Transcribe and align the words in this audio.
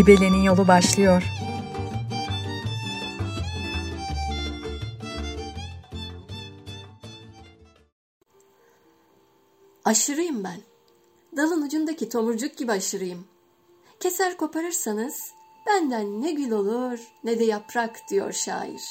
Kibele'nin 0.00 0.42
yolu 0.42 0.68
başlıyor. 0.68 1.22
Aşırıyım 9.84 10.44
ben. 10.44 10.60
Dalın 11.36 11.62
ucundaki 11.62 12.08
tomurcuk 12.08 12.56
gibi 12.56 12.72
aşırıyım. 12.72 13.24
Keser 14.00 14.36
koparırsanız 14.36 15.32
benden 15.66 16.22
ne 16.22 16.32
gül 16.32 16.50
olur 16.50 16.98
ne 17.24 17.38
de 17.38 17.44
yaprak 17.44 18.00
diyor 18.10 18.32
şair. 18.32 18.82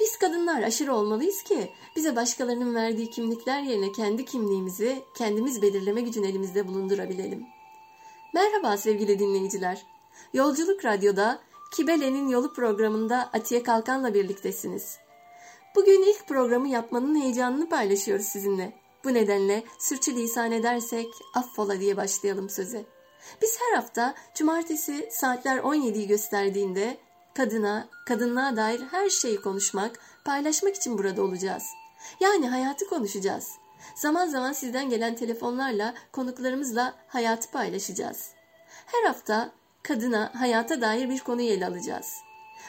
Biz 0.00 0.18
kadınlar 0.18 0.62
aşırı 0.62 0.94
olmalıyız 0.94 1.42
ki 1.42 1.70
bize 1.96 2.16
başkalarının 2.16 2.74
verdiği 2.74 3.10
kimlikler 3.10 3.62
yerine 3.62 3.92
kendi 3.92 4.24
kimliğimizi 4.24 5.02
kendimiz 5.16 5.62
belirleme 5.62 6.00
gücünü 6.00 6.26
elimizde 6.26 6.68
bulundurabilelim. 6.68 7.46
Merhaba 8.34 8.76
sevgili 8.76 9.18
dinleyiciler. 9.18 9.91
Yolculuk 10.32 10.84
Radyo'da 10.84 11.40
Kibele'nin 11.70 12.28
Yolu 12.28 12.54
programında 12.54 13.30
Atiye 13.32 13.62
Kalkan'la 13.62 14.14
birliktesiniz. 14.14 14.98
Bugün 15.74 16.02
ilk 16.02 16.28
programı 16.28 16.68
yapmanın 16.68 17.20
heyecanını 17.20 17.68
paylaşıyoruz 17.68 18.26
sizinle. 18.26 18.72
Bu 19.04 19.14
nedenle 19.14 19.64
sürçülisan 19.78 20.52
edersek 20.52 21.06
affola 21.34 21.80
diye 21.80 21.96
başlayalım 21.96 22.50
söze. 22.50 22.84
Biz 23.42 23.58
her 23.60 23.76
hafta 23.76 24.14
cumartesi 24.34 25.08
saatler 25.12 25.58
17'yi 25.58 26.08
gösterdiğinde 26.08 26.96
kadına, 27.34 27.88
kadınlığa 28.06 28.56
dair 28.56 28.80
her 28.90 29.08
şeyi 29.08 29.40
konuşmak, 29.40 29.98
paylaşmak 30.24 30.76
için 30.76 30.98
burada 30.98 31.22
olacağız. 31.22 31.64
Yani 32.20 32.48
hayatı 32.48 32.88
konuşacağız. 32.88 33.48
Zaman 33.94 34.26
zaman 34.26 34.52
sizden 34.52 34.90
gelen 34.90 35.16
telefonlarla 35.16 35.94
konuklarımızla 36.12 36.94
hayatı 37.08 37.50
paylaşacağız. 37.50 38.30
Her 38.86 39.04
hafta 39.04 39.52
kadına, 39.82 40.32
hayata 40.34 40.80
dair 40.80 41.08
bir 41.08 41.20
konuyu 41.20 41.48
ele 41.48 41.66
alacağız. 41.66 42.14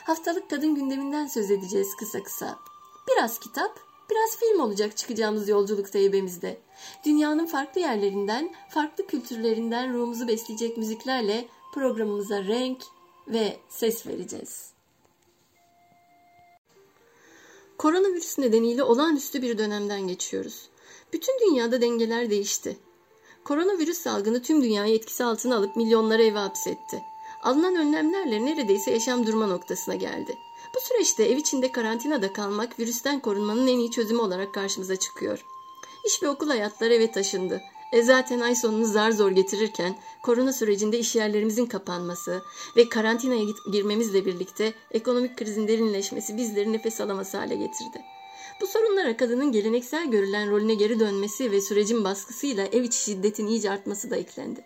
Haftalık 0.04 0.50
kadın 0.50 0.76
gündeminden 0.76 1.28
söz 1.28 1.52
edeceğiz 1.52 1.96
kısa 2.00 2.24
kısa. 2.24 2.60
Biraz 3.08 3.40
kitap, 3.40 3.80
biraz 4.12 4.38
film 4.38 4.60
olacak 4.60 4.98
çıkacağımız 4.98 5.50
yolculukta 5.50 6.00
ebemizde. 6.00 6.58
Dünyanın 7.06 7.46
farklı 7.46 7.82
yerlerinden, 7.82 8.54
farklı 8.70 9.08
kültürlerinden 9.08 9.94
ruhumuzu 9.94 10.28
besleyecek 10.28 10.78
müziklerle 10.78 11.48
programımıza 11.74 12.44
renk 12.44 12.84
ve 13.28 13.58
ses 13.70 14.08
vereceğiz. 14.08 14.74
Koronavirüs 17.78 18.38
nedeniyle 18.38 18.84
olağanüstü 18.84 19.42
bir 19.42 19.58
dönemden 19.58 20.08
geçiyoruz. 20.08 20.70
Bütün 21.14 21.40
dünyada 21.40 21.82
dengeler 21.82 22.30
değişti. 22.30 22.78
Koronavirüs 23.46 23.98
salgını 23.98 24.42
tüm 24.42 24.64
dünyayı 24.64 24.96
etkisi 24.96 25.24
altına 25.24 25.56
alıp 25.56 25.76
milyonları 25.76 26.24
eve 26.24 26.40
hapsetti. 26.40 27.04
Alınan 27.42 27.76
önlemlerle 27.76 28.46
neredeyse 28.46 28.92
yaşam 28.92 29.28
durma 29.28 29.48
noktasına 29.48 29.96
geldi. 29.96 30.38
Bu 30.76 30.80
süreçte 30.80 31.24
ev 31.24 31.38
içinde 31.38 31.72
karantinada 31.72 32.34
kalmak 32.34 32.80
virüsten 32.80 33.20
korunmanın 33.20 33.68
en 33.68 33.78
iyi 33.78 33.92
çözümü 33.92 34.22
olarak 34.22 34.54
karşımıza 34.54 34.96
çıkıyor. 34.96 35.46
İş 36.06 36.24
ve 36.24 36.30
okul 36.30 36.48
hayatları 36.48 36.94
eve 36.94 37.12
taşındı. 37.12 37.62
E 37.92 38.04
zaten 38.04 38.40
ay 38.40 38.56
sonunu 38.56 38.86
zar 38.86 39.12
zor 39.12 39.32
getirirken 39.32 39.96
korona 40.24 40.54
sürecinde 40.54 41.00
iş 41.00 41.16
yerlerimizin 41.16 41.66
kapanması 41.66 42.44
ve 42.76 42.90
karantinaya 42.90 43.46
girmemizle 43.72 44.26
birlikte 44.26 44.74
ekonomik 44.92 45.38
krizin 45.38 45.68
derinleşmesi 45.68 46.38
bizleri 46.38 46.74
nefes 46.74 47.02
alamaz 47.02 47.34
hale 47.34 47.56
getirdi. 47.56 48.02
Bu 48.62 48.68
sorunlara 48.68 49.18
kadının 49.18 49.52
geleneksel 49.52 50.12
görülen 50.12 50.52
rolüne 50.52 50.74
geri 50.74 51.00
dönmesi 51.00 51.52
ve 51.52 51.62
sürecin 51.62 52.04
baskısıyla 52.04 52.66
ev 52.66 52.84
içi 52.84 53.00
şiddetin 53.00 53.48
iyice 53.48 53.72
artması 53.72 54.12
da 54.12 54.16
eklendi. 54.16 54.64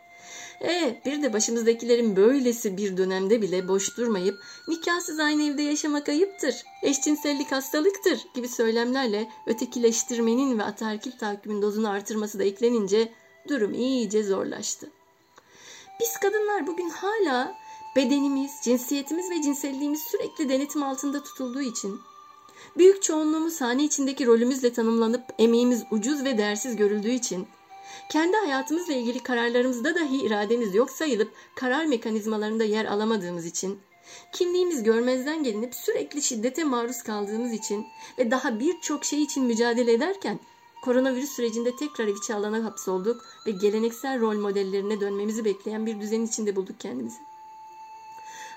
E 0.62 1.02
bir 1.06 1.22
de 1.22 1.34
başımızdakilerin 1.34 2.16
böylesi 2.16 2.78
bir 2.78 2.98
dönemde 2.98 3.42
bile 3.42 3.68
boş 3.68 3.98
durmayıp 3.98 4.44
nikahsız 4.68 5.20
aynı 5.20 5.44
evde 5.44 5.62
yaşamak 5.62 6.10
ayıptır, 6.10 6.56
eşcinsellik 6.84 7.52
hastalıktır 7.52 8.20
gibi 8.36 8.48
söylemlerle 8.48 9.30
ötekileştirmenin 9.48 10.60
ve 10.60 10.64
ataerkil 10.64 11.12
tahakkümün 11.12 11.62
dozunu 11.62 11.90
artırması 11.90 12.40
da 12.40 12.44
eklenince 12.44 13.14
durum 13.50 13.74
iyice 13.74 14.24
zorlaştı. 14.24 14.90
Biz 16.00 16.18
kadınlar 16.18 16.68
bugün 16.68 16.90
hala 16.90 17.56
bedenimiz, 17.96 18.52
cinsiyetimiz 18.64 19.30
ve 19.30 19.42
cinselliğimiz 19.42 20.02
sürekli 20.04 20.50
denetim 20.50 20.84
altında 20.84 21.24
tutulduğu 21.24 21.62
için 21.62 22.00
büyük 22.78 23.04
çoğunluğumuz 23.04 23.54
sahne 23.54 23.84
içindeki 23.84 24.26
rolümüzle 24.26 24.74
tanımlanıp 24.74 25.24
emeğimiz 25.40 25.84
ucuz 25.92 26.24
ve 26.24 26.38
değersiz 26.38 26.76
görüldüğü 26.76 27.12
için 27.12 27.48
kendi 28.10 28.38
hayatımızla 28.38 28.94
ilgili 28.94 29.20
kararlarımızda 29.20 29.96
dahi 29.96 30.22
irademiz 30.22 30.76
yok 30.76 30.92
sayılıp 30.92 31.32
karar 31.56 31.86
mekanizmalarında 31.86 32.64
yer 32.64 32.86
alamadığımız 32.86 33.46
için, 33.46 33.80
kimliğimiz 34.32 34.84
görmezden 34.84 35.44
gelinip 35.44 35.76
sürekli 35.76 36.22
şiddete 36.22 36.64
maruz 36.64 37.04
kaldığımız 37.04 37.54
için 37.54 37.86
ve 38.18 38.32
daha 38.32 38.60
birçok 38.60 39.06
şey 39.06 39.24
için 39.24 39.44
mücadele 39.44 39.94
ederken 39.94 40.40
koronavirüs 40.82 41.30
sürecinde 41.30 41.76
tekrar 41.76 42.08
içi 42.08 42.34
alana 42.34 42.64
hapsolduk 42.64 43.26
ve 43.48 43.52
geleneksel 43.52 44.20
rol 44.20 44.36
modellerine 44.36 45.00
dönmemizi 45.00 45.46
bekleyen 45.46 45.86
bir 45.86 46.02
düzen 46.02 46.22
içinde 46.22 46.56
bulduk 46.56 46.80
kendimizi. 46.80 47.18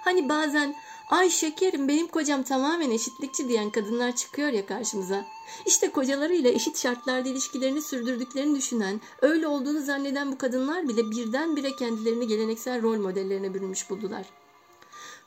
Hani 0.01 0.29
bazen 0.29 0.75
Ay 1.11 1.31
şekerim 1.31 1.89
benim 1.89 2.07
kocam 2.07 2.43
tamamen 2.43 2.91
eşitlikçi 2.91 3.49
diyen 3.49 3.71
kadınlar 3.71 4.17
çıkıyor 4.17 4.49
ya 4.49 4.67
karşımıza. 4.67 5.25
İşte 5.67 5.91
kocalarıyla 5.91 6.51
eşit 6.51 6.79
şartlarda 6.79 7.29
ilişkilerini 7.29 7.83
sürdürdüklerini 7.83 8.59
düşünen, 8.59 9.01
öyle 9.23 9.47
olduğunu 9.47 9.81
zanneden 9.81 10.33
bu 10.33 10.39
kadınlar 10.39 10.89
bile 10.89 11.11
birdenbire 11.11 11.77
kendilerini 11.77 12.27
geleneksel 12.27 12.83
rol 12.83 12.99
modellerine 12.99 13.55
bürünmüş 13.55 13.91
buldular. 13.91 14.27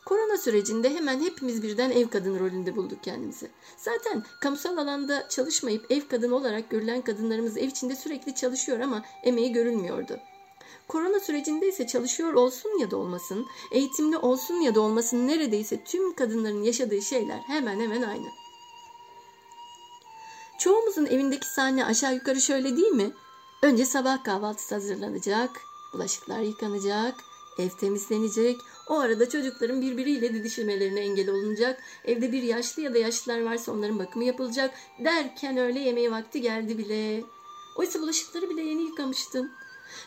Korona 0.06 0.38
sürecinde 0.38 0.96
hemen 0.96 1.22
hepimiz 1.22 1.64
birden 1.64 1.92
ev 1.92 2.08
kadını 2.08 2.40
rolünde 2.40 2.76
bulduk 2.76 3.04
kendimizi. 3.04 3.48
Zaten 3.78 4.24
kamusal 4.42 4.78
alanda 4.78 5.28
çalışmayıp 5.30 5.92
ev 5.92 6.02
kadını 6.08 6.36
olarak 6.36 6.70
görülen 6.70 7.02
kadınlarımız 7.02 7.58
ev 7.58 7.68
içinde 7.68 7.96
sürekli 7.96 8.36
çalışıyor 8.36 8.80
ama 8.80 9.04
emeği 9.24 9.52
görülmüyordu. 9.52 10.20
Korona 10.88 11.20
sürecinde 11.20 11.68
ise 11.68 11.88
çalışıyor 11.88 12.34
olsun 12.34 12.80
ya 12.80 12.92
da 12.92 12.98
olmasın, 12.98 13.48
eğitimli 13.72 14.18
olsun 14.18 14.56
ya 14.56 14.76
da 14.76 14.82
olmasın 14.82 15.28
neredeyse 15.28 15.84
tüm 15.84 16.16
kadınların 16.16 16.64
yaşadığı 16.64 17.02
şeyler 17.02 17.40
hemen 17.40 17.80
hemen 17.80 18.02
aynı. 18.02 18.28
Çoğumuzun 20.60 21.06
evindeki 21.06 21.48
sahne 21.48 21.86
aşağı 21.86 22.16
yukarı 22.16 22.42
şöyle 22.42 22.78
değil 22.78 22.92
mi? 22.92 23.12
Önce 23.62 23.86
sabah 23.86 24.24
kahvaltısı 24.24 24.76
hazırlanacak, 24.76 25.50
bulaşıklar 25.94 26.40
yıkanacak, 26.40 27.16
ev 27.58 27.70
temizlenecek, 27.70 28.58
o 28.90 29.00
arada 29.00 29.30
çocukların 29.30 29.82
birbiriyle 29.82 30.34
didişmelerine 30.34 31.00
engel 31.00 31.30
olunacak, 31.30 31.84
evde 32.06 32.32
bir 32.32 32.44
yaşlı 32.44 32.82
ya 32.82 32.94
da 32.94 32.98
yaşlılar 32.98 33.42
varsa 33.42 33.72
onların 33.72 34.00
bakımı 34.00 34.26
yapılacak 34.26 34.74
derken 35.00 35.58
öyle 35.58 35.80
yemeği 35.80 36.12
vakti 36.12 36.42
geldi 36.42 36.78
bile. 36.78 37.24
Oysa 37.76 38.02
bulaşıkları 38.02 38.50
bile 38.50 38.62
yeni 38.62 38.82
yıkamıştın. 38.82 39.52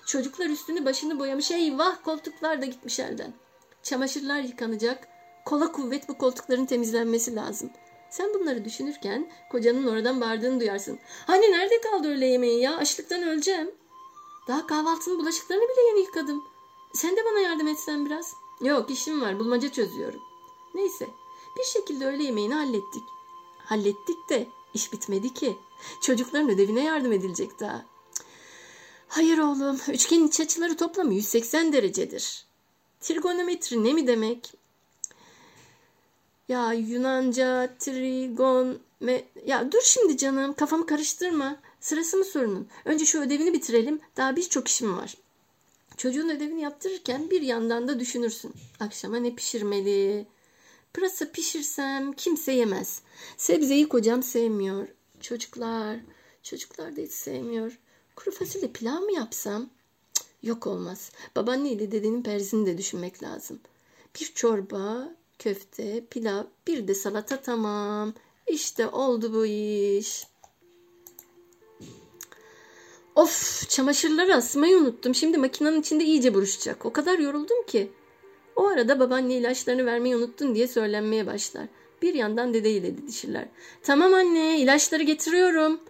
Çocuklar 0.07 0.47
üstünü 0.47 0.85
başını 0.85 1.19
boyamış. 1.19 1.51
Eyvah 1.51 2.05
koltuklar 2.05 2.63
da 2.63 2.67
gitmiş 2.67 3.01
elden. 3.01 3.33
Çamaşırlar 3.83 4.41
yıkanacak. 4.41 5.09
Kola 5.45 5.73
kuvvet 5.73 6.09
bu 6.09 6.19
koltukların 6.19 6.67
temizlenmesi 6.67 7.35
lazım. 7.35 7.71
Sen 8.11 8.35
bunları 8.35 8.65
düşünürken 8.65 9.31
kocanın 9.51 9.87
oradan 9.87 10.21
bağırdığını 10.21 10.61
duyarsın. 10.61 10.99
Hani 11.27 11.53
nerede 11.53 11.81
kaldı 11.81 12.09
öyle 12.09 12.27
yemeği 12.27 12.61
ya? 12.61 12.77
Açlıktan 12.77 13.23
öleceğim. 13.23 13.71
Daha 14.49 14.67
kahvaltının 14.67 15.19
bulaşıklarını 15.19 15.63
bile 15.63 15.83
yeni 15.89 16.01
yıkadım. 16.01 16.45
Sen 16.95 17.17
de 17.17 17.25
bana 17.25 17.39
yardım 17.39 17.69
etsen 17.69 18.07
biraz. 18.07 18.35
Yok 18.61 18.91
işim 18.91 19.21
var 19.21 19.39
bulmaca 19.39 19.73
çözüyorum. 19.73 20.21
Neyse 20.75 21.07
bir 21.59 21.65
şekilde 21.65 22.07
öğle 22.07 22.23
yemeğini 22.23 22.55
hallettik. 22.55 23.03
Hallettik 23.59 24.29
de 24.29 24.47
iş 24.75 24.93
bitmedi 24.93 25.35
ki. 25.35 25.57
Çocukların 26.01 26.51
ödevine 26.51 26.85
yardım 26.85 27.13
edilecek 27.13 27.61
daha. 27.61 27.85
Hayır 29.09 29.39
oğlum, 29.39 29.81
üçgenin 29.89 30.29
iç 30.29 30.41
açıları 30.41 30.77
toplamı 30.77 31.15
180 31.15 31.73
derecedir. 31.73 32.47
Trigonometri 33.01 33.85
ne 33.85 33.93
mi 33.93 34.07
demek? 34.07 34.53
Ya 36.49 36.73
Yunanca, 36.73 37.77
trigon, 37.79 38.79
me... 39.01 39.25
Ya 39.47 39.73
dur 39.73 39.83
şimdi 39.83 40.17
canım, 40.17 40.55
kafamı 40.55 40.87
karıştırma. 40.87 41.57
Sırası 41.81 42.17
mı 42.17 42.25
sorunun? 42.25 42.69
Önce 42.85 43.05
şu 43.05 43.21
ödevini 43.21 43.53
bitirelim, 43.53 44.01
daha 44.17 44.37
birçok 44.37 44.69
işim 44.69 44.97
var. 44.97 45.17
Çocuğun 45.97 46.29
ödevini 46.29 46.61
yaptırırken 46.61 47.31
bir 47.31 47.43
yandan 47.43 47.89
da 47.89 48.01
düşünürsün. 48.01 48.53
Akşama 48.81 49.17
ne 49.17 49.35
pişirmeli? 49.35 50.27
Pırasa 50.93 51.33
pişirsem 51.33 52.13
kimse 52.13 52.53
yemez. 52.53 53.01
Sebzeyi 53.37 53.89
kocam 53.89 54.23
sevmiyor. 54.23 54.89
Çocuklar, 55.21 55.97
çocuklar 56.43 56.97
da 56.97 57.01
hiç 57.01 57.13
sevmiyor. 57.13 57.79
Kuru 58.17 58.31
fasulye 58.31 58.69
pilav 58.69 59.01
mı 59.01 59.13
yapsam? 59.13 59.71
Cık, 60.15 60.27
yok 60.43 60.67
olmaz. 60.67 61.11
Babaanneyle 61.37 61.93
dedenin 61.93 62.23
perzini 62.23 62.67
de 62.67 62.79
düşünmek 62.79 63.23
lazım. 63.23 63.61
Bir 64.21 64.33
çorba, 64.35 65.15
köfte, 65.39 66.05
pilav, 66.11 66.45
bir 66.67 66.89
de 66.89 66.95
salata 66.95 67.41
tamam. 67.41 68.15
İşte 68.47 68.89
oldu 68.89 69.35
bu 69.35 69.47
iş. 69.47 70.27
Of 73.15 73.69
çamaşırları 73.69 74.35
asmayı 74.35 74.77
unuttum. 74.77 75.15
Şimdi 75.15 75.39
makinenin 75.39 75.81
içinde 75.81 76.05
iyice 76.05 76.35
buruşacak. 76.35 76.87
O 76.87 76.93
kadar 76.93 77.19
yoruldum 77.19 77.67
ki. 77.67 77.93
O 78.57 78.67
arada 78.67 79.01
babaanne 79.01 79.35
ilaçlarını 79.35 79.87
vermeyi 79.87 80.17
unuttun 80.17 80.55
diye 80.55 80.69
söylenmeye 80.69 81.27
başlar. 81.27 81.67
Bir 82.03 82.15
yandan 82.15 82.55
dedeyle 82.55 82.97
didişirler. 82.97 83.49
Tamam 83.83 84.15
anne 84.15 84.61
ilaçları 84.61 85.03
getiriyorum. 85.03 85.81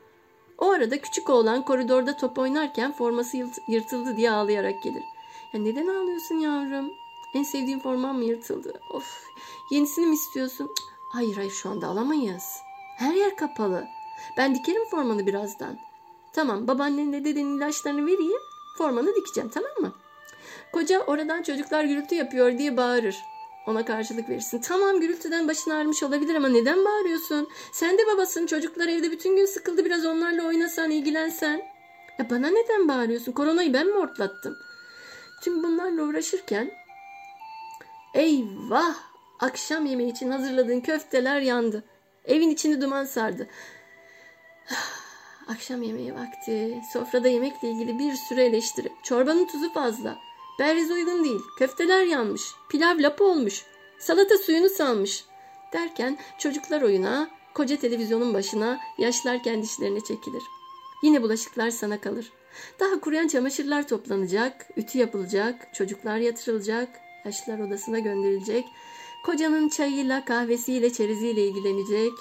O 0.59 0.71
arada 0.71 1.01
küçük 1.01 1.31
oğlan 1.31 1.65
koridorda 1.65 2.17
top 2.17 2.39
oynarken 2.39 2.93
forması 2.93 3.37
yırtıldı 3.69 4.17
diye 4.17 4.31
ağlayarak 4.31 4.83
gelir. 4.83 5.05
Ya 5.53 5.61
neden 5.61 5.87
ağlıyorsun 5.87 6.35
yavrum? 6.35 6.93
En 7.35 7.43
sevdiğim 7.43 7.81
forman 7.81 8.17
mı 8.17 8.25
yırtıldı? 8.25 8.81
Of 8.91 9.25
yenisini 9.71 10.07
mi 10.07 10.15
istiyorsun? 10.15 10.71
Hayır 11.13 11.37
hayır 11.37 11.51
şu 11.51 11.71
anda 11.71 11.87
alamayız. 11.87 12.57
Her 12.97 13.15
yer 13.15 13.37
kapalı. 13.37 13.87
Ben 14.37 14.55
dikerim 14.55 14.85
formanı 14.91 15.27
birazdan. 15.27 15.79
Tamam 16.33 16.69
babaannenle 16.69 17.25
dedenin 17.25 17.57
ilaçlarını 17.57 18.07
vereyim. 18.07 18.41
Formanı 18.79 19.15
dikeceğim 19.17 19.51
tamam 19.51 19.73
mı? 19.81 19.93
Koca 20.73 21.01
oradan 21.01 21.43
çocuklar 21.43 21.85
gürültü 21.85 22.15
yapıyor 22.15 22.59
diye 22.59 22.77
bağırır. 22.77 23.17
Ona 23.67 23.85
karşılık 23.85 24.29
verirsin. 24.29 24.61
Tamam 24.61 25.01
gürültüden 25.01 25.49
başın 25.49 25.71
ağrımış 25.71 26.03
olabilir 26.03 26.35
ama 26.35 26.49
neden 26.49 26.85
bağırıyorsun? 26.85 27.49
Sen 27.73 27.99
de 27.99 28.07
babasın. 28.07 28.47
Çocuklar 28.47 28.89
evde 28.89 29.11
bütün 29.11 29.37
gün 29.37 29.47
sıkıldı. 29.47 29.85
Biraz 29.85 30.07
onlarla 30.07 30.47
oynasan, 30.47 30.91
ilgilensen. 30.91 31.63
Ya 32.19 32.31
bana 32.31 32.49
neden 32.49 32.89
bağırıyorsun? 32.89 33.33
Koronayı 33.33 33.73
ben 33.73 33.87
mi 33.87 33.99
ortlattım? 33.99 34.57
Tüm 35.43 35.63
bunlarla 35.63 36.03
uğraşırken 36.03 36.71
eyvah 38.15 38.97
akşam 39.41 39.87
yemeği 39.87 40.13
için 40.13 40.31
hazırladığın 40.31 40.81
köfteler 40.81 41.41
yandı. 41.41 41.85
Evin 42.25 42.51
içini 42.51 42.81
duman 42.81 43.05
sardı. 43.05 43.49
Akşam 45.49 45.83
yemeği 45.83 46.15
vakti. 46.15 46.81
Sofrada 46.93 47.29
yemekle 47.29 47.71
ilgili 47.71 47.99
bir 47.99 48.15
sürü 48.15 48.41
eleştiri. 48.41 48.93
Çorbanın 49.03 49.47
tuzu 49.47 49.73
fazla. 49.73 50.26
Berriz 50.59 50.91
uygun 50.91 51.25
değil. 51.25 51.41
Köfteler 51.59 52.05
yanmış. 52.05 52.43
Pilav 52.69 52.99
lapa 52.99 53.25
olmuş. 53.25 53.65
Salata 53.99 54.39
suyunu 54.39 54.69
salmış. 54.69 55.25
Derken 55.73 56.19
çocuklar 56.39 56.83
oyuna, 56.83 57.31
koca 57.55 57.77
televizyonun 57.77 58.35
başına, 58.35 58.81
yaşlar 58.99 59.43
kendi 59.43 59.67
işlerine 59.67 60.01
çekilir. 60.01 60.43
Yine 61.03 61.23
bulaşıklar 61.23 61.71
sana 61.71 62.01
kalır. 62.01 62.33
Daha 62.81 63.01
kuruyan 63.01 63.29
çamaşırlar 63.29 63.89
toplanacak, 63.89 64.67
ütü 64.77 64.99
yapılacak, 64.99 65.75
çocuklar 65.75 66.17
yatırılacak, 66.17 66.89
yaşlılar 67.25 67.59
odasına 67.59 67.99
gönderilecek, 67.99 68.65
kocanın 69.25 69.69
çayıyla, 69.69 70.25
kahvesiyle, 70.25 70.93
çereziyle 70.93 71.47
ilgilenecek. 71.47 72.13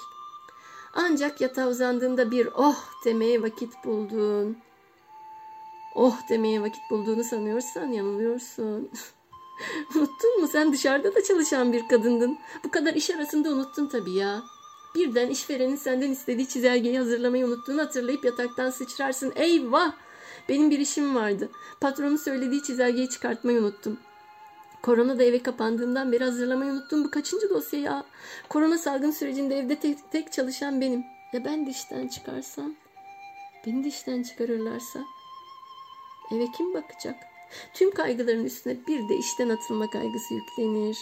Ancak 0.94 1.40
yatağa 1.40 1.68
uzandığında 1.68 2.30
bir 2.30 2.48
oh 2.54 2.76
demeye 3.04 3.42
vakit 3.42 3.84
buldun 3.84 4.56
oh 5.96 6.28
demeye 6.28 6.62
vakit 6.62 6.90
bulduğunu 6.90 7.24
sanıyorsan 7.24 7.86
yanılıyorsun. 7.86 8.90
unuttun 9.96 10.40
mu? 10.40 10.48
Sen 10.48 10.72
dışarıda 10.72 11.14
da 11.14 11.22
çalışan 11.22 11.72
bir 11.72 11.88
kadındın. 11.88 12.38
Bu 12.64 12.70
kadar 12.70 12.94
iş 12.94 13.10
arasında 13.10 13.48
unuttun 13.50 13.86
tabii 13.86 14.14
ya. 14.14 14.42
Birden 14.94 15.28
işverenin 15.28 15.76
senden 15.76 16.10
istediği 16.10 16.48
çizelgeyi 16.48 16.98
hazırlamayı 16.98 17.46
unuttuğunu 17.46 17.82
hatırlayıp 17.82 18.24
yataktan 18.24 18.70
sıçrarsın. 18.70 19.32
Eyvah! 19.36 19.92
Benim 20.48 20.70
bir 20.70 20.78
işim 20.78 21.14
vardı. 21.14 21.50
Patronun 21.80 22.16
söylediği 22.16 22.62
çizelgeyi 22.62 23.08
çıkartmayı 23.08 23.60
unuttum. 23.60 23.98
Korona 24.82 25.18
da 25.18 25.22
eve 25.22 25.42
kapandığımdan 25.42 26.12
beri 26.12 26.24
hazırlamayı 26.24 26.72
unuttum. 26.72 27.04
Bu 27.04 27.10
kaçıncı 27.10 27.50
dosya 27.50 27.80
ya? 27.80 28.04
Korona 28.48 28.78
salgın 28.78 29.10
sürecinde 29.10 29.58
evde 29.58 29.76
tek, 29.76 30.12
tek 30.12 30.32
çalışan 30.32 30.80
benim. 30.80 31.04
Ya 31.32 31.44
ben 31.44 31.66
de 31.66 31.70
işten 31.70 32.08
çıkarsam? 32.08 32.74
Beni 33.66 33.84
de 33.84 33.88
işten 33.88 34.22
çıkarırlarsa? 34.22 35.00
Eve 36.32 36.46
kim 36.56 36.74
bakacak? 36.74 37.16
Tüm 37.74 37.90
kaygıların 37.90 38.44
üstüne 38.44 38.76
bir 38.86 39.08
de 39.08 39.16
işten 39.16 39.48
atılma 39.48 39.90
kaygısı 39.90 40.34
yüklenir. 40.34 40.98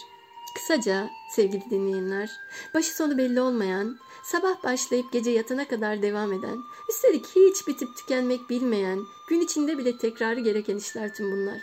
Kısaca 0.55 1.11
sevgili 1.31 1.71
dinleyenler, 1.71 2.31
başı 2.75 2.97
sonu 2.97 3.19
belli 3.19 3.41
olmayan, 3.41 3.99
sabah 4.25 4.65
başlayıp 4.65 5.13
gece 5.13 5.31
yatana 5.31 5.69
kadar 5.69 6.03
devam 6.03 6.33
eden, 6.33 6.59
üstelik 6.91 7.27
hiç 7.27 7.69
bitip 7.69 7.97
tükenmek 7.97 8.51
bilmeyen, 8.51 9.01
gün 9.29 9.41
içinde 9.41 9.79
bile 9.79 9.99
tekrarı 9.99 10.41
gereken 10.41 10.77
işler 10.77 11.15
tüm 11.15 11.33
bunlar. 11.33 11.61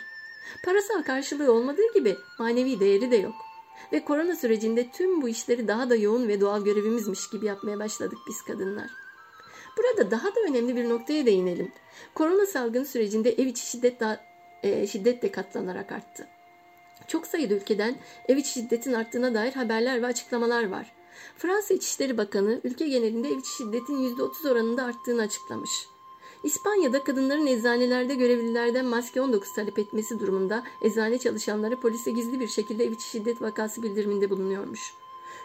Parasal 0.64 1.02
karşılığı 1.02 1.52
olmadığı 1.52 1.92
gibi 1.94 2.16
manevi 2.38 2.80
değeri 2.80 3.10
de 3.10 3.16
yok. 3.16 3.34
Ve 3.92 4.04
korona 4.04 4.36
sürecinde 4.36 4.90
tüm 4.90 5.22
bu 5.22 5.28
işleri 5.28 5.68
daha 5.68 5.90
da 5.90 5.96
yoğun 5.96 6.28
ve 6.28 6.40
doğal 6.40 6.64
görevimizmiş 6.64 7.30
gibi 7.30 7.46
yapmaya 7.46 7.78
başladık 7.78 8.18
biz 8.28 8.42
kadınlar. 8.42 9.01
Burada 9.76 10.10
daha 10.10 10.34
da 10.34 10.40
önemli 10.40 10.76
bir 10.76 10.88
noktaya 10.88 11.26
değinelim. 11.26 11.72
Korona 12.14 12.46
salgın 12.46 12.84
sürecinde 12.84 13.30
ev 13.30 13.46
içi 13.46 13.66
şiddet 13.66 14.00
daha, 14.00 14.20
e, 14.62 14.86
şiddetle 14.86 15.30
katlanarak 15.32 15.92
arttı. 15.92 16.26
Çok 17.06 17.26
sayıda 17.26 17.54
ülkeden 17.54 17.96
ev 18.28 18.36
içi 18.36 18.50
şiddetin 18.50 18.92
arttığına 18.92 19.34
dair 19.34 19.52
haberler 19.52 20.02
ve 20.02 20.06
açıklamalar 20.06 20.70
var. 20.70 20.92
Fransa 21.38 21.74
İçişleri 21.74 22.18
Bakanı 22.18 22.60
ülke 22.64 22.88
genelinde 22.88 23.28
ev 23.28 23.38
içi 23.38 23.56
şiddetin 23.56 24.16
%30 24.16 24.50
oranında 24.50 24.84
arttığını 24.84 25.22
açıklamış. 25.22 25.70
İspanya'da 26.44 27.04
kadınların 27.04 27.46
eczanelerde 27.46 28.14
görevlilerden 28.14 28.86
maske 28.86 29.20
19 29.20 29.52
talep 29.52 29.78
etmesi 29.78 30.20
durumunda 30.20 30.64
eczane 30.82 31.18
çalışanları 31.18 31.80
polise 31.80 32.10
gizli 32.10 32.40
bir 32.40 32.48
şekilde 32.48 32.84
ev 32.84 32.92
içi 32.92 33.08
şiddet 33.08 33.42
vakası 33.42 33.82
bildiriminde 33.82 34.30
bulunuyormuş. 34.30 34.94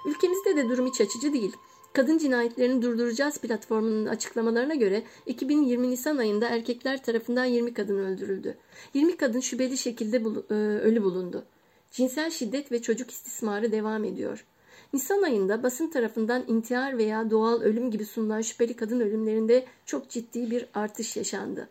Ülkemizde 0.06 0.56
de 0.56 0.70
durum 0.70 0.88
iç 0.88 1.02
açıcı 1.02 1.34
değil. 1.34 1.58
Kadın 1.94 2.18
Cinayetlerini 2.18 2.82
Durduracağız 2.82 3.38
platformunun 3.38 4.06
açıklamalarına 4.06 4.76
göre 4.76 5.04
2020 5.26 5.90
Nisan 5.90 6.18
ayında 6.18 6.48
erkekler 6.48 7.04
tarafından 7.04 7.46
20 7.46 7.74
kadın 7.74 7.98
öldürüldü. 7.98 8.58
20 8.94 9.18
kadın 9.18 9.40
şüpheli 9.40 9.78
şekilde 9.78 10.26
bul 10.26 10.36
e, 10.50 10.54
ölü 10.80 11.04
bulundu. 11.04 11.46
Cinsel 11.92 12.32
şiddet 12.32 12.72
ve 12.72 12.82
çocuk 12.82 13.12
istismarı 13.12 13.72
devam 13.72 14.04
ediyor. 14.04 14.46
Nisan 14.94 15.22
ayında 15.22 15.64
basın 15.64 15.90
tarafından 15.90 16.44
intihar 16.48 16.98
veya 16.98 17.30
doğal 17.30 17.62
ölüm 17.62 17.92
gibi 17.92 18.06
sunulan 18.06 18.42
şüpheli 18.42 18.76
kadın 18.76 19.00
ölümlerinde 19.00 19.66
çok 19.86 20.10
ciddi 20.10 20.52
bir 20.52 20.66
artış 20.74 21.18
yaşandı. 21.18 21.70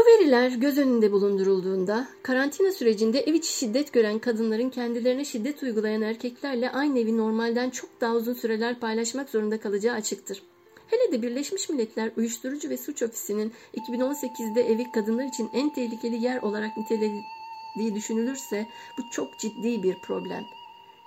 Bu 0.00 0.06
veriler 0.06 0.50
göz 0.50 0.78
önünde 0.78 1.12
bulundurulduğunda 1.12 2.08
karantina 2.22 2.72
sürecinde 2.72 3.20
ev 3.20 3.34
içi 3.34 3.52
şiddet 3.52 3.92
gören 3.92 4.18
kadınların 4.18 4.70
kendilerine 4.70 5.24
şiddet 5.24 5.62
uygulayan 5.62 6.02
erkeklerle 6.02 6.70
aynı 6.70 6.98
evi 6.98 7.16
normalden 7.16 7.70
çok 7.70 8.00
daha 8.00 8.14
uzun 8.14 8.34
süreler 8.34 8.80
paylaşmak 8.80 9.30
zorunda 9.30 9.60
kalacağı 9.60 9.94
açıktır. 9.94 10.42
Hele 10.86 11.12
de 11.12 11.22
Birleşmiş 11.22 11.68
Milletler 11.68 12.10
Uyuşturucu 12.16 12.70
ve 12.70 12.76
Suç 12.76 13.02
Ofisi'nin 13.02 13.52
2018'de 13.74 14.62
evi 14.62 14.92
kadınlar 14.92 15.24
için 15.24 15.50
en 15.52 15.74
tehlikeli 15.74 16.24
yer 16.24 16.42
olarak 16.42 16.76
nitelediği 16.76 17.94
düşünülürse 17.94 18.66
bu 18.98 19.02
çok 19.10 19.38
ciddi 19.38 19.82
bir 19.82 19.94
problem. 19.94 20.44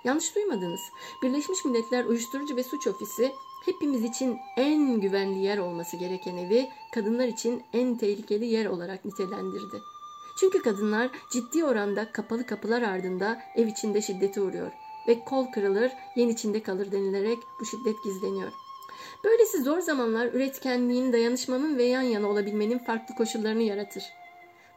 Yanlış 0.04 0.34
duymadınız. 0.34 0.80
Birleşmiş 1.22 1.64
Milletler 1.64 2.04
Uyuşturucu 2.04 2.56
ve 2.56 2.64
Suç 2.64 2.86
Ofisi 2.86 3.32
hepimiz 3.64 4.04
için 4.04 4.38
en 4.56 5.00
güvenli 5.00 5.38
yer 5.38 5.58
olması 5.58 5.96
gereken 5.96 6.36
evi 6.36 6.68
kadınlar 6.94 7.28
için 7.28 7.62
en 7.72 7.96
tehlikeli 7.96 8.46
yer 8.46 8.66
olarak 8.66 9.04
nitelendirdi. 9.04 9.82
Çünkü 10.40 10.62
kadınlar 10.62 11.10
ciddi 11.32 11.64
oranda 11.64 12.12
kapalı 12.12 12.46
kapılar 12.46 12.82
ardında 12.82 13.42
ev 13.56 13.66
içinde 13.66 14.02
şiddete 14.02 14.40
uğruyor 14.40 14.72
ve 15.08 15.24
kol 15.24 15.46
kırılır, 15.46 15.92
yen 16.16 16.28
içinde 16.28 16.62
kalır 16.62 16.92
denilerek 16.92 17.38
bu 17.60 17.64
şiddet 17.64 18.04
gizleniyor. 18.04 18.52
Böylesi 19.24 19.62
zor 19.62 19.80
zamanlar 19.80 20.26
üretkenliğin, 20.26 21.12
dayanışmanın 21.12 21.78
ve 21.78 21.84
yan 21.84 22.02
yana 22.02 22.28
olabilmenin 22.28 22.78
farklı 22.78 23.14
koşullarını 23.14 23.62
yaratır. 23.62 24.04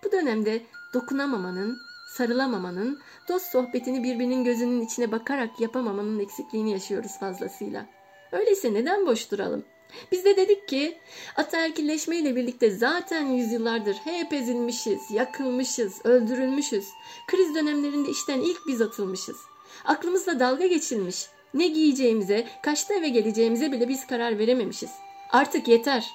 Bu 0.03 0.11
dönemde 0.11 0.61
dokunamamanın, 0.93 1.77
sarılamamanın, 2.17 2.99
dost 3.29 3.51
sohbetini 3.51 4.03
birbirinin 4.03 4.43
gözünün 4.43 4.81
içine 4.81 5.11
bakarak 5.11 5.59
yapamamanın 5.59 6.19
eksikliğini 6.19 6.71
yaşıyoruz 6.71 7.19
fazlasıyla. 7.19 7.85
Öyleyse 8.31 8.73
neden 8.73 9.05
boş 9.05 9.31
duralım? 9.31 9.65
Biz 10.11 10.25
de 10.25 10.37
dedik 10.37 10.67
ki 10.67 10.97
ataerkilleşme 11.35 12.17
ile 12.17 12.35
birlikte 12.35 12.71
zaten 12.71 13.25
yüzyıllardır 13.25 13.95
hep 13.95 14.33
ezilmişiz, 14.33 15.11
yakılmışız, 15.11 16.05
öldürülmüşüz. 16.05 16.87
Kriz 17.27 17.55
dönemlerinde 17.55 18.09
işten 18.09 18.41
ilk 18.41 18.67
biz 18.67 18.81
atılmışız. 18.81 19.37
Aklımızla 19.85 20.39
dalga 20.39 20.67
geçilmiş. 20.67 21.27
Ne 21.53 21.67
giyeceğimize, 21.67 22.47
kaçta 22.63 22.93
eve 22.93 23.09
geleceğimize 23.09 23.71
bile 23.71 23.89
biz 23.89 24.07
karar 24.07 24.39
verememişiz. 24.39 24.91
Artık 25.31 25.67
yeter. 25.67 26.11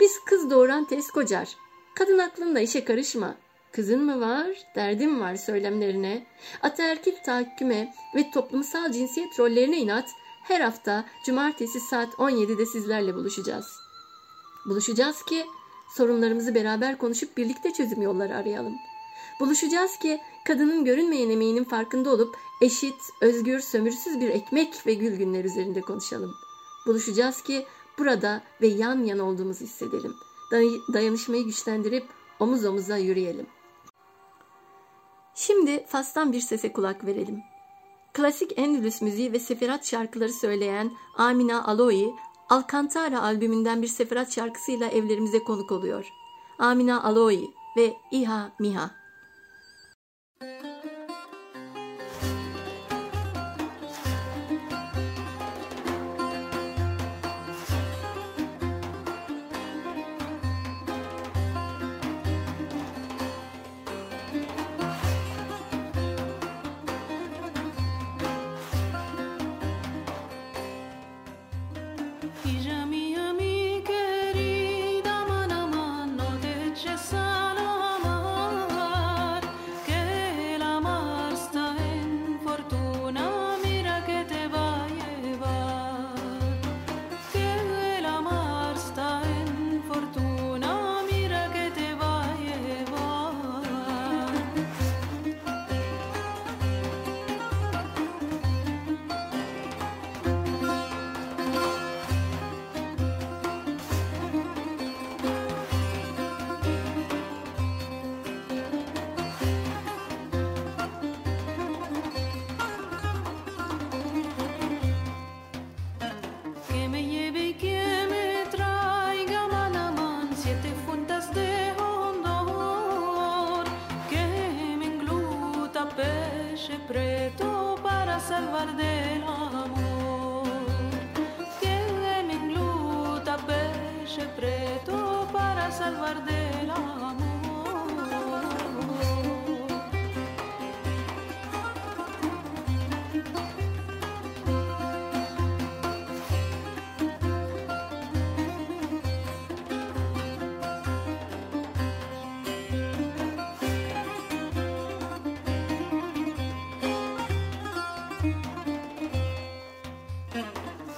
Biz 0.00 0.24
kız 0.26 0.50
doğuran 0.50 0.84
tez 0.84 1.10
kocar. 1.10 1.48
Kadın 1.94 2.18
aklında 2.18 2.60
işe 2.60 2.84
karışma. 2.84 3.36
Kızın 3.72 4.04
mı 4.04 4.20
var, 4.20 4.46
derdin 4.74 5.20
var 5.20 5.36
söylemlerine, 5.36 6.26
ataerkil 6.62 7.16
tahakküme 7.26 7.94
ve 8.14 8.30
toplumsal 8.30 8.92
cinsiyet 8.92 9.38
rollerine 9.38 9.78
inat, 9.78 10.08
her 10.42 10.60
hafta 10.60 11.04
cumartesi 11.26 11.80
saat 11.80 12.14
17'de 12.14 12.66
sizlerle 12.66 13.14
buluşacağız. 13.14 13.80
Buluşacağız 14.66 15.22
ki 15.22 15.46
sorunlarımızı 15.96 16.54
beraber 16.54 16.98
konuşup 16.98 17.36
birlikte 17.36 17.72
çözüm 17.72 18.02
yolları 18.02 18.36
arayalım. 18.36 18.74
Buluşacağız 19.40 19.96
ki 19.96 20.20
kadının 20.44 20.84
görünmeyen 20.84 21.30
emeğinin 21.30 21.64
farkında 21.64 22.10
olup 22.10 22.36
eşit, 22.60 23.00
özgür, 23.20 23.60
sömürüsüz 23.60 24.20
bir 24.20 24.28
ekmek 24.28 24.86
ve 24.86 24.94
gül 24.94 25.16
günler 25.16 25.44
üzerinde 25.44 25.80
konuşalım. 25.80 26.34
Buluşacağız 26.86 27.42
ki 27.42 27.66
burada 27.98 28.42
ve 28.62 28.66
yan 28.66 29.04
yana 29.04 29.24
olduğumuzu 29.24 29.64
hissedelim. 29.64 30.14
Dayanışmayı 30.92 31.44
güçlendirip 31.44 32.04
omuz 32.40 32.64
omuza 32.64 32.96
yürüyelim. 32.96 33.46
Şimdi 35.40 35.86
Fas'tan 35.86 36.32
bir 36.32 36.40
sese 36.40 36.72
kulak 36.72 37.06
verelim. 37.06 37.42
Klasik 38.12 38.58
Endülüs 38.58 39.02
müziği 39.02 39.32
ve 39.32 39.38
seferat 39.38 39.86
şarkıları 39.86 40.32
söyleyen 40.32 40.90
Amina 41.16 41.64
Aloi, 41.64 42.14
Alcantara 42.48 43.22
albümünden 43.22 43.82
bir 43.82 43.86
seferat 43.86 44.34
şarkısıyla 44.34 44.88
evlerimize 44.88 45.44
konuk 45.44 45.72
oluyor. 45.72 46.08
Amina 46.58 47.02
Aloi 47.02 47.50
ve 47.76 47.94
İha 48.10 48.52
Miha. 48.58 48.99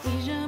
Si 0.03 0.27
je 0.27 0.42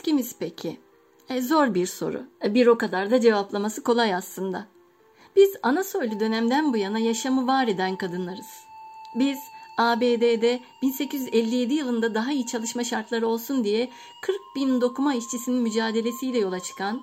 Kimiz 0.00 0.36
peki? 0.38 0.80
E, 1.28 1.42
zor 1.42 1.74
bir 1.74 1.86
soru. 1.86 2.22
E, 2.44 2.54
bir 2.54 2.66
o 2.66 2.78
kadar 2.78 3.10
da 3.10 3.20
cevaplaması 3.20 3.82
kolay 3.82 4.14
aslında. 4.14 4.66
Biz 5.36 5.56
ana 5.62 5.84
soylu 5.84 6.20
dönemden 6.20 6.72
bu 6.72 6.76
yana 6.76 6.98
yaşamı 6.98 7.46
var 7.46 7.68
eden 7.68 7.96
kadınlarız. 7.96 8.46
Biz 9.14 9.38
ABD'de 9.78 10.60
1857 10.82 11.74
yılında 11.74 12.14
daha 12.14 12.32
iyi 12.32 12.46
çalışma 12.46 12.84
şartları 12.84 13.26
olsun 13.26 13.64
diye 13.64 13.90
40 14.22 14.36
bin 14.56 14.80
dokuma 14.80 15.14
işçisinin 15.14 15.62
mücadelesiyle 15.62 16.38
yola 16.38 16.60
çıkan 16.60 17.02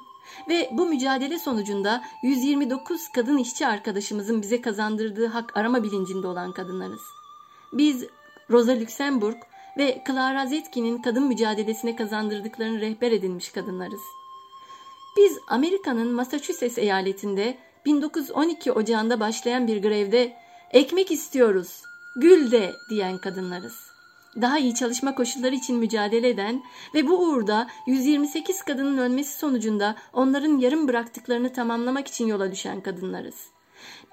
ve 0.49 0.69
bu 0.71 0.85
mücadele 0.85 1.39
sonucunda 1.39 2.03
129 2.23 3.07
kadın 3.09 3.37
işçi 3.37 3.67
arkadaşımızın 3.67 4.41
bize 4.41 4.61
kazandırdığı 4.61 5.27
hak 5.27 5.57
arama 5.57 5.83
bilincinde 5.83 6.27
olan 6.27 6.51
kadınlarız. 6.51 7.01
Biz 7.73 8.05
Rosa 8.49 8.79
Luxemburg 8.79 9.37
ve 9.77 10.03
Clara 10.07 10.45
Zetkin'in 10.45 11.01
kadın 11.01 11.27
mücadelesine 11.27 11.95
kazandırdıklarını 11.95 12.81
rehber 12.81 13.11
edinmiş 13.11 13.49
kadınlarız. 13.49 14.01
Biz 15.17 15.37
Amerika'nın 15.47 16.13
Massachusetts 16.13 16.77
eyaletinde 16.77 17.57
1912 17.85 18.71
Ocağı'nda 18.71 19.19
başlayan 19.19 19.67
bir 19.67 19.81
grevde 19.81 20.33
ekmek 20.71 21.11
istiyoruz, 21.11 21.81
gül 22.15 22.51
de 22.51 22.73
diyen 22.89 23.17
kadınlarız. 23.17 23.95
Daha 24.41 24.59
iyi 24.59 24.75
çalışma 24.75 25.15
koşulları 25.15 25.55
için 25.55 25.77
mücadele 25.77 26.29
eden 26.29 26.63
ve 26.93 27.07
bu 27.07 27.19
uğurda 27.19 27.67
128 27.87 28.61
kadının 28.61 28.97
ölmesi 28.97 29.37
sonucunda 29.37 29.95
onların 30.13 30.57
yarım 30.57 30.87
bıraktıklarını 30.87 31.53
tamamlamak 31.53 32.07
için 32.07 32.27
yola 32.27 32.51
düşen 32.51 32.81
kadınlarız. 32.81 33.35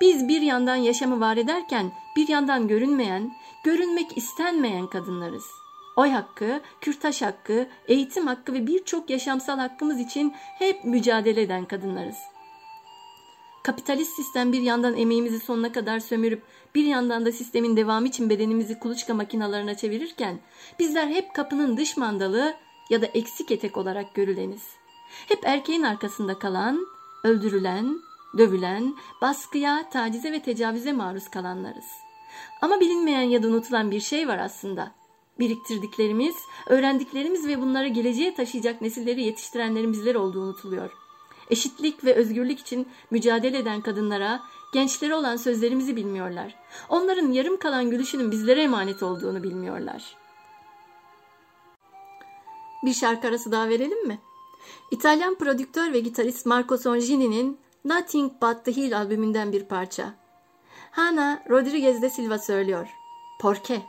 Biz 0.00 0.28
bir 0.28 0.40
yandan 0.40 0.76
yaşamı 0.76 1.20
var 1.20 1.36
ederken 1.36 1.92
bir 2.16 2.28
yandan 2.28 2.68
görünmeyen, 2.68 3.32
görünmek 3.64 4.16
istenmeyen 4.16 4.86
kadınlarız. 4.86 5.46
Oy 5.96 6.10
hakkı, 6.10 6.60
kürtaj 6.80 7.22
hakkı, 7.22 7.68
eğitim 7.88 8.26
hakkı 8.26 8.52
ve 8.52 8.66
birçok 8.66 9.10
yaşamsal 9.10 9.58
hakkımız 9.58 10.00
için 10.00 10.32
hep 10.36 10.84
mücadele 10.84 11.42
eden 11.42 11.64
kadınlarız. 11.64 12.16
Kapitalist 13.62 14.16
sistem 14.16 14.52
bir 14.52 14.60
yandan 14.60 14.96
emeğimizi 14.96 15.40
sonuna 15.40 15.72
kadar 15.72 16.00
sömürüp 16.00 16.42
bir 16.74 16.84
yandan 16.84 17.26
da 17.26 17.32
sistemin 17.32 17.76
devamı 17.76 18.08
için 18.08 18.30
bedenimizi 18.30 18.78
kuluçka 18.78 19.14
makinalarına 19.14 19.76
çevirirken 19.76 20.40
bizler 20.78 21.06
hep 21.06 21.34
kapının 21.34 21.76
dış 21.76 21.96
mandalı 21.96 22.54
ya 22.90 23.02
da 23.02 23.06
eksik 23.06 23.50
etek 23.50 23.76
olarak 23.76 24.14
görüleniz. 24.14 24.62
Hep 25.28 25.38
erkeğin 25.44 25.82
arkasında 25.82 26.38
kalan, 26.38 26.86
öldürülen, 27.24 28.00
dövülen, 28.38 28.94
baskıya, 29.20 29.90
tacize 29.90 30.32
ve 30.32 30.42
tecavüze 30.42 30.92
maruz 30.92 31.28
kalanlarız. 31.28 32.01
Ama 32.62 32.80
bilinmeyen 32.80 33.22
ya 33.22 33.42
da 33.42 33.48
unutulan 33.48 33.90
bir 33.90 34.00
şey 34.00 34.28
var 34.28 34.38
aslında. 34.38 34.92
Biriktirdiklerimiz, 35.38 36.34
öğrendiklerimiz 36.66 37.46
ve 37.46 37.60
bunları 37.60 37.88
geleceğe 37.88 38.34
taşıyacak 38.34 38.80
nesilleri 38.80 39.22
yetiştirenlerin 39.22 39.92
bizler 39.92 40.14
olduğu 40.14 40.40
unutuluyor. 40.40 40.90
Eşitlik 41.50 42.04
ve 42.04 42.14
özgürlük 42.14 42.58
için 42.60 42.88
mücadele 43.10 43.58
eden 43.58 43.80
kadınlara, 43.80 44.40
gençlere 44.72 45.14
olan 45.14 45.36
sözlerimizi 45.36 45.96
bilmiyorlar. 45.96 46.54
Onların 46.88 47.32
yarım 47.32 47.58
kalan 47.58 47.90
gülüşünün 47.90 48.30
bizlere 48.30 48.62
emanet 48.62 49.02
olduğunu 49.02 49.42
bilmiyorlar. 49.42 50.16
Bir 52.84 52.94
şarkı 52.94 53.28
arası 53.28 53.52
daha 53.52 53.68
verelim 53.68 54.06
mi? 54.06 54.18
İtalyan 54.90 55.34
prodüktör 55.34 55.92
ve 55.92 56.00
gitarist 56.00 56.46
Marco 56.46 56.76
Songini'nin 56.76 57.58
Nothing 57.84 58.32
But 58.42 58.64
The 58.64 58.72
Hill 58.76 58.98
albümünden 58.98 59.52
bir 59.52 59.64
parça. 59.64 60.21
Hana 60.92 61.42
Rodriguez 61.48 62.02
de 62.02 62.10
Silva 62.10 62.38
söylüyor. 62.38 62.88
Porqué? 63.38 63.80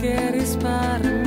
queres 0.00 0.56
para 0.56 0.98
mim. 0.98 1.19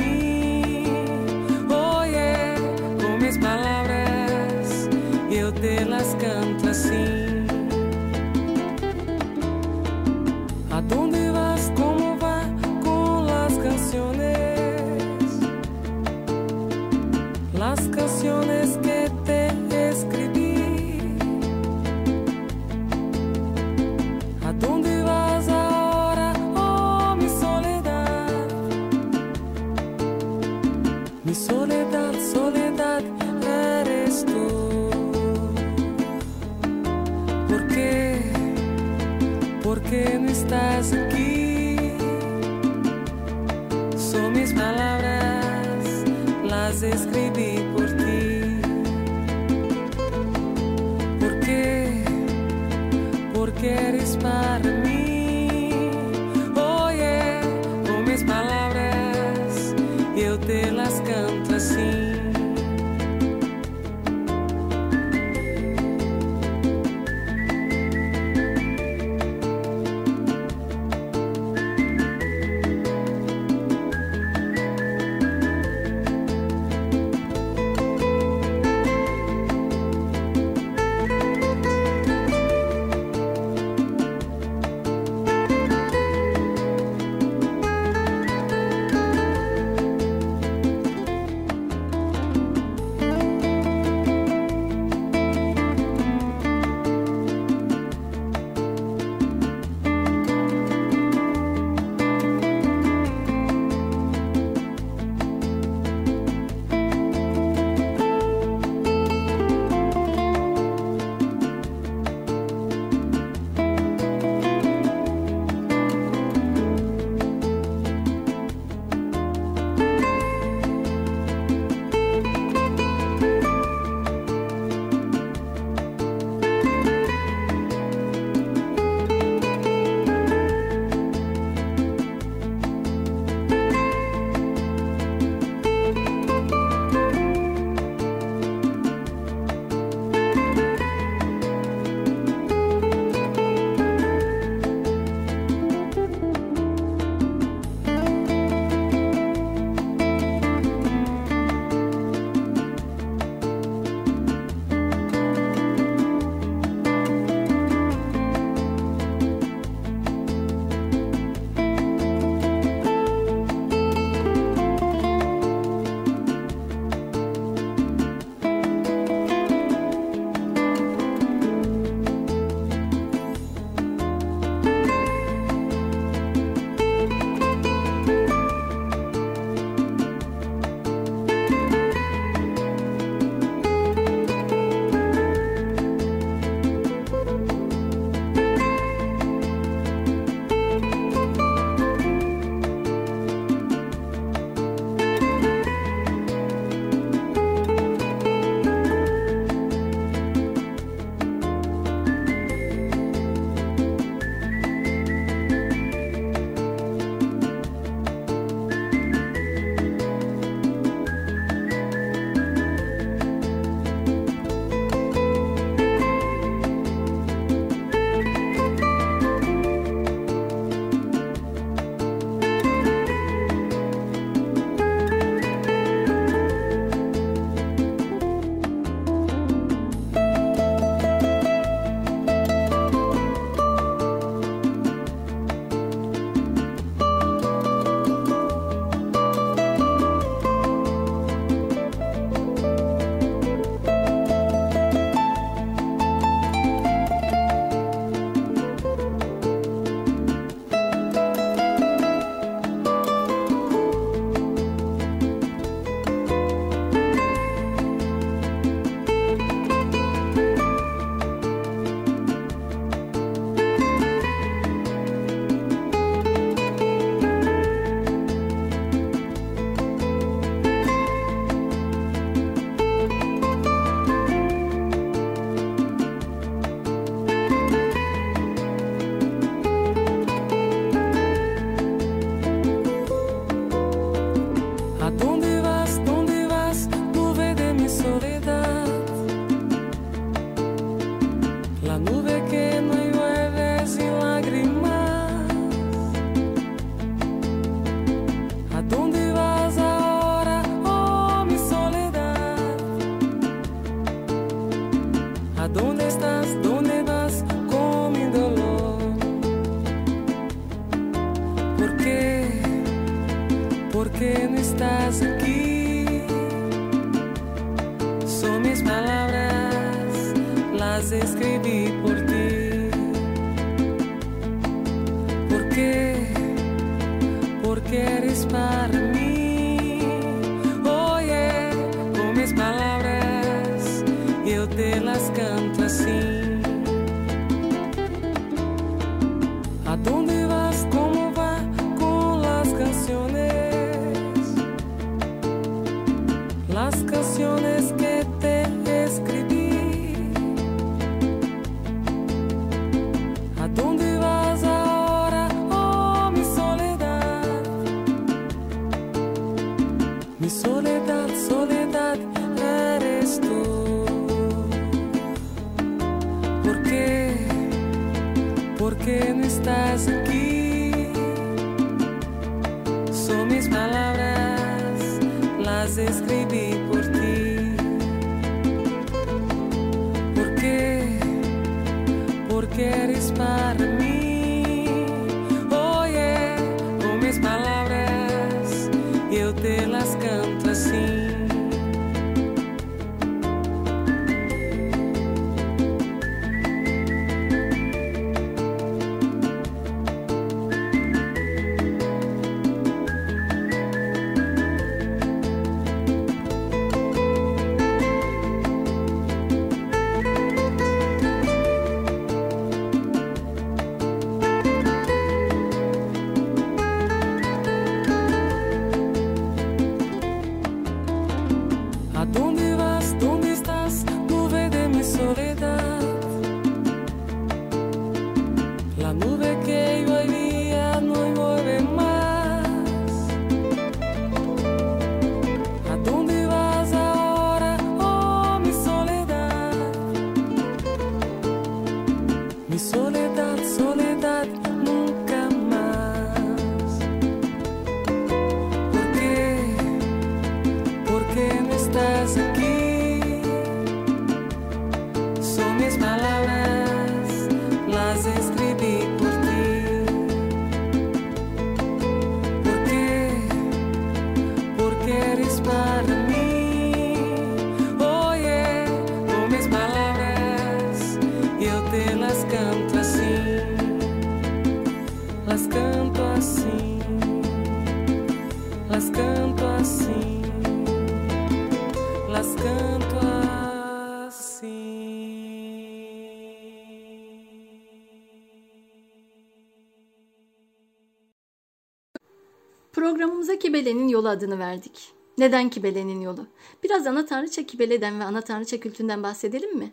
Kibele'nin 493.74 494.08
yolu 494.08 494.28
adını 494.28 494.58
verdik. 494.58 495.12
Neden 495.38 495.70
Kibele'nin 495.70 496.20
yolu? 496.20 496.46
Biraz 496.82 497.06
ana 497.06 497.26
tanrıça 497.26 497.66
Kibele'den 497.66 498.20
ve 498.20 498.24
ana 498.24 498.40
tanrıça 498.40 498.80
kültünden 498.80 499.22
bahsedelim 499.22 499.76
mi? 499.76 499.92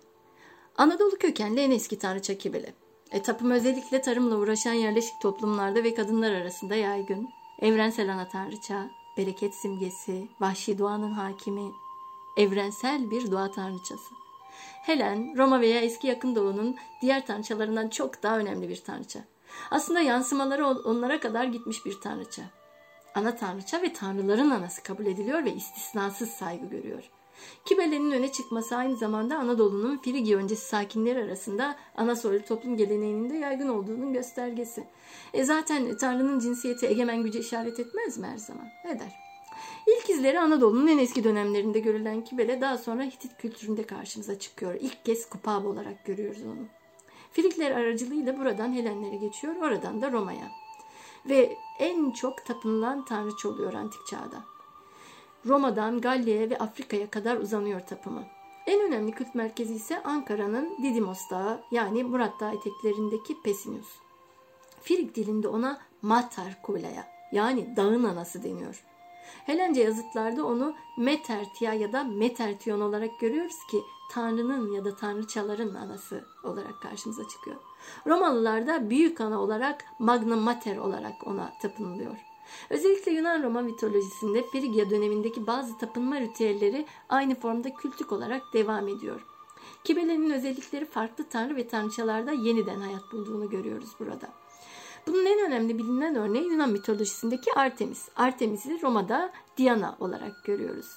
Anadolu 0.77 1.17
kökenli 1.17 1.59
en 1.61 1.71
eski 1.71 1.99
tanrıça 1.99 2.37
Kibele. 2.37 2.73
E, 3.11 3.21
tapım 3.21 3.51
özellikle 3.51 4.01
tarımla 4.01 4.37
uğraşan 4.37 4.73
yerleşik 4.73 5.21
toplumlarda 5.21 5.83
ve 5.83 5.93
kadınlar 5.93 6.31
arasında 6.31 6.75
yaygın. 6.75 7.29
Evrensel 7.61 8.13
ana 8.13 8.27
tanrıça, 8.27 8.89
bereket 9.17 9.55
simgesi, 9.55 10.27
vahşi 10.39 10.77
doğanın 10.77 11.11
hakimi, 11.11 11.71
evrensel 12.37 13.11
bir 13.11 13.31
doğa 13.31 13.51
tanrıçası. 13.51 14.13
Helen, 14.81 15.37
Roma 15.37 15.61
veya 15.61 15.81
eski 15.81 16.07
yakın 16.07 16.35
doğunun 16.35 16.75
diğer 17.01 17.25
tanrıçalarından 17.25 17.89
çok 17.89 18.23
daha 18.23 18.37
önemli 18.37 18.69
bir 18.69 18.83
tanrıça. 18.83 19.19
Aslında 19.71 19.99
yansımaları 19.99 20.67
onlara 20.67 21.19
kadar 21.19 21.45
gitmiş 21.45 21.85
bir 21.85 22.01
tanrıça. 22.01 22.60
Ana 23.15 23.35
tanrıça 23.35 23.81
ve 23.81 23.93
tanrıların 23.93 24.49
anası 24.49 24.83
kabul 24.83 25.05
ediliyor 25.05 25.45
ve 25.45 25.53
istisnasız 25.53 26.29
saygı 26.29 26.65
görüyor. 26.65 27.03
Kibele'nin 27.65 28.11
öne 28.11 28.31
çıkması 28.31 28.75
aynı 28.75 28.97
zamanda 28.97 29.37
Anadolu'nun 29.37 29.97
Frigi 29.97 30.37
öncesi 30.37 30.65
sakinleri 30.65 31.23
arasında 31.23 31.75
ana 31.95 32.15
soylu 32.15 32.45
toplum 32.45 32.77
geleneğinin 32.77 33.29
de 33.29 33.35
yaygın 33.37 33.67
olduğunun 33.67 34.13
göstergesi. 34.13 34.83
E 35.33 35.43
zaten 35.43 35.97
Tanrı'nın 35.97 36.39
cinsiyeti 36.39 36.87
egemen 36.87 37.23
güce 37.23 37.39
işaret 37.39 37.79
etmez 37.79 38.17
mi 38.17 38.27
her 38.27 38.37
zaman? 38.37 38.67
Eder. 38.85 39.15
İlk 39.87 40.09
izleri 40.09 40.39
Anadolu'nun 40.39 40.87
en 40.87 40.97
eski 40.97 41.23
dönemlerinde 41.23 41.79
görülen 41.79 42.23
Kibele 42.23 42.61
daha 42.61 42.77
sonra 42.77 43.03
Hitit 43.03 43.37
kültüründe 43.37 43.83
karşımıza 43.83 44.39
çıkıyor. 44.39 44.73
İlk 44.79 45.05
kez 45.05 45.29
Kupab 45.29 45.65
olarak 45.65 46.05
görüyoruz 46.05 46.43
onu. 46.45 46.67
Frikler 47.31 47.71
aracılığıyla 47.71 48.39
buradan 48.39 48.73
Helenlere 48.73 49.15
geçiyor, 49.15 49.55
oradan 49.55 50.01
da 50.01 50.11
Roma'ya. 50.11 50.51
Ve 51.25 51.57
en 51.81 52.11
çok 52.11 52.45
tapınılan 52.45 53.05
tanrıça 53.05 53.49
oluyor 53.49 53.73
antik 53.73 54.07
çağda. 54.07 54.43
Roma'dan 55.45 56.01
Gallia'ya 56.01 56.49
ve 56.49 56.57
Afrika'ya 56.57 57.09
kadar 57.09 57.37
uzanıyor 57.37 57.79
tapımı. 57.79 58.23
En 58.67 58.81
önemli 58.81 59.11
kült 59.11 59.35
merkezi 59.35 59.73
ise 59.73 60.03
Ankara'nın 60.03 60.83
Didymos 60.83 61.29
Dağı 61.31 61.63
yani 61.71 62.03
Murat 62.03 62.39
Dağı 62.39 62.53
eteklerindeki 62.55 63.41
Pesinius. 63.41 63.89
Frig 64.81 65.15
dilinde 65.15 65.47
ona 65.47 65.81
Matar 66.01 66.61
Kulaya 66.63 67.07
yani 67.31 67.75
dağın 67.75 68.03
anası 68.03 68.43
deniyor. 68.43 68.83
Helence 69.45 69.81
yazıtlarda 69.81 70.45
onu 70.45 70.75
Metertia 70.97 71.73
ya 71.73 71.93
da 71.93 72.03
Metertion 72.03 72.81
olarak 72.81 73.19
görüyoruz 73.19 73.57
ki 73.71 73.83
Tanrı'nın 74.11 74.71
ya 74.71 74.85
da 74.85 74.95
Tanrıçaların 74.95 75.75
anası 75.75 76.25
olarak 76.43 76.81
karşımıza 76.81 77.27
çıkıyor. 77.27 77.57
Romalılar 78.07 78.67
da 78.67 78.89
büyük 78.89 79.21
ana 79.21 79.41
olarak 79.41 79.85
Magna 79.99 80.35
Mater 80.35 80.77
olarak 80.77 81.27
ona 81.27 81.53
tapınılıyor. 81.61 82.17
Özellikle 82.69 83.11
Yunan 83.11 83.43
Roma 83.43 83.61
mitolojisinde 83.61 84.43
Frigya 84.43 84.89
dönemindeki 84.89 85.47
bazı 85.47 85.77
tapınma 85.77 86.19
ritüelleri 86.19 86.85
aynı 87.09 87.35
formda 87.35 87.73
kültük 87.73 88.11
olarak 88.11 88.53
devam 88.53 88.87
ediyor. 88.87 89.25
Kibele'nin 89.83 90.29
özellikleri 90.29 90.85
farklı 90.85 91.23
tanrı 91.29 91.55
ve 91.55 91.67
tanrıçalarda 91.67 92.31
yeniden 92.31 92.79
hayat 92.79 93.11
bulduğunu 93.11 93.49
görüyoruz 93.49 93.89
burada. 93.99 94.40
Bunun 95.07 95.25
en 95.25 95.45
önemli 95.45 95.77
bilinen 95.77 96.15
örneği 96.15 96.43
Yunan 96.43 96.69
mitolojisindeki 96.69 97.53
Artemis. 97.53 98.09
Artemis'i 98.15 98.81
Roma'da 98.81 99.31
Diana 99.57 99.97
olarak 99.99 100.43
görüyoruz. 100.45 100.87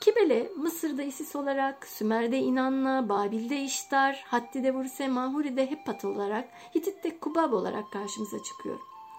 Kibele 0.00 0.52
Mısır'da 0.56 1.02
Isis 1.02 1.36
olarak, 1.36 1.86
Sümer'de 1.86 2.38
İnanna, 2.38 3.08
Babil'de 3.08 3.62
İştar, 3.62 4.24
Hatti'de 4.28 4.74
Burse, 4.74 5.08
Mahuri'de 5.08 5.70
Heppat 5.70 6.04
olarak, 6.04 6.48
Hitit'te 6.74 7.18
Kubab 7.18 7.52
olarak 7.52 7.92
karşımıza 7.92 8.42
çıkıyor. 8.42 8.78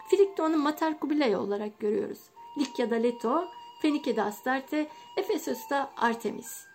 Filik'te 0.10 0.44
onu 0.44 0.58
Mater 0.58 1.00
Kubilaya 1.00 1.42
olarak 1.42 1.80
görüyoruz. 1.80 2.20
Likya'da 2.58 2.96
Leto, 2.96 3.46
Fenike'de 3.82 4.24
Astarte, 4.24 4.90
Efesos'ta 5.18 5.92
Artemis. 5.98 6.66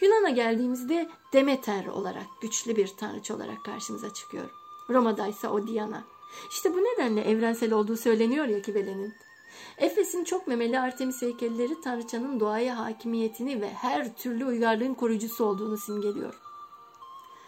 Yunan'a 0.00 0.30
geldiğimizde 0.30 1.08
Demeter 1.32 1.86
olarak, 1.86 2.26
güçlü 2.40 2.76
bir 2.76 2.88
tanrıç 2.88 3.30
olarak 3.30 3.64
karşımıza 3.64 4.14
çıkıyor. 4.14 4.50
Roma'da 4.90 5.26
ise 5.26 5.48
o 5.48 5.66
Diana. 5.66 6.04
İşte 6.50 6.74
bu 6.74 6.78
nedenle 6.78 7.20
evrensel 7.20 7.72
olduğu 7.72 7.96
söyleniyor 7.96 8.46
ya 8.46 8.62
Kibele'nin. 8.62 9.14
Efes'in 9.78 10.24
çok 10.24 10.46
memeli 10.46 10.80
Artemis 10.80 11.22
heykelleri 11.22 11.80
tanrıçanın 11.80 12.40
doğaya 12.40 12.78
hakimiyetini 12.78 13.60
ve 13.60 13.70
her 13.70 14.16
türlü 14.16 14.44
uygarlığın 14.44 14.94
koruyucusu 14.94 15.44
olduğunu 15.44 15.78
simgeliyor. 15.78 16.34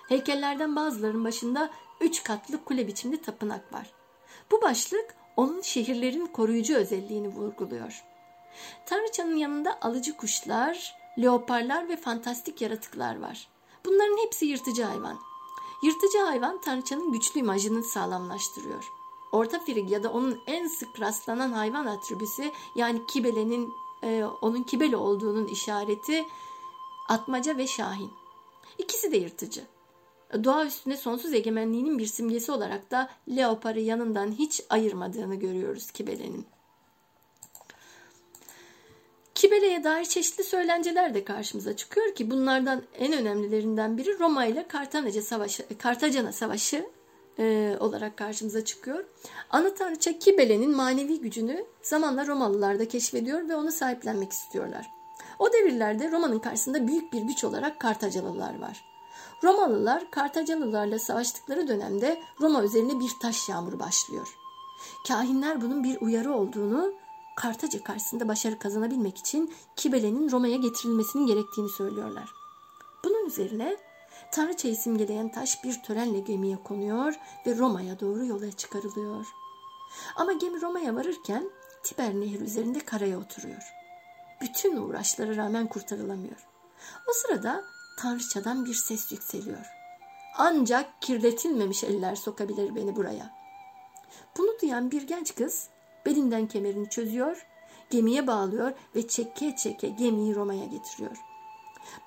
Heykellerden 0.09 0.77
bazılarının 0.77 1.25
başında 1.25 1.71
üç 2.01 2.23
katlı 2.23 2.65
kule 2.65 2.87
biçimli 2.87 3.23
tapınak 3.23 3.73
var. 3.73 3.91
Bu 4.51 4.63
başlık 4.63 5.15
onun 5.37 5.61
şehirlerin 5.61 6.27
koruyucu 6.27 6.77
özelliğini 6.77 7.29
vurguluyor. 7.29 8.05
Tanrıçanın 8.87 9.37
yanında 9.37 9.79
alıcı 9.81 10.17
kuşlar, 10.17 10.97
leoparlar 11.19 11.89
ve 11.89 11.97
fantastik 11.97 12.61
yaratıklar 12.61 13.21
var. 13.21 13.49
Bunların 13.85 14.25
hepsi 14.25 14.47
yırtıcı 14.47 14.83
hayvan. 14.83 15.19
Yırtıcı 15.83 16.19
hayvan 16.19 16.61
tanrıçanın 16.61 17.13
güçlü 17.13 17.41
imajını 17.41 17.83
sağlamlaştırıyor. 17.83 18.93
Orta 19.33 19.59
Frigya'da 19.59 20.13
onun 20.13 20.41
en 20.47 20.67
sık 20.67 21.01
rastlanan 21.01 21.53
hayvan 21.53 21.87
atribüsü 21.87 22.53
yani 22.75 23.07
kibelenin 23.07 23.73
e, 24.03 24.25
onun 24.25 24.63
kibele 24.63 24.97
olduğunun 24.97 25.47
işareti 25.47 26.25
atmaca 27.09 27.57
ve 27.57 27.67
şahin. 27.67 28.11
İkisi 28.79 29.13
de 29.13 29.17
yırtıcı. 29.17 29.67
Doğa 30.45 30.67
üstünde 30.67 30.97
sonsuz 30.97 31.35
egemenliğinin 31.35 31.99
bir 31.99 32.07
simgesi 32.07 32.53
olarak 32.53 32.91
da 32.91 33.11
leoparı 33.29 33.81
yanından 33.81 34.33
hiç 34.33 34.63
ayırmadığını 34.71 35.35
görüyoruz 35.35 35.91
Kibele'nin. 35.91 36.47
Kibele'ye 39.39 39.85
dair 39.85 40.05
çeşitli 40.05 40.45
söylenceler 40.45 41.15
de 41.15 41.25
karşımıza 41.25 41.77
çıkıyor 41.77 42.15
ki 42.15 42.31
bunlardan 42.31 42.83
en 42.99 43.13
önemlilerinden 43.13 43.99
biri 43.99 44.19
Roma 44.19 44.45
ile 44.45 44.69
Kartaca 44.69 45.23
Savaşı, 45.23 45.79
Kartacana 45.79 46.33
Savaşı 46.33 46.87
e, 47.39 47.77
olarak 47.81 48.17
karşımıza 48.17 48.65
çıkıyor. 48.65 49.05
Ana 49.51 49.75
tanrıça 49.75 50.19
Kibele'nin 50.19 50.77
manevi 50.77 51.21
gücünü 51.21 51.65
zamanla 51.83 52.27
Romalılar 52.27 52.79
da 52.79 52.89
keşfediyor 52.89 53.49
ve 53.49 53.57
onu 53.57 53.73
sahiplenmek 53.73 54.33
istiyorlar. 54.33 54.91
O 55.39 55.53
devirlerde 55.53 56.11
Roma'nın 56.11 56.39
karşısında 56.39 56.89
büyük 56.89 57.13
bir 57.13 57.23
güç 57.23 57.45
olarak 57.45 57.81
Kartacalılar 57.81 58.61
var. 58.61 58.85
Romalılar 59.45 60.11
Kartacalılarla 60.11 60.99
savaştıkları 60.99 61.69
dönemde 61.69 62.21
Roma 62.41 62.63
üzerine 62.63 63.01
bir 63.01 63.11
taş 63.23 63.49
yağmuru 63.49 63.79
başlıyor. 63.79 64.37
Kahinler 65.09 65.61
bunun 65.61 65.85
bir 65.85 66.01
uyarı 66.01 66.33
olduğunu, 66.33 66.95
Kartaca 67.39 67.83
karşısında 67.83 68.29
başarı 68.29 68.59
kazanabilmek 68.59 69.19
için 69.19 69.55
Kibele'nin 69.77 70.31
Roma'ya 70.31 70.57
getirilmesinin 70.57 71.27
gerektiğini 71.27 71.69
söylüyorlar. 71.69 72.29
Bunun 73.05 73.27
üzerine 73.27 73.77
Tanrıçayı 74.33 74.77
simgeleyen 74.77 75.33
taş 75.33 75.65
bir 75.65 75.83
törenle 75.83 76.21
gemiye 76.21 76.63
konuyor 76.63 77.15
ve 77.47 77.57
Roma'ya 77.57 78.01
doğru 78.01 78.25
yola 78.25 78.53
çıkarılıyor. 78.53 79.27
Ama 80.17 80.33
gemi 80.33 80.63
Roma'ya 80.63 80.95
varırken 80.95 81.51
Tiber 81.83 82.15
Nehri 82.15 82.45
üzerinde 82.45 82.81
karaya 82.81 83.19
oturuyor. 83.19 83.63
Bütün 84.41 84.77
uğraşlara 84.77 85.37
rağmen 85.37 85.67
kurtarılamıyor. 85.67 86.47
O 87.09 87.13
sırada 87.13 87.65
Tanrıçadan 87.99 88.65
bir 88.65 88.75
ses 88.75 89.13
yükseliyor. 89.13 89.67
Ancak 90.39 91.03
kirletilmemiş 91.03 91.85
eller 91.85 92.17
sokabilir 92.17 92.77
beni 92.77 92.97
buraya. 92.97 93.31
Bunu 94.39 94.61
duyan 94.63 94.91
bir 94.91 95.03
genç 95.03 95.35
kız 95.35 95.69
belinden 96.09 96.47
kemerini 96.47 96.89
çözüyor, 96.89 97.47
gemiye 97.91 98.27
bağlıyor 98.27 98.73
ve 98.95 99.09
çeke 99.09 99.57
çeke 99.57 99.89
gemiyi 99.89 100.35
Roma'ya 100.35 100.65
getiriyor. 100.65 101.17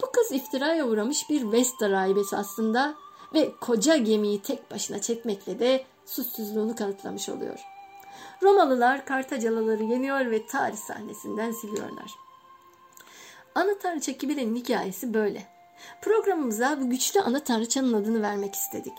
Bu 0.01 0.11
kız 0.11 0.31
iftiraya 0.31 0.87
uğramış 0.87 1.29
bir 1.29 1.51
Vesta 1.51 1.89
rahibesi 1.89 2.37
aslında 2.37 2.95
ve 3.33 3.51
koca 3.61 3.97
gemiyi 3.97 4.41
tek 4.41 4.71
başına 4.71 5.01
çekmekle 5.01 5.59
de 5.59 5.85
suçsuzluğunu 6.05 6.75
kanıtlamış 6.75 7.29
oluyor. 7.29 7.59
Romalılar 8.43 9.05
Kartacalıları 9.05 9.83
yeniyor 9.83 10.31
ve 10.31 10.45
tarih 10.45 10.77
sahnesinden 10.77 11.51
siliyorlar. 11.51 12.11
Ana 13.55 13.77
tanrıça 13.77 14.17
Kibile'nin 14.17 14.55
hikayesi 14.55 15.13
böyle. 15.13 15.47
Programımıza 16.01 16.81
bu 16.81 16.89
güçlü 16.89 17.21
ana 17.21 17.39
tanrıçanın 17.39 17.93
adını 17.93 18.21
vermek 18.21 18.55
istedik. 18.55 18.97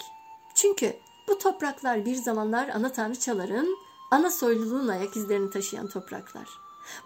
Çünkü 0.54 0.96
bu 1.28 1.38
topraklar 1.38 2.04
bir 2.04 2.14
zamanlar 2.14 2.68
ana 2.68 2.92
tanrıçaların 2.92 3.76
ana 4.12 4.30
soyluluğun 4.30 4.88
ayak 4.88 5.16
izlerini 5.16 5.50
taşıyan 5.50 5.88
topraklar. 5.88 6.48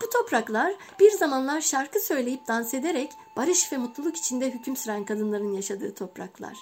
Bu 0.02 0.10
topraklar 0.10 0.74
bir 1.00 1.10
zamanlar 1.10 1.60
şarkı 1.60 2.00
söyleyip 2.00 2.48
dans 2.48 2.74
ederek 2.74 3.12
barış 3.36 3.72
ve 3.72 3.76
mutluluk 3.76 4.16
içinde 4.16 4.50
hüküm 4.50 4.76
süren 4.76 5.04
kadınların 5.04 5.52
yaşadığı 5.52 5.94
topraklar. 5.94 6.56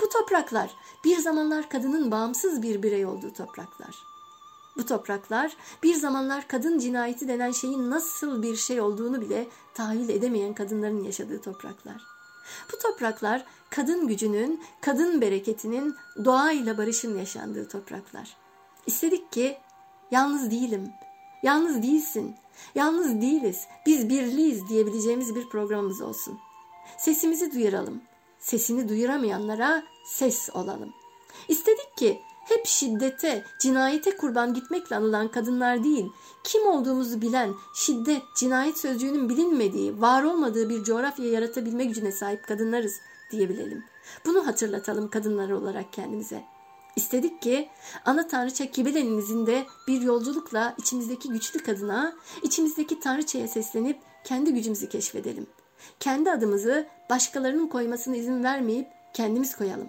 Bu 0.00 0.08
topraklar 0.08 0.70
bir 1.04 1.18
zamanlar 1.18 1.68
kadının 1.68 2.10
bağımsız 2.10 2.62
bir 2.62 2.82
birey 2.82 3.06
olduğu 3.06 3.32
topraklar. 3.32 3.96
Bu 4.76 4.86
topraklar 4.86 5.56
bir 5.82 5.94
zamanlar 5.94 6.48
kadın 6.48 6.78
cinayeti 6.78 7.28
denen 7.28 7.50
şeyin 7.50 7.90
nasıl 7.90 8.42
bir 8.42 8.56
şey 8.56 8.80
olduğunu 8.80 9.20
bile 9.20 9.48
tahayyül 9.74 10.08
edemeyen 10.08 10.54
kadınların 10.54 11.04
yaşadığı 11.04 11.40
topraklar. 11.40 12.02
Bu 12.72 12.78
topraklar 12.78 13.44
kadın 13.70 14.06
gücünün, 14.06 14.64
kadın 14.80 15.20
bereketinin, 15.20 15.94
doğayla 16.24 16.78
barışın 16.78 17.18
yaşandığı 17.18 17.68
topraklar. 17.68 18.36
İstedik 18.86 19.32
ki 19.32 19.58
yalnız 20.10 20.50
değilim, 20.50 20.90
yalnız 21.42 21.82
değilsin, 21.82 22.36
yalnız 22.74 23.20
değiliz, 23.20 23.66
biz 23.86 24.08
birliyiz 24.08 24.68
diyebileceğimiz 24.68 25.34
bir 25.34 25.48
programımız 25.48 26.00
olsun. 26.00 26.38
Sesimizi 26.98 27.52
duyuralım, 27.52 28.02
sesini 28.38 28.88
duyuramayanlara 28.88 29.82
ses 30.06 30.50
olalım. 30.54 30.92
İstedik 31.48 31.96
ki 31.96 32.20
hep 32.48 32.66
şiddete, 32.66 33.44
cinayete 33.58 34.16
kurban 34.16 34.54
gitmekle 34.54 34.96
anılan 34.96 35.28
kadınlar 35.28 35.84
değil, 35.84 36.06
kim 36.44 36.66
olduğumuzu 36.66 37.20
bilen, 37.20 37.54
şiddet, 37.74 38.22
cinayet 38.36 38.78
sözcüğünün 38.78 39.28
bilinmediği, 39.28 40.00
var 40.00 40.22
olmadığı 40.22 40.68
bir 40.68 40.84
coğrafya 40.84 41.30
yaratabilme 41.30 41.84
gücüne 41.84 42.12
sahip 42.12 42.46
kadınlarız 42.46 43.00
diyebilelim. 43.30 43.84
Bunu 44.26 44.46
hatırlatalım 44.46 45.08
kadınlar 45.08 45.50
olarak 45.50 45.92
kendimize. 45.92 46.44
İstedik 46.96 47.42
ki 47.42 47.68
ana 48.04 48.26
tanrıça 48.26 48.70
Kibele'nin 48.70 49.18
izinde 49.18 49.66
bir 49.88 50.00
yolculukla 50.00 50.74
içimizdeki 50.78 51.28
güçlü 51.28 51.62
kadına, 51.62 52.16
içimizdeki 52.42 53.00
tanrıçaya 53.00 53.48
seslenip 53.48 53.98
kendi 54.24 54.54
gücümüzü 54.54 54.88
keşfedelim. 54.88 55.46
Kendi 56.00 56.30
adımızı 56.30 56.86
başkalarının 57.10 57.68
koymasına 57.68 58.16
izin 58.16 58.44
vermeyip 58.44 58.88
kendimiz 59.14 59.56
koyalım. 59.56 59.88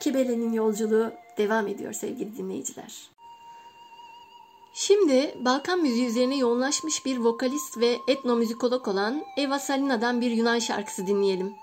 Kibele'nin 0.00 0.52
yolculuğu 0.52 1.12
devam 1.38 1.68
ediyor 1.68 1.92
sevgili 1.92 2.36
dinleyiciler. 2.36 3.10
Şimdi 4.74 5.34
Balkan 5.44 5.80
müziği 5.80 6.06
üzerine 6.06 6.36
yoğunlaşmış 6.36 7.06
bir 7.06 7.18
vokalist 7.18 7.78
ve 7.78 7.98
etnomüzikolog 8.08 8.88
olan 8.88 9.24
Eva 9.36 9.58
Salina'dan 9.58 10.20
bir 10.20 10.30
Yunan 10.30 10.58
şarkısı 10.58 11.06
dinleyelim. 11.06 11.54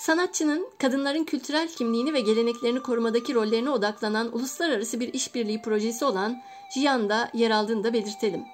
Sanatçının 0.00 0.68
kadınların 0.78 1.24
kültürel 1.24 1.68
kimliğini 1.68 2.14
ve 2.14 2.20
geleneklerini 2.20 2.80
korumadaki 2.80 3.34
rollerine 3.34 3.70
odaklanan 3.70 4.36
uluslararası 4.36 5.00
bir 5.00 5.14
işbirliği 5.14 5.62
projesi 5.62 6.04
olan 6.04 6.42
Jian'da 6.74 7.30
yer 7.34 7.50
aldığını 7.50 7.84
da 7.84 7.92
belirtelim. 7.92 8.44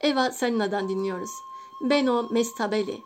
Eva 0.00 0.30
Salina'dan 0.30 0.88
dinliyoruz. 0.88 1.30
Beno 1.80 2.28
Mestabeli 2.30 3.02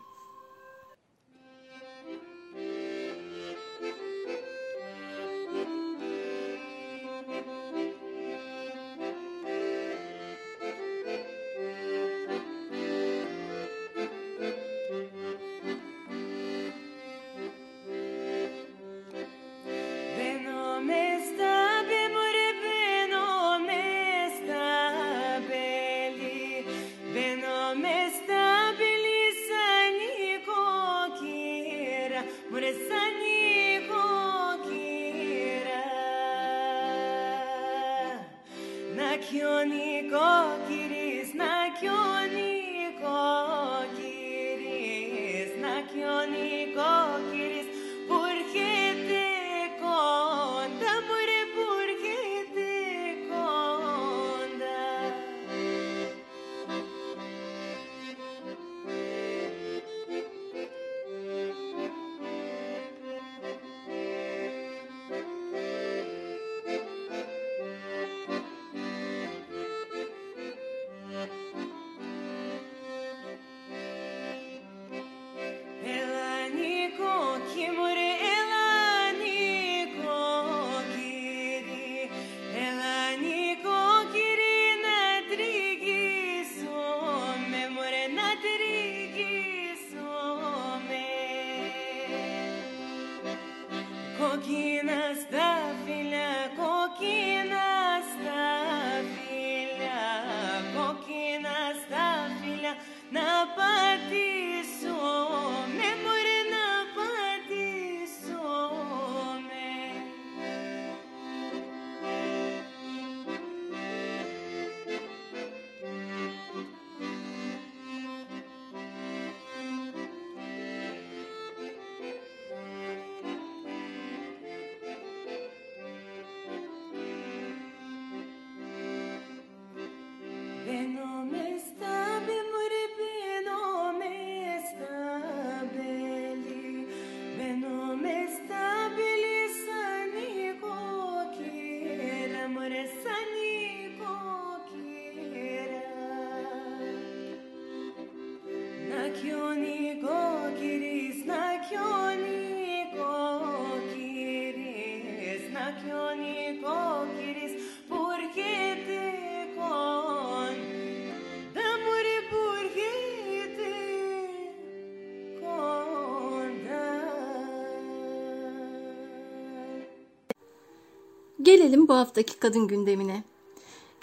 Gelelim 171.43 171.87
bu 171.87 171.93
haftaki 171.93 172.39
kadın 172.39 172.67
gündemine. 172.67 173.23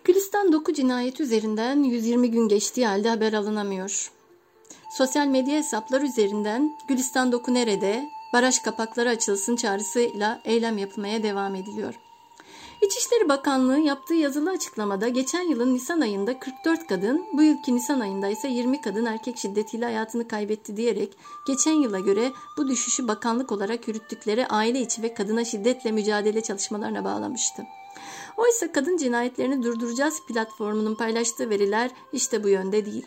Gülistan 0.04 0.52
Doku 0.52 0.72
cinayeti 0.72 1.22
üzerinden 1.22 1.82
120 1.82 2.30
gün 2.30 2.48
geçtiği 2.48 2.86
halde 2.86 3.08
haber 3.08 3.32
alınamıyor. 3.32 4.12
Sosyal 4.98 5.26
medya 5.26 5.54
hesaplar 5.54 6.02
üzerinden 6.02 6.70
Gülistan 6.88 7.32
Doku 7.32 7.54
nerede? 7.54 8.08
Baraj 8.32 8.58
kapakları 8.58 9.08
açılsın 9.08 9.56
çağrısıyla 9.56 10.40
eylem 10.44 10.78
yapılmaya 10.78 11.22
devam 11.22 11.54
ediliyor. 11.54 11.94
İçişleri 12.82 13.28
Bakanlığı 13.28 13.78
yaptığı 13.78 14.14
yazılı 14.14 14.50
açıklamada 14.50 15.08
geçen 15.08 15.42
yılın 15.42 15.74
Nisan 15.74 16.00
ayında 16.00 16.38
44 16.38 16.86
kadın, 16.86 17.26
bu 17.32 17.42
yılki 17.42 17.74
Nisan 17.74 18.00
ayında 18.00 18.28
ise 18.28 18.48
20 18.48 18.80
kadın 18.80 19.04
erkek 19.04 19.38
şiddetiyle 19.38 19.84
hayatını 19.84 20.28
kaybetti 20.28 20.76
diyerek 20.76 21.16
geçen 21.46 21.72
yıla 21.72 22.00
göre 22.00 22.32
bu 22.56 22.68
düşüşü 22.68 23.08
bakanlık 23.08 23.52
olarak 23.52 23.88
yürüttükleri 23.88 24.46
aile 24.46 24.80
içi 24.80 25.02
ve 25.02 25.14
kadına 25.14 25.44
şiddetle 25.44 25.92
mücadele 25.92 26.42
çalışmalarına 26.42 27.04
bağlamıştı. 27.04 27.62
Oysa 28.36 28.72
kadın 28.72 28.96
cinayetlerini 28.96 29.62
durduracağız 29.62 30.20
platformunun 30.28 30.94
paylaştığı 30.94 31.50
veriler 31.50 31.90
işte 32.12 32.44
bu 32.44 32.48
yönde 32.48 32.86
değil. 32.86 33.06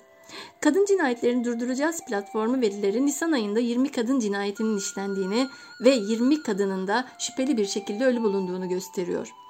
Kadın 0.62 0.86
cinayetlerini 0.86 1.46
durduracağız 1.46 2.02
platformu 2.10 2.62
verileri 2.62 3.06
Nisan 3.06 3.32
ayında 3.32 3.60
20 3.60 3.92
kadın 3.92 4.20
cinayetinin 4.20 4.78
işlendiğini 4.78 5.48
ve 5.84 5.90
20 5.90 6.44
kadının 6.44 6.88
da 6.88 7.08
şüpheli 7.20 7.58
bir 7.58 7.66
şekilde 7.66 8.06
ölü 8.06 8.24
bulunduğunu 8.24 8.70
gösteriyor. 8.70 9.43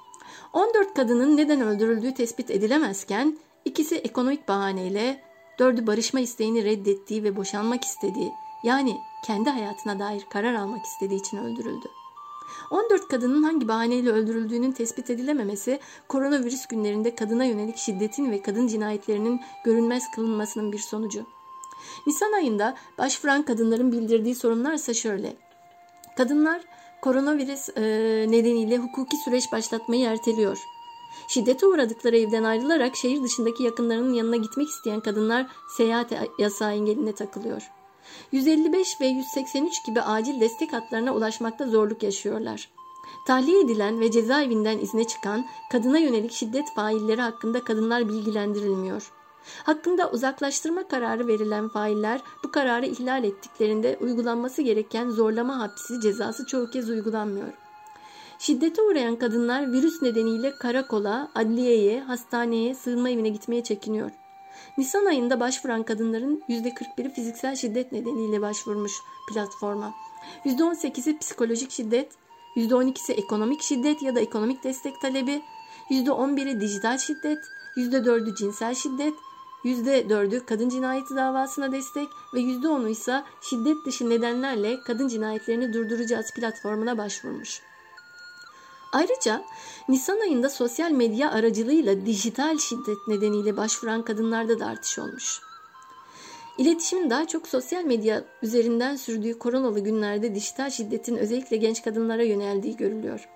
14 0.54 0.94
kadının 0.94 1.36
neden 1.36 1.60
öldürüldüğü 1.60 2.14
tespit 2.14 2.50
edilemezken 2.50 3.38
ikisi 3.64 3.96
ekonomik 3.96 4.48
bahaneyle, 4.48 5.22
dördü 5.58 5.86
barışma 5.86 6.20
isteğini 6.20 6.64
reddettiği 6.64 7.24
ve 7.24 7.36
boşanmak 7.36 7.84
istediği 7.84 8.32
yani 8.64 8.96
kendi 9.24 9.50
hayatına 9.50 9.98
dair 9.98 10.26
karar 10.30 10.54
almak 10.54 10.84
istediği 10.84 11.20
için 11.20 11.36
öldürüldü. 11.36 11.88
14 12.70 13.08
kadının 13.08 13.42
hangi 13.42 13.68
bahaneyle 13.68 14.10
öldürüldüğünün 14.10 14.72
tespit 14.72 15.10
edilememesi 15.10 15.80
koronavirüs 16.08 16.66
günlerinde 16.66 17.14
kadına 17.14 17.44
yönelik 17.44 17.76
şiddetin 17.76 18.30
ve 18.30 18.42
kadın 18.42 18.66
cinayetlerinin 18.66 19.40
görünmez 19.64 20.10
kılınmasının 20.14 20.72
bir 20.72 20.78
sonucu. 20.78 21.26
Nisan 22.06 22.32
ayında 22.32 22.74
başvuran 22.98 23.42
kadınların 23.42 23.92
bildirdiği 23.92 24.34
sorunlarsa 24.34 24.94
şöyle. 24.94 25.36
Kadınlar 26.16 26.60
koronavirüs 27.04 27.68
e, 27.68 27.82
nedeniyle 28.30 28.78
hukuki 28.78 29.16
süreç 29.16 29.52
başlatmayı 29.52 30.06
erteliyor. 30.06 30.58
Şiddete 31.28 31.66
uğradıkları 31.66 32.16
evden 32.18 32.44
ayrılarak 32.44 32.96
şehir 32.96 33.22
dışındaki 33.22 33.62
yakınlarının 33.62 34.12
yanına 34.12 34.36
gitmek 34.36 34.68
isteyen 34.68 35.00
kadınlar 35.00 35.46
seyahat 35.76 36.12
yasağı 36.38 36.72
engeline 36.72 37.12
takılıyor. 37.12 37.70
155 38.32 39.00
ve 39.00 39.06
183 39.06 39.86
gibi 39.86 40.00
acil 40.00 40.40
destek 40.40 40.72
hatlarına 40.72 41.14
ulaşmakta 41.14 41.66
zorluk 41.66 42.02
yaşıyorlar. 42.02 42.68
Tahliye 43.26 43.60
edilen 43.60 44.00
ve 44.00 44.10
cezaevinden 44.10 44.78
izne 44.78 45.04
çıkan 45.04 45.46
kadına 45.72 45.98
yönelik 45.98 46.32
şiddet 46.32 46.74
failleri 46.74 47.20
hakkında 47.20 47.64
kadınlar 47.64 48.08
bilgilendirilmiyor. 48.08 49.12
Hakkında 49.62 50.10
uzaklaştırma 50.10 50.88
kararı 50.88 51.26
verilen 51.26 51.68
failler 51.68 52.20
bu 52.44 52.50
kararı 52.50 52.86
ihlal 52.86 53.24
ettiklerinde 53.24 53.98
uygulanması 54.00 54.62
gereken 54.62 55.10
zorlama 55.10 55.58
hapsi 55.58 56.00
cezası 56.00 56.46
çoğu 56.46 56.70
kez 56.70 56.90
uygulanmıyor. 56.90 57.48
Şiddete 58.38 58.82
uğrayan 58.82 59.16
kadınlar 59.16 59.72
virüs 59.72 60.02
nedeniyle 60.02 60.52
karakola, 60.58 61.28
adliyeye, 61.34 62.00
hastaneye, 62.00 62.74
sığınma 62.74 63.10
evine 63.10 63.28
gitmeye 63.28 63.62
çekiniyor. 63.62 64.10
Nisan 64.78 65.06
ayında 65.06 65.40
başvuran 65.40 65.82
kadınların 65.82 66.42
%41'i 66.48 67.14
fiziksel 67.14 67.56
şiddet 67.56 67.92
nedeniyle 67.92 68.40
başvurmuş 68.40 68.92
platforma. 69.32 69.94
%18'i 70.44 71.18
psikolojik 71.18 71.70
şiddet, 71.70 72.12
%12'si 72.56 73.12
ekonomik 73.12 73.62
şiddet 73.62 74.02
ya 74.02 74.14
da 74.14 74.20
ekonomik 74.20 74.64
destek 74.64 75.00
talebi, 75.00 75.42
%11'i 75.90 76.60
dijital 76.60 76.98
şiddet, 76.98 77.38
%4'ü 77.76 78.36
cinsel 78.36 78.74
şiddet, 78.74 79.14
%4'ü 79.64 80.46
kadın 80.46 80.68
cinayeti 80.68 81.16
davasına 81.16 81.72
destek 81.72 82.08
ve 82.34 82.40
%10'u 82.40 82.88
ise 82.88 83.22
şiddet 83.40 83.76
dışı 83.86 84.10
nedenlerle 84.10 84.80
kadın 84.86 85.08
cinayetlerini 85.08 85.72
durduracağız 85.72 86.30
platformuna 86.34 86.98
başvurmuş. 86.98 87.62
Ayrıca 88.92 89.44
Nisan 89.88 90.20
ayında 90.20 90.50
sosyal 90.50 90.90
medya 90.90 91.30
aracılığıyla 91.30 92.06
dijital 92.06 92.58
şiddet 92.58 93.08
nedeniyle 93.08 93.56
başvuran 93.56 94.02
kadınlarda 94.02 94.60
da 94.60 94.66
artış 94.66 94.98
olmuş. 94.98 95.40
İletişimin 96.58 97.10
daha 97.10 97.26
çok 97.26 97.48
sosyal 97.48 97.84
medya 97.84 98.24
üzerinden 98.42 98.96
sürdüğü 98.96 99.38
koronalı 99.38 99.80
günlerde 99.80 100.34
dijital 100.34 100.70
şiddetin 100.70 101.16
özellikle 101.16 101.56
genç 101.56 101.82
kadınlara 101.82 102.22
yöneldiği 102.22 102.76
görülüyor. 102.76 103.28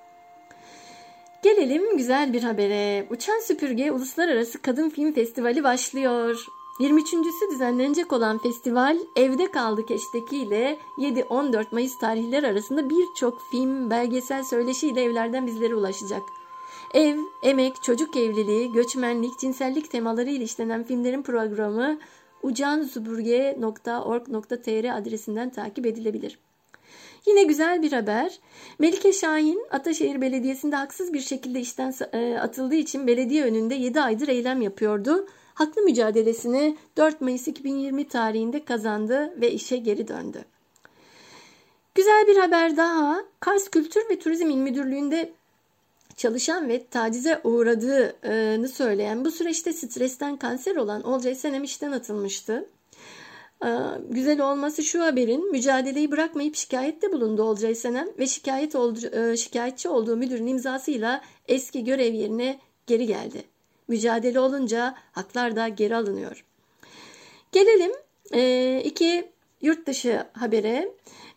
Gelelim 1.43 1.97
güzel 1.97 2.33
bir 2.33 2.43
habere. 2.43 3.07
Uçan 3.11 3.41
Süpürge 3.41 3.93
Uluslararası 3.93 4.63
Kadın 4.63 4.91
Film 4.91 5.13
Festivali 5.13 5.65
başlıyor. 5.65 6.47
23.sü 6.81 7.51
düzenlenecek 7.51 8.13
olan 8.13 8.39
festival 8.39 8.99
Evde 9.17 9.51
Kaldık 9.51 9.91
eştekiyle 9.91 10.79
7-14 10.99 11.67
Mayıs 11.73 11.99
tarihleri 11.99 12.47
arasında 12.47 12.91
birçok 12.91 13.43
film, 13.51 13.91
belgesel 13.91 14.45
söyleşiyle 14.45 15.03
evlerden 15.03 15.47
bizlere 15.47 15.75
ulaşacak. 15.75 16.23
Ev, 16.95 17.19
emek, 17.43 17.83
çocuk 17.83 18.17
evliliği, 18.17 18.73
göçmenlik, 18.73 19.39
cinsellik 19.39 19.91
temaları 19.91 20.31
ile 20.31 20.45
işlenen 20.45 20.85
filmlerin 20.85 21.23
programı 21.23 21.99
ucansüpürge.org.tr 22.43 24.99
adresinden 24.99 25.51
takip 25.51 25.87
edilebilir. 25.87 26.39
Yine 27.29 27.43
güzel 27.43 27.83
bir 27.83 27.93
haber. 27.93 28.39
Melike 28.79 29.13
Şahin 29.13 29.67
Ataşehir 29.71 30.21
Belediyesi'nde 30.21 30.77
haksız 30.77 31.13
bir 31.13 31.21
şekilde 31.21 31.61
işten 31.61 31.95
atıldığı 32.39 32.75
için 32.75 33.07
belediye 33.07 33.45
önünde 33.45 33.75
7 33.75 34.01
aydır 34.01 34.29
eylem 34.29 34.63
yapıyordu. 34.63 35.27
Haklı 35.55 35.83
mücadelesini 35.83 36.77
4 36.97 37.21
Mayıs 37.21 37.49
2020 37.49 38.09
tarihinde 38.09 38.65
kazandı 38.65 39.41
ve 39.41 39.53
işe 39.53 39.77
geri 39.77 40.09
döndü. 40.09 40.45
Güzel 41.95 42.27
bir 42.27 42.37
haber 42.37 42.77
daha. 42.77 43.25
Kars 43.41 43.69
Kültür 43.69 44.11
ve 44.11 44.19
Turizm 44.19 44.51
İl 44.51 44.57
Müdürlüğü'nde 44.57 45.33
çalışan 46.17 46.69
ve 46.69 46.87
tacize 46.87 47.41
uğradığını 47.45 48.69
söyleyen 48.69 49.25
bu 49.25 49.31
süreçte 49.31 49.73
stresten 49.73 50.37
kanser 50.37 50.77
olan 50.77 51.03
Olcay 51.03 51.35
Senem 51.35 51.65
işten 51.65 51.93
atılmıştı. 51.93 52.69
Güzel 54.09 54.41
olması 54.41 54.83
şu 54.83 55.03
haberin 55.03 55.51
mücadeleyi 55.51 56.11
bırakmayıp 56.11 56.57
şikayette 56.57 57.13
bulundu 57.13 57.43
Olcay 57.43 57.75
Senem 57.75 58.09
ve 58.19 58.27
şikayet 58.27 58.75
oldu, 58.75 58.99
şikayetçi 59.37 59.89
olduğu 59.89 60.17
müdürün 60.17 60.47
imzasıyla 60.47 61.23
eski 61.49 61.85
görev 61.85 62.15
yerine 62.15 62.59
geri 62.87 63.07
geldi. 63.07 63.45
Mücadele 63.89 64.41
olunca 64.41 64.95
haklar 65.13 65.57
da 65.57 65.69
geri 65.69 65.97
alınıyor. 65.97 66.45
Gelelim 67.53 67.93
iki 68.85 69.29
yurt 69.61 69.87
dışı 69.87 70.25
habere. 70.33 70.93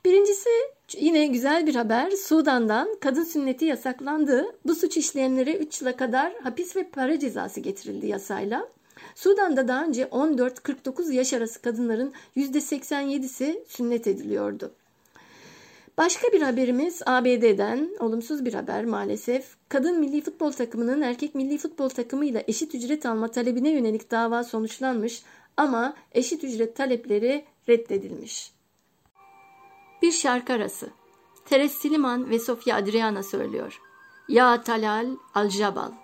Birincisi 0.05 0.49
yine 0.97 1.27
güzel 1.27 1.67
bir 1.67 1.75
haber. 1.75 2.11
Sudan'dan 2.11 2.97
kadın 2.99 3.23
sünneti 3.23 3.65
yasaklandı. 3.65 4.55
Bu 4.65 4.75
suç 4.75 4.97
işleyenlere 4.97 5.53
3 5.53 5.81
yıla 5.81 5.95
kadar 5.95 6.33
hapis 6.43 6.75
ve 6.75 6.83
para 6.83 7.19
cezası 7.19 7.59
getirildi 7.59 8.07
yasayla. 8.07 8.67
Sudan'da 9.15 9.67
daha 9.67 9.85
önce 9.85 10.03
14-49 10.03 11.13
yaş 11.13 11.33
arası 11.33 11.61
kadınların 11.61 12.13
%87'si 12.35 13.63
sünnet 13.67 14.07
ediliyordu. 14.07 14.71
Başka 15.97 16.27
bir 16.27 16.41
haberimiz 16.41 17.01
ABD'den 17.05 17.89
olumsuz 17.99 18.45
bir 18.45 18.53
haber 18.53 18.85
maalesef. 18.85 19.55
Kadın 19.69 19.99
milli 19.99 20.21
futbol 20.21 20.51
takımının 20.51 21.01
erkek 21.01 21.35
milli 21.35 21.57
futbol 21.57 21.89
takımıyla 21.89 22.43
eşit 22.47 22.75
ücret 22.75 23.05
alma 23.05 23.27
talebine 23.27 23.69
yönelik 23.69 24.11
dava 24.11 24.43
sonuçlanmış 24.43 25.23
ama 25.57 25.93
eşit 26.11 26.43
ücret 26.43 26.75
talepleri 26.75 27.45
reddedilmiş. 27.69 28.51
Bir 30.01 30.11
şarkı 30.11 30.53
arası. 30.53 30.89
Teres 31.45 31.71
Siliman 31.71 32.29
ve 32.29 32.39
Sofia 32.39 32.77
Adriana 32.77 33.23
söylüyor. 33.23 33.81
Ya 34.29 34.63
Talal 34.63 35.07
Al 35.33 35.49
Jabal. 35.49 36.00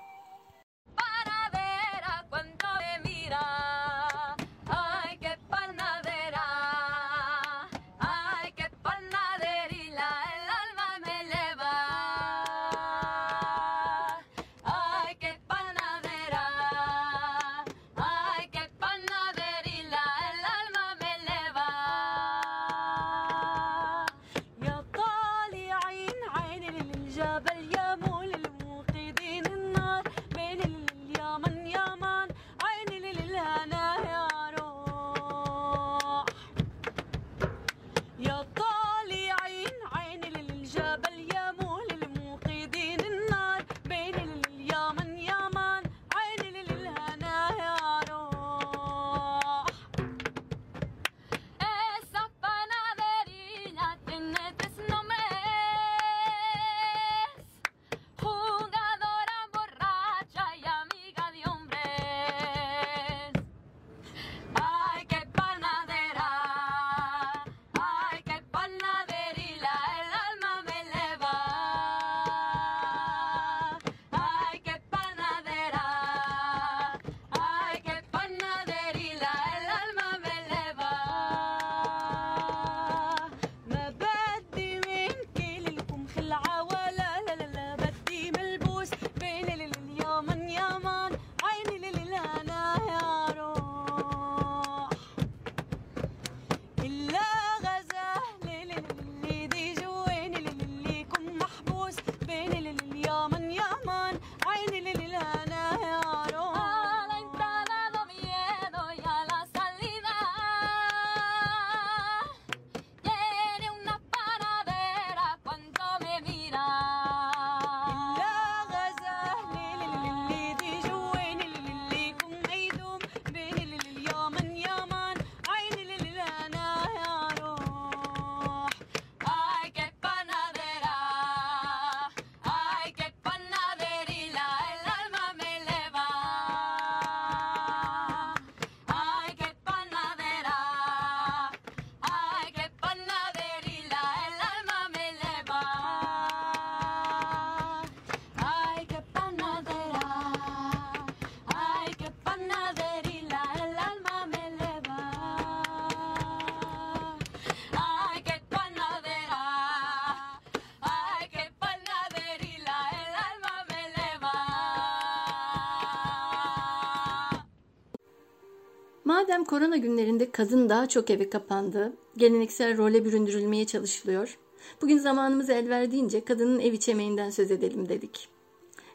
Madem 169.38 169.46
korona 169.46 169.78
günlerinde 169.78 170.32
kadın 170.32 170.70
daha 170.70 170.88
çok 170.88 171.10
eve 171.10 171.30
kapandı, 171.30 171.94
geleneksel 172.18 172.78
role 172.78 173.06
büründürülmeye 173.06 173.66
çalışılıyor. 173.66 174.38
Bugün 174.82 174.98
zamanımız 174.98 175.50
el 175.50 175.70
verdiğince 175.70 176.26
kadının 176.26 176.60
ev 176.60 176.74
içi 176.74 176.92
emeğinden 176.92 177.30
söz 177.30 177.52
edelim 177.52 177.90
dedik. 177.90 178.30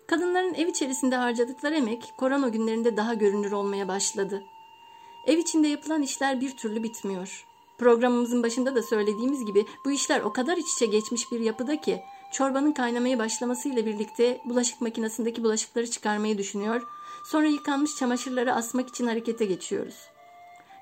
Kadınların 0.06 0.54
ev 0.54 0.66
içerisinde 0.66 1.16
harcadıkları 1.16 1.74
emek 1.74 2.02
korona 2.18 2.48
günlerinde 2.48 2.96
daha 2.96 3.14
görünür 3.14 3.52
olmaya 3.52 3.88
başladı. 3.88 4.42
Ev 5.26 5.38
içinde 5.38 5.68
yapılan 5.68 6.02
işler 6.02 6.40
bir 6.40 6.56
türlü 6.56 6.82
bitmiyor. 6.82 7.46
Programımızın 7.78 8.42
başında 8.42 8.74
da 8.74 8.82
söylediğimiz 8.82 9.46
gibi 9.46 9.66
bu 9.84 9.90
işler 9.90 10.20
o 10.20 10.32
kadar 10.32 10.56
iç 10.56 10.72
içe 10.74 10.86
geçmiş 10.86 11.32
bir 11.32 11.40
yapıda 11.40 11.80
ki 11.80 12.02
çorbanın 12.32 12.72
kaynamaya 12.72 13.18
başlamasıyla 13.18 13.86
birlikte 13.86 14.40
bulaşık 14.44 14.80
makinesindeki 14.80 15.44
bulaşıkları 15.44 15.90
çıkarmayı 15.90 16.38
düşünüyor, 16.38 16.82
sonra 17.24 17.46
yıkanmış 17.46 17.96
çamaşırları 17.96 18.54
asmak 18.54 18.88
için 18.88 19.06
harekete 19.06 19.44
geçiyoruz. 19.44 20.12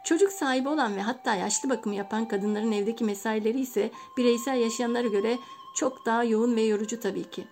Çocuk 0.04 0.32
sahibi 0.32 0.68
olan 0.68 0.96
ve 0.96 1.00
hatta 1.00 1.34
yaşlı 1.34 1.70
bakımı 1.70 1.94
yapan 1.94 2.28
kadınların 2.28 2.72
evdeki 2.72 3.04
mesaileri 3.04 3.60
ise 3.60 3.90
bireysel 4.16 4.56
yaşayanlara 4.56 5.08
göre 5.08 5.38
çok 5.74 6.06
daha 6.06 6.24
yoğun 6.24 6.56
ve 6.56 6.62
yorucu 6.62 7.00
tabii 7.00 7.30
ki. 7.30 7.44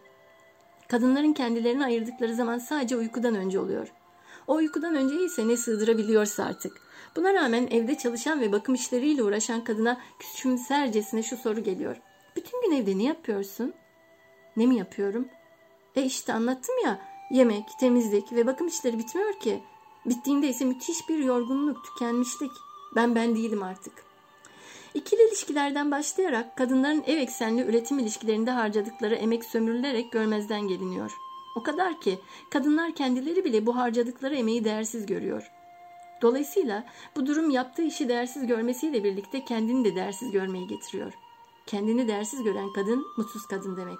Kadınların 0.88 1.32
kendilerini 1.32 1.84
ayırdıkları 1.84 2.34
zaman 2.34 2.58
sadece 2.58 2.96
uykudan 2.96 3.34
önce 3.34 3.60
oluyor. 3.60 3.92
O 4.46 4.54
uykudan 4.54 4.94
önce 4.94 5.24
ise 5.24 5.48
ne 5.48 5.56
sığdırabiliyorsa 5.56 6.44
artık. 6.44 6.72
Buna 7.16 7.34
rağmen 7.34 7.68
evde 7.70 7.98
çalışan 7.98 8.40
ve 8.40 8.52
bakım 8.52 8.74
işleriyle 8.74 9.22
uğraşan 9.22 9.64
kadına 9.64 10.00
küçümsercesine 10.18 11.22
şu 11.22 11.36
soru 11.36 11.62
geliyor. 11.62 11.96
Bütün 12.36 12.62
gün 12.62 12.76
evde 12.76 12.98
ne 12.98 13.02
yapıyorsun? 13.02 13.74
Ne 14.56 14.66
mi 14.66 14.76
yapıyorum? 14.76 15.28
E 15.96 16.02
işte 16.02 16.32
anlattım 16.32 16.74
ya 16.84 17.00
yemek, 17.30 17.64
temizlik 17.80 18.32
ve 18.32 18.46
bakım 18.46 18.66
işleri 18.66 18.98
bitmiyor 18.98 19.40
ki. 19.40 19.62
Bittiğinde 20.06 20.48
ise 20.48 20.64
müthiş 20.64 21.08
bir 21.08 21.18
yorgunluk, 21.18 21.84
tükenmişlik. 21.84 22.52
Ben 22.94 23.14
ben 23.14 23.36
değilim 23.36 23.62
artık. 23.62 23.92
İkili 24.94 25.28
ilişkilerden 25.28 25.90
başlayarak 25.90 26.56
kadınların 26.56 27.02
ev 27.06 27.16
eksenli 27.16 27.62
üretim 27.62 27.98
ilişkilerinde 27.98 28.50
harcadıkları 28.50 29.14
emek 29.14 29.44
sömürülerek 29.44 30.12
görmezden 30.12 30.68
geliniyor. 30.68 31.12
O 31.56 31.62
kadar 31.62 32.00
ki 32.00 32.18
kadınlar 32.50 32.94
kendileri 32.94 33.44
bile 33.44 33.66
bu 33.66 33.76
harcadıkları 33.76 34.34
emeği 34.34 34.64
değersiz 34.64 35.06
görüyor. 35.06 35.50
Dolayısıyla 36.22 36.84
bu 37.16 37.26
durum 37.26 37.50
yaptığı 37.50 37.82
işi 37.82 38.08
değersiz 38.08 38.46
görmesiyle 38.46 39.04
birlikte 39.04 39.44
kendini 39.44 39.84
de 39.84 39.96
değersiz 39.96 40.30
görmeyi 40.30 40.66
getiriyor. 40.66 41.12
Kendini 41.66 42.08
değersiz 42.08 42.42
gören 42.42 42.72
kadın 42.72 43.06
mutsuz 43.16 43.46
kadın 43.46 43.76
demek. 43.76 43.98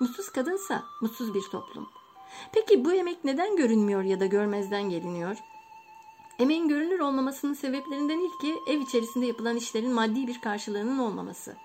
Mutsuz 0.00 0.28
kadınsa 0.28 0.84
mutsuz 1.00 1.34
bir 1.34 1.42
toplum. 1.42 1.88
Peki 2.52 2.84
bu 2.84 2.92
emek 2.92 3.24
neden 3.24 3.56
görünmüyor 3.56 4.02
ya 4.02 4.20
da 4.20 4.26
görmezden 4.26 4.90
geliniyor? 4.90 5.36
Emeğin 6.38 6.68
görünür 6.68 7.00
olmamasının 7.00 7.54
sebeplerinden 7.54 8.18
ilki 8.18 8.72
ev 8.72 8.80
içerisinde 8.80 9.26
yapılan 9.26 9.56
işlerin 9.56 9.90
maddi 9.90 10.26
bir 10.26 10.40
karşılığının 10.40 10.98
olmaması. 10.98 11.56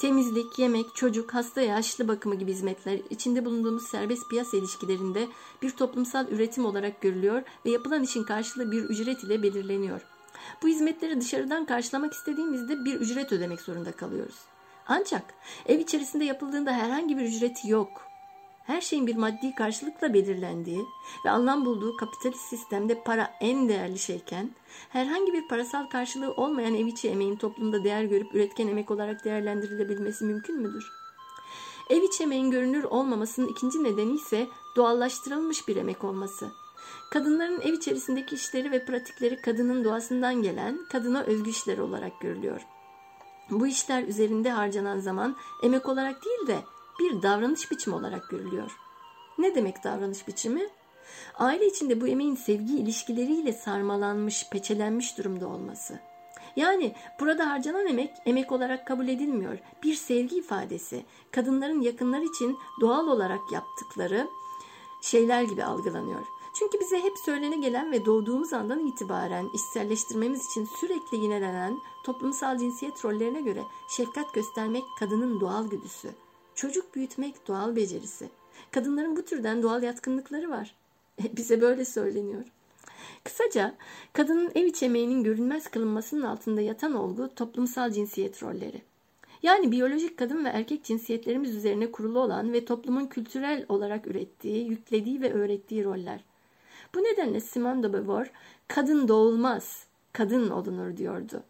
Temizlik, 0.00 0.58
yemek, 0.58 0.94
çocuk, 0.94 1.34
hasta 1.34 1.60
yaşlı 1.60 2.08
bakımı 2.08 2.34
gibi 2.34 2.52
hizmetler 2.52 3.00
içinde 3.10 3.44
bulunduğumuz 3.44 3.86
serbest 3.86 4.30
piyasa 4.30 4.56
ilişkilerinde 4.56 5.28
bir 5.62 5.70
toplumsal 5.70 6.28
üretim 6.28 6.64
olarak 6.64 7.00
görülüyor 7.00 7.42
ve 7.66 7.70
yapılan 7.70 8.02
işin 8.02 8.24
karşılığı 8.24 8.72
bir 8.72 8.82
ücret 8.82 9.24
ile 9.24 9.42
belirleniyor. 9.42 10.00
Bu 10.62 10.68
hizmetleri 10.68 11.20
dışarıdan 11.20 11.64
karşılamak 11.66 12.12
istediğimizde 12.12 12.84
bir 12.84 12.94
ücret 12.94 13.32
ödemek 13.32 13.60
zorunda 13.60 13.92
kalıyoruz. 13.92 14.36
Ancak 14.86 15.34
ev 15.66 15.78
içerisinde 15.78 16.24
yapıldığında 16.24 16.72
herhangi 16.72 17.18
bir 17.18 17.22
ücreti 17.22 17.68
yok 17.68 18.09
her 18.70 18.80
şeyin 18.80 19.06
bir 19.06 19.16
maddi 19.16 19.54
karşılıkla 19.54 20.14
belirlendiği 20.14 20.86
ve 21.24 21.30
anlam 21.30 21.64
bulduğu 21.64 21.96
kapitalist 21.96 22.40
sistemde 22.40 23.02
para 23.02 23.34
en 23.40 23.68
değerli 23.68 23.98
şeyken, 23.98 24.50
herhangi 24.88 25.32
bir 25.32 25.48
parasal 25.48 25.86
karşılığı 25.86 26.32
olmayan 26.32 26.74
ev 26.74 26.86
içi 26.86 27.08
emeğin 27.08 27.36
toplumda 27.36 27.84
değer 27.84 28.04
görüp 28.04 28.34
üretken 28.34 28.68
emek 28.68 28.90
olarak 28.90 29.24
değerlendirilebilmesi 29.24 30.24
mümkün 30.24 30.60
müdür? 30.60 30.92
Ev 31.90 32.02
içi 32.02 32.22
emeğin 32.22 32.50
görünür 32.50 32.84
olmamasının 32.84 33.48
ikinci 33.48 33.84
nedeni 33.84 34.14
ise 34.14 34.46
doğallaştırılmış 34.76 35.68
bir 35.68 35.76
emek 35.76 36.04
olması. 36.04 36.50
Kadınların 37.10 37.60
ev 37.60 37.72
içerisindeki 37.72 38.34
işleri 38.34 38.70
ve 38.70 38.84
pratikleri 38.84 39.40
kadının 39.40 39.84
doğasından 39.84 40.42
gelen, 40.42 40.78
kadına 40.92 41.22
özgü 41.22 41.50
işler 41.50 41.78
olarak 41.78 42.20
görülüyor. 42.20 42.60
Bu 43.50 43.66
işler 43.66 44.02
üzerinde 44.02 44.50
harcanan 44.50 44.98
zaman 44.98 45.36
emek 45.62 45.88
olarak 45.88 46.24
değil 46.24 46.46
de 46.46 46.58
bir 47.00 47.22
davranış 47.22 47.70
biçimi 47.70 47.96
olarak 47.96 48.28
görülüyor. 48.30 48.76
Ne 49.38 49.54
demek 49.54 49.84
davranış 49.84 50.28
biçimi? 50.28 50.68
Aile 51.38 51.66
içinde 51.66 52.00
bu 52.00 52.08
emeğin 52.08 52.34
sevgi 52.34 52.78
ilişkileriyle 52.78 53.52
sarmalanmış, 53.52 54.50
peçelenmiş 54.50 55.18
durumda 55.18 55.48
olması. 55.48 56.00
Yani 56.56 56.94
burada 57.20 57.50
harcanan 57.50 57.86
emek 57.86 58.10
emek 58.26 58.52
olarak 58.52 58.86
kabul 58.86 59.08
edilmiyor. 59.08 59.58
Bir 59.82 59.94
sevgi 59.94 60.36
ifadesi. 60.36 61.04
Kadınların 61.30 61.80
yakınlar 61.80 62.20
için 62.20 62.58
doğal 62.80 63.08
olarak 63.08 63.52
yaptıkları 63.52 64.28
şeyler 65.02 65.42
gibi 65.42 65.64
algılanıyor. 65.64 66.24
Çünkü 66.54 66.80
bize 66.80 67.02
hep 67.02 67.18
söylene 67.24 67.56
gelen 67.56 67.92
ve 67.92 68.04
doğduğumuz 68.04 68.52
andan 68.52 68.86
itibaren 68.86 69.50
içselleştirmemiz 69.52 70.46
için 70.46 70.68
sürekli 70.80 71.16
yinelenen 71.16 71.78
toplumsal 72.04 72.58
cinsiyet 72.58 73.04
rollerine 73.04 73.40
göre 73.40 73.62
şefkat 73.88 74.34
göstermek 74.34 74.84
kadının 74.98 75.40
doğal 75.40 75.68
güdüsü. 75.68 76.10
Çocuk 76.60 76.94
büyütmek 76.94 77.48
doğal 77.48 77.76
becerisi. 77.76 78.28
Kadınların 78.70 79.16
bu 79.16 79.24
türden 79.24 79.62
doğal 79.62 79.82
yatkınlıkları 79.82 80.50
var. 80.50 80.74
E, 81.22 81.36
bize 81.36 81.60
böyle 81.60 81.84
söyleniyor. 81.84 82.44
Kısaca 83.24 83.74
kadının 84.12 84.52
ev 84.54 84.66
içi 84.66 84.86
emeğinin 84.86 85.24
görünmez 85.24 85.68
kılınmasının 85.68 86.22
altında 86.22 86.60
yatan 86.60 86.94
olgu 86.94 87.34
toplumsal 87.34 87.90
cinsiyet 87.90 88.42
rolleri. 88.42 88.82
Yani 89.42 89.72
biyolojik 89.72 90.16
kadın 90.16 90.44
ve 90.44 90.48
erkek 90.48 90.84
cinsiyetlerimiz 90.84 91.56
üzerine 91.56 91.92
kurulu 91.92 92.20
olan 92.20 92.52
ve 92.52 92.64
toplumun 92.64 93.06
kültürel 93.06 93.66
olarak 93.68 94.06
ürettiği, 94.06 94.68
yüklediği 94.68 95.20
ve 95.20 95.32
öğrettiği 95.32 95.84
roller. 95.84 96.24
Bu 96.94 96.98
nedenle 96.98 97.40
Simone 97.40 97.82
de 97.82 97.92
Beauvoir 97.92 98.30
kadın 98.68 99.08
doğulmaz, 99.08 99.86
kadın 100.12 100.50
olunur 100.50 100.96
diyordu 100.96 101.42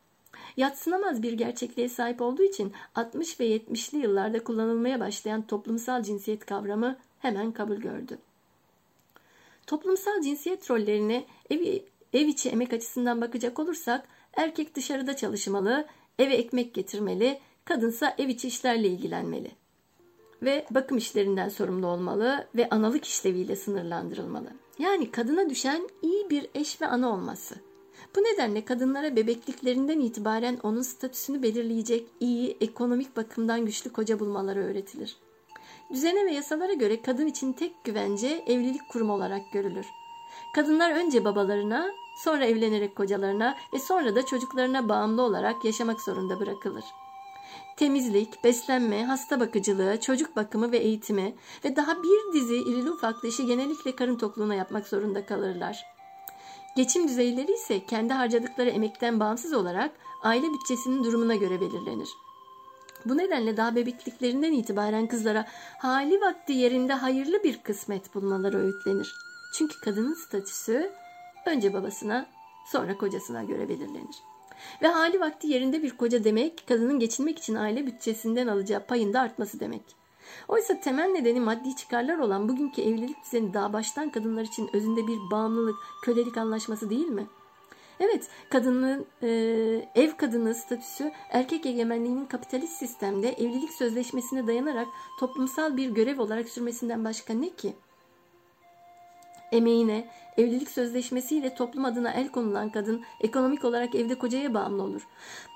yatsınamaz 0.60 1.22
bir 1.22 1.32
gerçekliğe 1.32 1.88
sahip 1.88 2.22
olduğu 2.22 2.42
için 2.42 2.72
60 2.94 3.40
ve 3.40 3.56
70'li 3.56 3.98
yıllarda 3.98 4.44
kullanılmaya 4.44 5.00
başlayan 5.00 5.46
toplumsal 5.46 6.02
cinsiyet 6.02 6.46
kavramı 6.46 6.96
hemen 7.18 7.52
kabul 7.52 7.76
gördü. 7.76 8.18
Toplumsal 9.66 10.20
cinsiyet 10.20 10.70
rollerine 10.70 11.24
ev, 11.50 11.78
ev 12.12 12.26
içi 12.26 12.48
emek 12.48 12.72
açısından 12.72 13.20
bakacak 13.20 13.58
olursak 13.58 14.08
erkek 14.34 14.74
dışarıda 14.74 15.16
çalışmalı, 15.16 15.86
eve 16.18 16.34
ekmek 16.34 16.74
getirmeli, 16.74 17.40
kadınsa 17.64 18.14
ev 18.18 18.28
içi 18.28 18.48
işlerle 18.48 18.88
ilgilenmeli 18.88 19.50
ve 20.42 20.66
bakım 20.70 20.98
işlerinden 20.98 21.48
sorumlu 21.48 21.86
olmalı 21.86 22.46
ve 22.54 22.68
analık 22.68 23.04
işleviyle 23.04 23.56
sınırlandırılmalı. 23.56 24.48
Yani 24.78 25.10
kadına 25.10 25.50
düşen 25.50 25.88
iyi 26.02 26.30
bir 26.30 26.46
eş 26.54 26.80
ve 26.80 26.86
ana 26.86 27.08
olması. 27.12 27.54
Bu 28.16 28.20
nedenle 28.20 28.64
kadınlara 28.64 29.16
bebekliklerinden 29.16 30.00
itibaren 30.00 30.58
onun 30.62 30.82
statüsünü 30.82 31.42
belirleyecek 31.42 32.06
iyi, 32.20 32.56
ekonomik 32.60 33.16
bakımdan 33.16 33.66
güçlü 33.66 33.92
koca 33.92 34.20
bulmaları 34.20 34.64
öğretilir. 34.64 35.16
Düzene 35.92 36.26
ve 36.26 36.32
yasalara 36.32 36.72
göre 36.72 37.02
kadın 37.02 37.26
için 37.26 37.52
tek 37.52 37.84
güvence 37.84 38.44
evlilik 38.46 38.88
kurumu 38.88 39.12
olarak 39.12 39.42
görülür. 39.52 39.86
Kadınlar 40.54 40.90
önce 40.90 41.24
babalarına, 41.24 41.90
sonra 42.24 42.44
evlenerek 42.44 42.96
kocalarına 42.96 43.56
ve 43.74 43.78
sonra 43.78 44.14
da 44.16 44.26
çocuklarına 44.26 44.88
bağımlı 44.88 45.22
olarak 45.22 45.64
yaşamak 45.64 46.00
zorunda 46.00 46.40
bırakılır. 46.40 46.84
Temizlik, 47.76 48.44
beslenme, 48.44 49.04
hasta 49.04 49.40
bakıcılığı, 49.40 50.00
çocuk 50.00 50.36
bakımı 50.36 50.72
ve 50.72 50.78
eğitimi 50.78 51.34
ve 51.64 51.76
daha 51.76 52.02
bir 52.02 52.32
dizi 52.32 52.56
irili 52.56 52.90
ufaklı 52.90 53.28
işi 53.28 53.46
genellikle 53.46 53.96
karın 53.96 54.16
tokluğuna 54.16 54.54
yapmak 54.54 54.88
zorunda 54.88 55.26
kalırlar. 55.26 55.99
Geçim 56.76 57.08
düzeyleri 57.08 57.52
ise 57.52 57.86
kendi 57.86 58.12
harcadıkları 58.12 58.70
emekten 58.70 59.20
bağımsız 59.20 59.52
olarak 59.52 59.90
aile 60.22 60.46
bütçesinin 60.52 61.04
durumuna 61.04 61.34
göre 61.34 61.60
belirlenir. 61.60 62.08
Bu 63.04 63.18
nedenle 63.18 63.56
daha 63.56 63.74
bebekliklerinden 63.74 64.52
itibaren 64.52 65.06
kızlara 65.06 65.46
hali 65.78 66.20
vakti 66.20 66.52
yerinde 66.52 66.92
hayırlı 66.92 67.42
bir 67.44 67.62
kısmet 67.62 68.14
bulmaları 68.14 68.58
öğütlenir. 68.58 69.14
Çünkü 69.54 69.80
kadının 69.80 70.14
statüsü 70.14 70.92
önce 71.46 71.74
babasına 71.74 72.26
sonra 72.66 72.98
kocasına 72.98 73.44
göre 73.44 73.68
belirlenir. 73.68 74.16
Ve 74.82 74.88
hali 74.88 75.20
vakti 75.20 75.46
yerinde 75.48 75.82
bir 75.82 75.96
koca 75.96 76.24
demek 76.24 76.64
kadının 76.68 76.98
geçinmek 76.98 77.38
için 77.38 77.54
aile 77.54 77.86
bütçesinden 77.86 78.46
alacağı 78.46 78.86
payın 78.86 79.12
da 79.12 79.20
artması 79.20 79.60
demek. 79.60 79.99
Oysa 80.48 80.80
temel 80.80 81.08
nedeni 81.08 81.40
maddi 81.40 81.76
çıkarlar 81.76 82.18
olan 82.18 82.48
bugünkü 82.48 82.82
evlilik 82.82 83.24
düzeni 83.24 83.54
daha 83.54 83.72
baştan 83.72 84.10
kadınlar 84.10 84.42
için 84.42 84.70
özünde 84.72 85.06
bir 85.06 85.18
bağımlılık, 85.30 85.76
kölelik 86.02 86.36
anlaşması 86.36 86.90
değil 86.90 87.08
mi? 87.08 87.26
Evet, 88.00 88.28
kadının 88.50 89.06
e, 89.22 89.28
ev 89.94 90.16
kadını 90.16 90.54
statüsü 90.54 91.12
erkek 91.30 91.66
egemenliğinin 91.66 92.26
kapitalist 92.26 92.72
sistemde 92.72 93.32
evlilik 93.32 93.72
sözleşmesine 93.72 94.46
dayanarak 94.46 94.88
toplumsal 95.20 95.76
bir 95.76 95.90
görev 95.90 96.20
olarak 96.20 96.48
sürmesinden 96.48 97.04
başka 97.04 97.34
ne 97.34 97.48
ki? 97.48 97.74
Emeğine, 99.52 100.10
evlilik 100.36 100.70
sözleşmesiyle 100.70 101.54
toplum 101.54 101.84
adına 101.84 102.12
el 102.12 102.28
konulan 102.28 102.70
kadın 102.70 103.04
ekonomik 103.20 103.64
olarak 103.64 103.94
evde 103.94 104.14
kocaya 104.14 104.54
bağımlı 104.54 104.82
olur. 104.82 105.08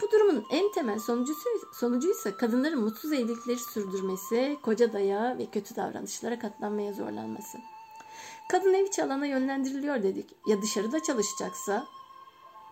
Bu 0.02 0.10
durumun 0.10 0.44
en 0.50 0.72
temel 0.72 0.98
sonucusu, 0.98 1.48
sonucuysa 1.74 2.36
kadınların 2.36 2.80
mutsuz 2.80 3.12
evlilikleri 3.12 3.58
sürdürmesi, 3.58 4.56
koca 4.62 4.92
dayağı 4.92 5.38
ve 5.38 5.46
kötü 5.46 5.76
davranışlara 5.76 6.38
katlanmaya 6.38 6.92
zorlanması. 6.92 7.58
Kadın 8.48 8.74
ev 8.74 8.84
içi 8.84 9.04
alana 9.04 9.26
yönlendiriliyor 9.26 10.02
dedik. 10.02 10.26
Ya 10.46 10.62
dışarıda 10.62 11.02
çalışacaksa? 11.02 11.86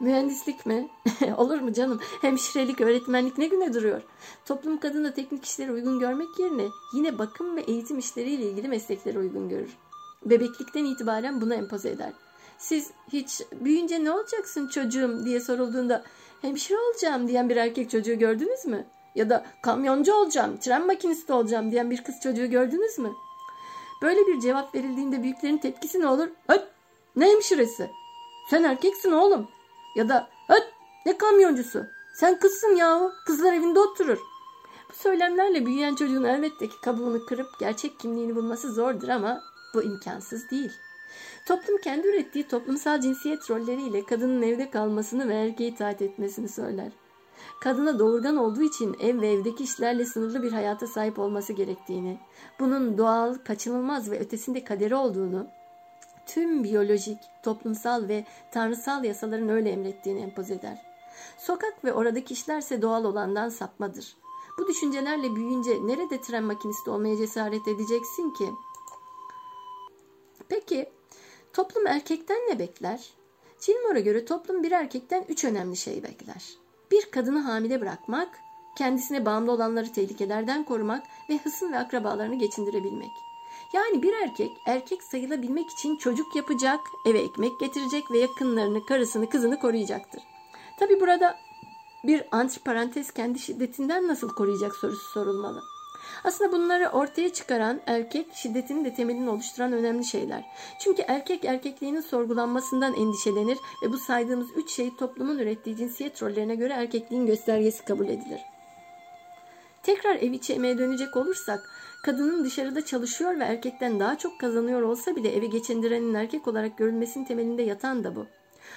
Mühendislik 0.00 0.66
mi? 0.66 0.88
Olur 1.36 1.60
mu 1.60 1.72
canım? 1.72 2.00
Hemşirelik, 2.20 2.80
öğretmenlik 2.80 3.38
ne 3.38 3.46
güne 3.46 3.74
duruyor? 3.74 4.02
Toplum 4.44 4.80
kadına 4.80 5.14
teknik 5.14 5.44
işleri 5.44 5.72
uygun 5.72 5.98
görmek 5.98 6.38
yerine 6.38 6.66
yine 6.94 7.18
bakım 7.18 7.56
ve 7.56 7.60
eğitim 7.60 7.98
işleriyle 7.98 8.50
ilgili 8.50 8.68
meslekleri 8.68 9.18
uygun 9.18 9.48
görür 9.48 9.76
bebeklikten 10.24 10.84
itibaren 10.84 11.40
bunu 11.40 11.54
empoze 11.54 11.90
eder. 11.90 12.12
Siz 12.58 12.90
hiç 13.12 13.42
büyüyünce 13.52 14.04
ne 14.04 14.12
olacaksın 14.12 14.68
çocuğum 14.68 15.24
diye 15.24 15.40
sorulduğunda 15.40 16.04
hemşire 16.42 16.78
olacağım 16.78 17.28
diyen 17.28 17.48
bir 17.48 17.56
erkek 17.56 17.90
çocuğu 17.90 18.18
gördünüz 18.18 18.64
mü? 18.64 18.86
Ya 19.14 19.30
da 19.30 19.46
kamyoncu 19.62 20.14
olacağım, 20.14 20.56
tren 20.56 20.86
makinisti 20.86 21.32
olacağım 21.32 21.70
diyen 21.70 21.90
bir 21.90 22.04
kız 22.04 22.14
çocuğu 22.22 22.46
gördünüz 22.46 22.98
mü? 22.98 23.12
Böyle 24.02 24.26
bir 24.26 24.40
cevap 24.40 24.74
verildiğinde 24.74 25.22
büyüklerin 25.22 25.58
tepkisi 25.58 26.00
ne 26.00 26.06
olur? 26.06 26.28
Höt! 26.48 26.62
Ne 27.16 27.30
hemşiresi? 27.30 27.90
Sen 28.50 28.62
erkeksin 28.62 29.12
oğlum. 29.12 29.48
Ya 29.96 30.08
da 30.08 30.28
höt! 30.48 30.64
Ne 31.06 31.18
kamyoncusu? 31.18 31.84
Sen 32.14 32.38
kızsın 32.38 32.76
yahu. 32.76 33.12
Kızlar 33.26 33.52
evinde 33.52 33.80
oturur. 33.80 34.18
Bu 34.90 34.94
söylemlerle 34.94 35.66
büyüyen 35.66 35.94
çocuğun 35.94 36.24
elbette 36.24 36.68
ki 36.68 36.74
kabuğunu 36.84 37.26
kırıp 37.26 37.46
gerçek 37.60 38.00
kimliğini 38.00 38.36
bulması 38.36 38.72
zordur 38.72 39.08
ama 39.08 39.42
bu 39.74 39.82
imkansız 39.82 40.50
değil. 40.50 40.72
Toplum 41.46 41.78
kendi 41.78 42.08
ürettiği 42.08 42.48
toplumsal 42.48 43.00
cinsiyet 43.00 43.50
rolleriyle 43.50 44.04
kadının 44.06 44.42
evde 44.42 44.70
kalmasını 44.70 45.28
ve 45.28 45.34
erkeğe 45.34 45.70
itaat 45.70 46.02
etmesini 46.02 46.48
söyler. 46.48 46.92
Kadına 47.60 47.98
doğurgan 47.98 48.36
olduğu 48.36 48.62
için 48.62 48.96
ev 49.00 49.20
ve 49.20 49.28
evdeki 49.28 49.64
işlerle 49.64 50.04
sınırlı 50.04 50.42
bir 50.42 50.52
hayata 50.52 50.86
sahip 50.86 51.18
olması 51.18 51.52
gerektiğini, 51.52 52.18
bunun 52.60 52.98
doğal, 52.98 53.34
kaçınılmaz 53.34 54.10
ve 54.10 54.18
ötesinde 54.18 54.64
kaderi 54.64 54.94
olduğunu, 54.94 55.46
tüm 56.26 56.64
biyolojik, 56.64 57.18
toplumsal 57.42 58.08
ve 58.08 58.24
tanrısal 58.52 59.04
yasaların 59.04 59.48
öyle 59.48 59.70
emrettiğini 59.70 60.20
empoze 60.20 60.54
eder. 60.54 60.82
Sokak 61.38 61.84
ve 61.84 61.92
oradaki 61.92 62.34
işlerse 62.34 62.82
doğal 62.82 63.04
olandan 63.04 63.48
sapmadır. 63.48 64.16
Bu 64.58 64.68
düşüncelerle 64.68 65.34
büyüyünce 65.34 65.86
nerede 65.86 66.20
tren 66.20 66.44
makinisti 66.44 66.90
olmaya 66.90 67.16
cesaret 67.16 67.68
edeceksin 67.68 68.30
ki?'' 68.30 68.71
Peki 70.49 70.90
toplum 71.53 71.86
erkekten 71.86 72.36
ne 72.36 72.59
bekler? 72.59 73.11
Gilmore'a 73.66 74.01
göre 74.01 74.24
toplum 74.24 74.62
bir 74.62 74.72
erkekten 74.72 75.24
üç 75.28 75.45
önemli 75.45 75.76
şey 75.76 76.03
bekler. 76.03 76.45
Bir 76.90 77.11
kadını 77.11 77.38
hamile 77.38 77.80
bırakmak, 77.80 78.38
kendisine 78.78 79.26
bağımlı 79.26 79.53
olanları 79.53 79.93
tehlikelerden 79.93 80.64
korumak 80.64 81.03
ve 81.30 81.38
hısım 81.38 81.72
ve 81.72 81.78
akrabalarını 81.78 82.38
geçindirebilmek. 82.38 83.11
Yani 83.74 84.03
bir 84.03 84.12
erkek 84.12 84.51
erkek 84.66 85.03
sayılabilmek 85.03 85.70
için 85.70 85.97
çocuk 85.97 86.36
yapacak, 86.36 86.80
eve 87.07 87.18
ekmek 87.18 87.61
getirecek 87.61 88.11
ve 88.11 88.18
yakınlarını, 88.18 88.86
karısını, 88.86 89.28
kızını 89.28 89.61
koruyacaktır. 89.61 90.22
Tabi 90.78 91.01
burada 91.01 91.38
bir 92.05 92.24
antiparantez 92.30 93.11
kendi 93.11 93.38
şiddetinden 93.38 94.09
nasıl 94.09 94.28
koruyacak 94.28 94.76
sorusu 94.76 95.11
sorulmalı. 95.11 95.62
Aslında 96.24 96.52
bunları 96.52 96.88
ortaya 96.88 97.32
çıkaran 97.32 97.80
erkek 97.86 98.26
şiddetinin 98.34 98.84
de 98.84 98.94
temelini 98.94 99.30
oluşturan 99.30 99.72
önemli 99.72 100.04
şeyler. 100.04 100.44
Çünkü 100.80 101.02
erkek 101.02 101.44
erkekliğinin 101.44 102.00
sorgulanmasından 102.00 102.94
endişelenir 102.94 103.58
ve 103.82 103.92
bu 103.92 103.98
saydığımız 103.98 104.48
üç 104.56 104.72
şey 104.72 104.96
toplumun 104.96 105.38
ürettiği 105.38 105.76
cinsiyet 105.76 106.22
rollerine 106.22 106.54
göre 106.54 106.72
erkekliğin 106.72 107.26
göstergesi 107.26 107.84
kabul 107.84 108.08
edilir. 108.08 108.40
Tekrar 109.82 110.16
ev 110.16 110.32
içi 110.32 110.52
emeğe 110.52 110.78
dönecek 110.78 111.16
olursak, 111.16 111.70
kadının 112.02 112.44
dışarıda 112.44 112.84
çalışıyor 112.84 113.40
ve 113.40 113.44
erkekten 113.44 114.00
daha 114.00 114.18
çok 114.18 114.40
kazanıyor 114.40 114.82
olsa 114.82 115.16
bile 115.16 115.36
eve 115.36 115.46
geçindirenin 115.46 116.14
erkek 116.14 116.48
olarak 116.48 116.78
görülmesinin 116.78 117.24
temelinde 117.24 117.62
yatan 117.62 118.04
da 118.04 118.16
bu. 118.16 118.26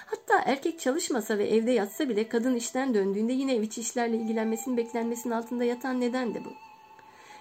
Hatta 0.05 0.41
erkek 0.45 0.79
çalışmasa 0.79 1.38
ve 1.38 1.47
evde 1.47 1.71
yatsa 1.71 2.09
bile 2.09 2.29
kadın 2.29 2.55
işten 2.55 2.93
döndüğünde 2.93 3.33
yine 3.33 3.55
ev 3.55 3.61
içi 3.61 3.81
işlerle 3.81 4.17
ilgilenmesinin 4.17 4.77
beklenmesinin 4.77 5.33
altında 5.33 5.63
yatan 5.63 6.01
neden 6.01 6.33
de 6.33 6.45
bu. 6.45 6.49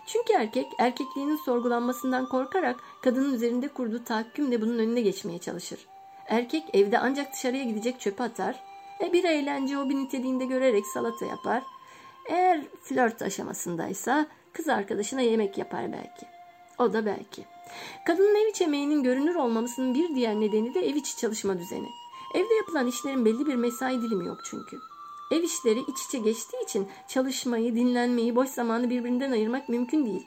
Çünkü 0.07 0.33
erkek 0.33 0.73
erkekliğinin 0.79 1.37
sorgulanmasından 1.37 2.29
korkarak 2.29 2.81
kadının 3.03 3.35
üzerinde 3.35 3.69
kurduğu 3.69 4.05
tahakkümle 4.05 4.61
bunun 4.63 4.79
önüne 4.79 5.01
geçmeye 5.01 5.39
çalışır. 5.39 5.87
Erkek 6.27 6.65
evde 6.73 6.99
ancak 6.99 7.33
dışarıya 7.33 7.65
gidecek 7.65 8.01
çöpe 8.01 8.25
atar, 8.25 8.63
e 9.01 9.13
bir 9.13 9.25
eğlence 9.25 9.79
o 9.79 9.89
bir 9.89 9.95
niteliğinde 9.95 10.45
görerek 10.45 10.87
salata 10.87 11.27
yapar. 11.27 11.63
Eğer 12.29 12.61
flört 12.83 13.23
aşamasındaysa 13.23 14.27
kız 14.53 14.69
arkadaşına 14.69 15.21
yemek 15.21 15.59
yapar 15.59 15.93
belki. 15.93 16.27
O 16.79 16.93
da 16.93 17.07
belki. 17.07 17.45
Kadının 18.07 18.45
ev 18.45 18.51
içi 18.51 18.65
emeğinin 18.65 19.03
görünür 19.03 19.35
olmamasının 19.35 19.95
bir 19.95 20.15
diğer 20.15 20.41
nedeni 20.41 20.75
de 20.75 20.81
ev 20.81 20.95
içi 20.95 21.17
çalışma 21.17 21.59
düzeni. 21.59 21.89
Evde 22.35 22.55
yapılan 22.55 22.87
işlerin 22.87 23.25
belli 23.25 23.47
bir 23.47 23.55
mesai 23.55 24.03
dilimi 24.03 24.27
yok 24.27 24.39
çünkü. 24.45 24.79
Ev 25.31 25.43
işleri 25.43 25.81
iç 25.81 26.03
içe 26.09 26.19
geçtiği 26.19 26.65
için 26.65 26.89
çalışmayı, 27.09 27.75
dinlenmeyi, 27.75 28.37
boş 28.37 28.49
zamanı 28.49 28.91
birbirinden 28.91 29.33
ayırmak 29.33 29.69
mümkün 29.69 30.07
değil. 30.07 30.27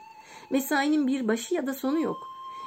Mesainin 0.50 1.08
bir 1.08 1.28
başı 1.28 1.56
ya 1.56 1.68
da 1.68 1.74
sonu 1.74 2.00
yok. 2.00 2.18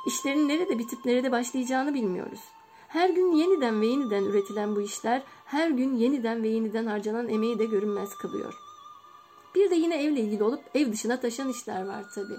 İşlerin 0.06 0.48
nerede 0.48 0.78
bitip 0.78 1.04
nerede 1.04 1.32
başlayacağını 1.32 1.94
bilmiyoruz. 1.94 2.40
Her 2.88 3.10
gün 3.10 3.32
yeniden 3.32 3.80
ve 3.80 3.86
yeniden 3.86 4.24
üretilen 4.24 4.76
bu 4.76 4.80
işler 4.80 5.22
her 5.44 5.70
gün 5.70 5.96
yeniden 5.96 6.42
ve 6.42 6.48
yeniden 6.48 6.86
harcanan 6.86 7.28
emeği 7.28 7.58
de 7.58 7.64
görünmez 7.64 8.14
kılıyor. 8.14 8.54
Bir 9.54 9.70
de 9.70 9.74
yine 9.74 10.02
evle 10.02 10.20
ilgili 10.20 10.44
olup 10.44 10.60
ev 10.74 10.92
dışına 10.92 11.20
taşan 11.20 11.48
işler 11.48 11.86
var 11.86 12.04
tabi. 12.14 12.34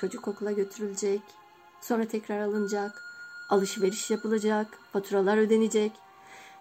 Çocuk 0.00 0.28
okula 0.28 0.52
götürülecek, 0.52 1.22
sonra 1.80 2.04
tekrar 2.04 2.40
alınacak, 2.40 3.02
alışveriş 3.50 4.10
yapılacak, 4.10 4.78
faturalar 4.92 5.36
ödenecek. 5.36 5.92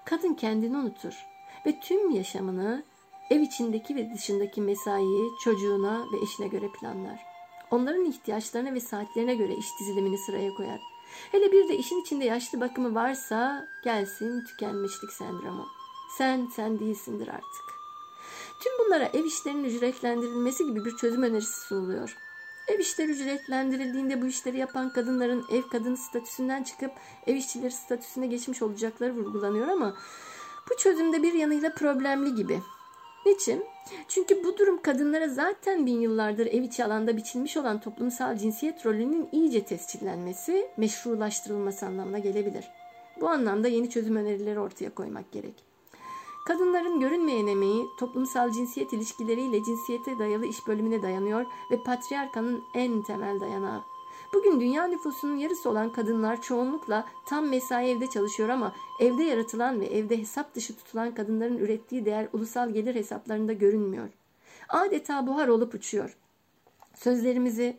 Kadın 0.06 0.34
kendini 0.34 0.78
unutur 0.78 1.31
ve 1.66 1.80
tüm 1.80 2.12
yaşamını 2.12 2.84
ev 3.30 3.40
içindeki 3.40 3.96
ve 3.96 4.14
dışındaki 4.14 4.62
mesaiyi 4.62 5.30
çocuğuna 5.44 6.06
ve 6.14 6.18
eşine 6.24 6.48
göre 6.48 6.68
planlar. 6.80 7.20
Onların 7.72 8.06
ihtiyaçlarına 8.06 8.74
ve 8.74 8.80
saatlerine 8.80 9.36
göre 9.36 9.56
iş 9.56 9.68
dizilimini 9.80 10.18
sıraya 10.18 10.54
koyar. 10.54 10.80
Hele 11.32 11.52
bir 11.52 11.70
de 11.70 11.78
işin 11.78 12.02
içinde 12.02 12.26
yaşlı 12.26 12.62
bakımı 12.62 12.96
varsa 12.96 13.68
gelsin 13.84 14.46
tükenmişlik 14.46 15.12
sendromu. 15.12 15.68
Sen 16.18 16.48
sen 16.56 16.80
değilsindir 16.80 17.28
artık. 17.28 17.72
Tüm 18.64 18.86
bunlara 18.86 19.06
ev 19.06 19.26
işlerinin 19.26 19.64
ücretlendirilmesi 19.64 20.66
gibi 20.66 20.86
bir 20.86 20.98
çözüm 20.98 21.24
önerisi 21.24 21.68
sunuluyor. 21.68 22.18
Ev 22.68 22.80
işleri 22.80 23.12
ücretlendirildiğinde 23.12 24.22
bu 24.22 24.26
işleri 24.26 24.58
yapan 24.58 24.94
kadınların 24.94 25.46
ev 25.52 25.62
kadını 25.62 25.98
statüsünden 25.98 26.64
çıkıp 26.64 26.92
ev 27.28 27.36
işçileri 27.36 27.72
statüsüne 27.72 28.28
geçmiş 28.28 28.62
olacakları 28.62 29.14
vurgulanıyor 29.14 29.68
ama 29.68 29.96
bu 30.72 30.78
çözümde 30.78 31.24
bir 31.24 31.34
yanıyla 31.34 31.74
problemli 31.74 32.36
gibi. 32.36 32.60
Niçin? 33.26 33.66
Çünkü 34.08 34.44
bu 34.44 34.58
durum 34.58 34.82
kadınlara 34.82 35.30
zaten 35.30 35.86
bin 35.86 36.02
yıllardır 36.02 36.46
ev 36.46 36.62
içi 36.62 36.86
alanda 36.86 37.18
biçilmiş 37.18 37.58
olan 37.58 37.82
toplumsal 37.82 38.38
cinsiyet 38.38 38.86
rolünün 38.86 39.30
iyice 39.32 39.66
tescillenmesi, 39.66 40.68
meşrulaştırılması 40.78 41.86
anlamına 41.86 42.20
gelebilir. 42.20 42.66
Bu 43.22 43.30
anlamda 43.30 43.68
yeni 43.68 43.90
çözüm 43.90 44.16
önerileri 44.16 44.60
ortaya 44.60 44.96
koymak 44.96 45.32
gerek. 45.32 45.64
Kadınların 46.48 47.00
görünmeyen 47.00 47.48
emeği 47.48 47.86
toplumsal 48.00 48.52
cinsiyet 48.52 48.94
ilişkileriyle 48.94 49.64
cinsiyete 49.64 50.20
dayalı 50.20 50.46
iş 50.46 50.68
bölümüne 50.68 51.02
dayanıyor 51.02 51.46
ve 51.72 51.84
patriarkanın 51.84 52.64
en 52.76 53.04
temel 53.04 53.40
dayanağı. 53.40 53.82
Bugün 54.34 54.62
dünya 54.62 54.88
nüfusunun 54.88 55.38
yarısı 55.38 55.70
olan 55.70 55.92
kadınlar 55.92 56.42
çoğunlukla 56.42 57.06
tam 57.28 57.48
mesai 57.48 57.90
evde 57.90 58.08
çalışıyor 58.08 58.50
ama 58.50 58.76
evde 59.00 59.24
yaratılan 59.24 59.82
ve 59.82 59.86
evde 59.86 60.18
hesap 60.18 60.56
dışı 60.56 60.76
tutulan 60.76 61.14
kadınların 61.14 61.58
ürettiği 61.58 62.06
değer 62.06 62.28
ulusal 62.34 62.70
gelir 62.70 62.96
hesaplarında 62.96 63.54
görünmüyor. 63.54 64.10
Adeta 64.70 65.28
buhar 65.28 65.48
olup 65.48 65.74
uçuyor. 65.74 66.18
Sözlerimizi 66.96 67.78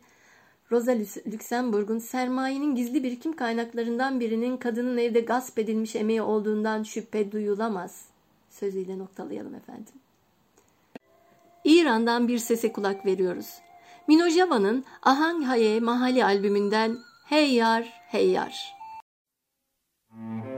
Rosa 0.71 0.93
Luxemburg'un 1.33 1.99
sermayenin 1.99 2.75
gizli 2.75 3.05
birikim 3.05 3.33
kaynaklarından 3.37 4.21
birinin 4.21 4.57
kadının 4.57 4.99
evde 4.99 5.21
gasp 5.21 5.59
edilmiş 5.59 5.97
emeği 5.97 6.23
olduğundan 6.23 6.83
şüphe 6.83 7.33
duyulamaz 7.33 8.05
sözüyle 8.51 8.99
noktalayalım 8.99 9.55
efendim. 9.55 9.95
İran'dan 11.65 12.29
bir 12.29 12.39
sese 12.39 12.73
kulak 12.73 13.07
veriyoruz. 13.07 13.61
Minojava'nın 14.09 14.85
Ahang 15.03 15.45
Haye 15.45 15.81
Mahali 15.81 16.25
albümünden 16.25 16.99
Hey 17.25 17.55
Yar 17.55 18.03
Hey 18.11 18.31
Yar. 18.31 18.75
Müzik 20.11 20.52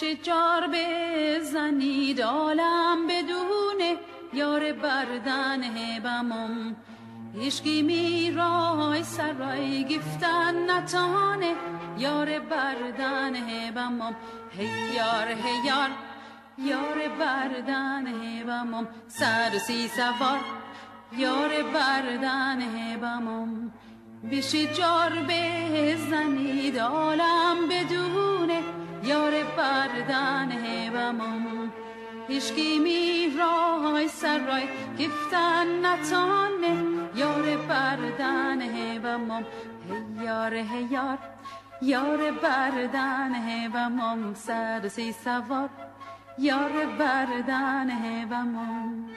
پیش 0.00 0.20
جار 0.22 0.68
بزنید 0.72 2.22
عالم 2.22 3.06
بدون 3.06 3.98
یار 4.34 4.72
بردن 4.72 5.62
هبمم 5.64 6.76
هیشگی 7.38 7.82
می 7.82 8.30
رای 8.30 9.02
سرای 9.02 9.84
گفتن 9.84 10.70
نتانه 10.70 11.54
یار 11.98 12.38
بردن 12.38 13.36
هبمم 13.36 14.16
هی 14.50 14.68
یار 14.96 15.28
هی 15.28 15.66
یار 15.66 15.90
یار 16.58 17.08
بردن 17.18 18.06
هبمم 18.06 18.88
سر 19.08 19.58
سی 19.58 19.88
سوار 19.88 20.40
یار 21.16 21.62
بردن 21.74 22.60
هبمم 22.60 23.72
بیش 24.30 24.54
جار 24.54 25.12
بزنید 25.28 26.78
عالم 26.78 27.68
بدونه 27.70 28.05
یار 29.06 29.32
بردن 29.56 30.52
هبمم 30.52 31.72
هیشگی 32.28 32.78
می 32.78 33.30
سر 34.08 34.38
رای 34.38 34.68
گفتن 34.98 35.86
نتانه. 35.86 36.84
یار 37.14 37.56
بردن 37.68 38.62
هبمم 38.62 39.44
هی 39.88 40.24
یار 40.24 40.54
هی 40.54 40.88
یار. 40.90 41.18
یار 41.82 42.30
بردن 42.30 43.34
هبمم 43.34 44.34
سر 44.34 44.88
سی 44.88 45.12
سوار. 45.12 45.70
یار 46.38 46.86
بردن 46.98 47.90
هبمم 47.90 49.08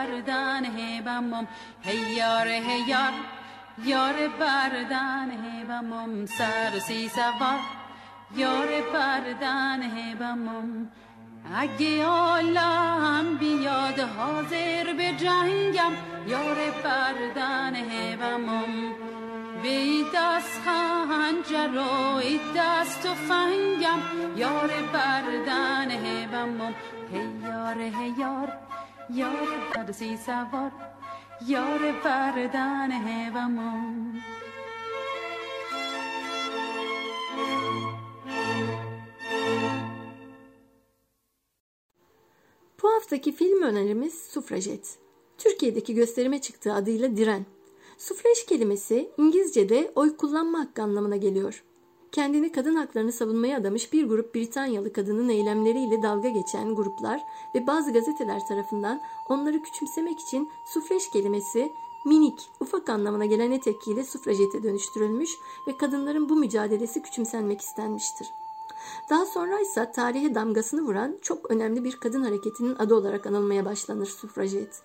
بردن 0.00 0.64
هبمم 0.64 1.48
هی 1.80 1.96
یار 1.96 2.48
هی 2.48 2.80
یار 2.88 3.12
یار 3.84 4.14
بردن 4.40 5.30
سر 6.26 6.78
سی 6.78 7.08
سوار 7.08 7.60
یار 8.36 8.68
بردن 8.92 9.82
هبمم 9.82 10.90
اگه 11.54 12.04
عالم 12.04 13.36
بیاد 13.40 14.00
حاضر 14.00 14.92
به 14.96 15.12
جنگم 15.12 15.92
یار 16.26 16.56
بردن 16.84 17.76
هبمم 17.76 18.92
به 19.62 20.04
دست 20.14 20.60
خنجر 20.64 21.78
و 21.78 22.16
ای 22.16 22.40
دست 22.56 23.06
و 23.06 23.14
فنگم 23.14 24.00
یار 24.36 24.70
بردن 24.92 25.90
هبمم 25.90 26.74
هی 27.12 27.48
یار 27.48 27.78
هی 27.78 28.14
یار 28.18 28.52
یار 29.09 29.47
بردسی 29.75 30.17
سوار 30.17 30.71
یار 31.47 31.91
بردن 32.03 32.91
هبمم 32.91 34.21
Bu 42.83 42.89
haftaki 42.95 43.31
film 43.31 43.61
önerimiz 43.61 44.13
Sufrajet. 44.13 44.97
Türkiye'deki 45.37 45.95
gösterime 45.95 46.41
çıktığı 46.41 46.73
adıyla 46.73 47.17
Diren. 47.17 47.45
Sufrej 47.97 48.45
kelimesi 48.45 49.09
İngilizce'de 49.17 49.91
oy 49.95 50.17
kullanma 50.17 50.59
hakkı 50.59 50.83
anlamına 50.83 51.15
geliyor. 51.15 51.63
Kendini 52.12 52.52
kadın 52.52 52.74
haklarını 52.74 53.12
savunmaya 53.12 53.58
adamış 53.58 53.92
bir 53.92 54.08
grup 54.08 54.34
Britanyalı 54.34 54.92
kadının 54.92 55.28
eylemleriyle 55.28 56.02
dalga 56.02 56.28
geçen 56.28 56.74
gruplar 56.74 57.24
ve 57.54 57.66
bazı 57.66 57.92
gazeteler 57.92 58.46
tarafından 58.46 59.00
onları 59.28 59.62
küçümsemek 59.62 60.20
için 60.20 60.50
sufrej 60.66 61.10
kelimesi 61.12 61.72
minik, 62.04 62.50
ufak 62.60 62.88
anlamına 62.88 63.26
gelen 63.26 63.50
etekiyle 63.50 64.04
sufrajete 64.04 64.62
dönüştürülmüş 64.62 65.30
ve 65.66 65.76
kadınların 65.76 66.28
bu 66.28 66.36
mücadelesi 66.36 67.02
küçümsenmek 67.02 67.60
istenmiştir. 67.60 68.26
Daha 69.10 69.26
sonra 69.26 69.60
ise 69.60 69.92
tarihe 69.92 70.34
damgasını 70.34 70.82
vuran 70.82 71.18
çok 71.22 71.50
önemli 71.50 71.84
bir 71.84 71.96
kadın 71.96 72.22
hareketinin 72.22 72.74
adı 72.74 72.94
olarak 72.94 73.26
anılmaya 73.26 73.64
başlanır 73.64 74.06
sufrajet. 74.06 74.82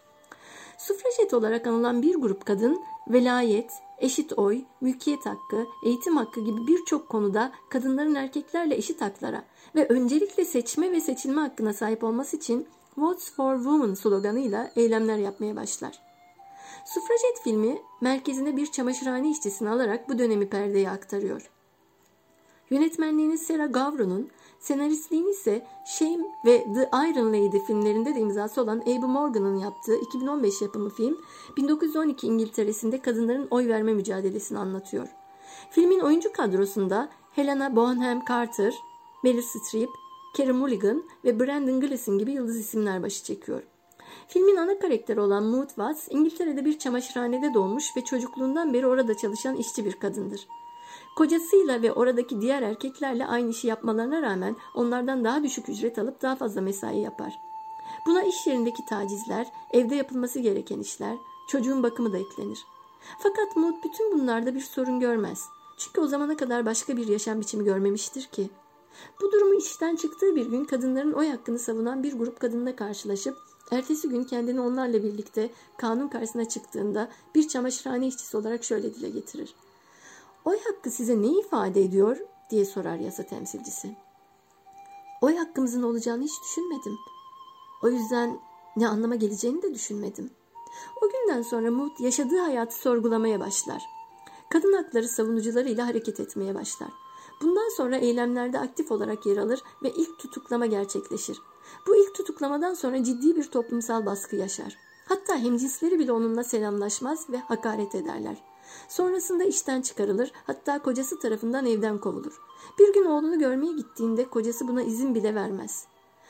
Sufrajet 0.77 1.33
olarak 1.33 1.67
anılan 1.67 2.01
bir 2.01 2.15
grup 2.15 2.45
kadın 2.45 2.81
velayet, 3.07 3.71
eşit 3.97 4.33
oy, 4.33 4.61
mülkiyet 4.81 5.25
hakkı, 5.25 5.65
eğitim 5.85 6.17
hakkı 6.17 6.41
gibi 6.41 6.67
birçok 6.67 7.09
konuda 7.09 7.51
kadınların 7.69 8.15
erkeklerle 8.15 8.75
eşit 8.75 9.01
haklara 9.01 9.43
ve 9.75 9.87
öncelikle 9.87 10.45
seçme 10.45 10.91
ve 10.91 11.01
seçilme 11.01 11.41
hakkına 11.41 11.73
sahip 11.73 12.03
olması 12.03 12.37
için 12.37 12.67
Votes 12.97 13.31
for 13.31 13.55
Women 13.55 13.93
sloganıyla 13.93 14.71
eylemler 14.75 15.17
yapmaya 15.17 15.55
başlar. 15.55 15.99
Sufrajet 16.85 17.43
filmi 17.43 17.81
merkezine 18.01 18.57
bir 18.57 18.71
çamaşırhane 18.71 19.29
işçisini 19.29 19.69
alarak 19.69 20.09
bu 20.09 20.19
dönemi 20.19 20.49
perdeye 20.49 20.89
aktarıyor. 20.89 21.51
Yönetmenliğini 22.69 23.37
Sarah 23.37 23.73
Gavron'un, 23.73 24.29
senaristliğini 24.65 25.29
ise 25.29 25.65
Shame 25.85 26.23
ve 26.45 26.65
The 26.73 26.89
Iron 27.09 27.33
Lady 27.33 27.59
filmlerinde 27.59 28.15
de 28.15 28.19
imzası 28.19 28.61
olan 28.61 28.79
Abe 28.79 29.05
Morgan'ın 29.05 29.55
yaptığı 29.55 29.95
2015 29.95 30.61
yapımı 30.61 30.89
film, 30.89 31.17
1912 31.57 32.27
İngiltere'sinde 32.27 33.01
kadınların 33.01 33.47
oy 33.51 33.67
verme 33.67 33.93
mücadelesini 33.93 34.59
anlatıyor. 34.59 35.07
Filmin 35.71 35.99
oyuncu 35.99 36.33
kadrosunda 36.33 37.09
Helena 37.31 37.75
Bonham 37.75 38.23
Carter, 38.29 38.73
Meryl 39.23 39.41
Streep, 39.41 39.89
Carey 40.37 40.51
Mulligan 40.51 41.03
ve 41.25 41.39
Brandon 41.39 41.81
Gleeson 41.81 42.17
gibi 42.17 42.31
yıldız 42.31 42.57
isimler 42.57 43.03
başı 43.03 43.23
çekiyor. 43.23 43.63
Filmin 44.27 44.55
ana 44.55 44.79
karakteri 44.79 45.19
olan 45.19 45.43
Maud 45.43 45.67
Watts, 45.67 46.07
İngiltere'de 46.09 46.65
bir 46.65 46.79
çamaşırhanede 46.79 47.53
doğmuş 47.53 47.97
ve 47.97 48.03
çocukluğundan 48.03 48.73
beri 48.73 48.87
orada 48.87 49.17
çalışan 49.17 49.55
işçi 49.55 49.85
bir 49.85 49.93
kadındır. 49.93 50.47
Kocasıyla 51.15 51.81
ve 51.81 51.93
oradaki 51.93 52.41
diğer 52.41 52.61
erkeklerle 52.61 53.25
aynı 53.25 53.49
işi 53.49 53.67
yapmalarına 53.67 54.21
rağmen 54.21 54.55
onlardan 54.75 55.23
daha 55.23 55.43
düşük 55.43 55.69
ücret 55.69 55.99
alıp 55.99 56.21
daha 56.21 56.35
fazla 56.35 56.61
mesai 56.61 56.99
yapar. 56.99 57.39
Buna 58.05 58.23
iş 58.23 58.47
yerindeki 58.47 58.85
tacizler, 58.85 59.47
evde 59.73 59.95
yapılması 59.95 60.39
gereken 60.39 60.79
işler, 60.79 61.17
çocuğun 61.47 61.83
bakımı 61.83 62.13
da 62.13 62.17
eklenir. 62.17 62.65
Fakat 63.19 63.55
Maud 63.55 63.83
bütün 63.83 64.19
bunlarda 64.19 64.55
bir 64.55 64.61
sorun 64.61 64.99
görmez. 64.99 65.43
Çünkü 65.77 66.01
o 66.01 66.07
zamana 66.07 66.37
kadar 66.37 66.65
başka 66.65 66.97
bir 66.97 67.07
yaşam 67.07 67.41
biçimi 67.41 67.63
görmemiştir 67.63 68.23
ki. 68.23 68.49
Bu 69.21 69.31
durumu 69.31 69.53
işten 69.53 69.95
çıktığı 69.95 70.35
bir 70.35 70.45
gün 70.45 70.65
kadınların 70.65 71.13
oy 71.13 71.29
hakkını 71.29 71.59
savunan 71.59 72.03
bir 72.03 72.13
grup 72.13 72.39
kadınla 72.39 72.75
karşılaşıp 72.75 73.37
ertesi 73.71 74.09
gün 74.09 74.23
kendini 74.23 74.61
onlarla 74.61 75.03
birlikte 75.03 75.49
kanun 75.77 76.07
karşısına 76.07 76.49
çıktığında 76.49 77.09
bir 77.35 77.47
çamaşırhane 77.47 78.07
işçisi 78.07 78.37
olarak 78.37 78.63
şöyle 78.63 78.95
dile 78.95 79.09
getirir. 79.09 79.55
Oy 80.45 80.59
hakkı 80.63 80.91
size 80.91 81.21
ne 81.21 81.27
ifade 81.27 81.81
ediyor 81.81 82.17
diye 82.49 82.65
sorar 82.65 82.95
yasa 82.95 83.23
temsilcisi. 83.23 83.95
Oy 85.21 85.35
hakkımızın 85.35 85.83
olacağını 85.83 86.23
hiç 86.23 86.41
düşünmedim. 86.43 86.97
O 87.83 87.89
yüzden 87.89 88.39
ne 88.75 88.87
anlama 88.87 89.15
geleceğini 89.15 89.61
de 89.61 89.73
düşünmedim. 89.73 90.29
O 91.01 91.09
günden 91.09 91.41
sonra 91.41 91.71
Mood 91.71 91.99
yaşadığı 91.99 92.39
hayatı 92.39 92.75
sorgulamaya 92.75 93.39
başlar. 93.39 93.83
Kadın 94.49 94.73
hakları 94.73 95.07
savunucularıyla 95.07 95.87
hareket 95.87 96.19
etmeye 96.19 96.55
başlar. 96.55 96.89
Bundan 97.41 97.69
sonra 97.77 97.97
eylemlerde 97.97 98.59
aktif 98.59 98.91
olarak 98.91 99.25
yer 99.25 99.37
alır 99.37 99.63
ve 99.83 99.89
ilk 99.89 100.19
tutuklama 100.19 100.65
gerçekleşir. 100.65 101.41
Bu 101.87 101.95
ilk 101.95 102.15
tutuklamadan 102.15 102.73
sonra 102.73 103.03
ciddi 103.03 103.35
bir 103.35 103.43
toplumsal 103.43 104.05
baskı 104.05 104.35
yaşar. 104.35 104.77
Hatta 105.07 105.37
hemcinsleri 105.37 105.99
bile 105.99 106.11
onunla 106.11 106.43
selamlaşmaz 106.43 107.29
ve 107.29 107.37
hakaret 107.37 107.95
ederler. 107.95 108.43
Sonrasında 108.89 109.43
işten 109.43 109.81
çıkarılır, 109.81 110.31
hatta 110.47 110.81
kocası 110.81 111.19
tarafından 111.19 111.65
evden 111.65 111.97
kovulur. 111.97 112.41
Bir 112.79 112.93
gün 112.93 113.05
oğlunu 113.05 113.39
görmeye 113.39 113.73
gittiğinde 113.73 114.29
kocası 114.29 114.67
buna 114.67 114.83
izin 114.83 115.15
bile 115.15 115.35
vermez. 115.35 115.87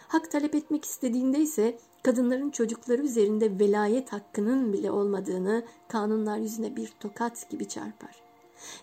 Hak 0.07 0.31
talep 0.31 0.55
etmek 0.55 0.85
istediğinde 0.85 1.39
ise 1.39 1.79
kadınların 2.03 2.49
çocukları 2.49 3.01
üzerinde 3.01 3.59
velayet 3.59 4.13
hakkının 4.13 4.73
bile 4.73 4.91
olmadığını 4.91 5.65
kanunlar 5.87 6.37
yüzüne 6.37 6.75
bir 6.75 6.93
tokat 6.99 7.49
gibi 7.49 7.67
çarpar. 7.67 8.21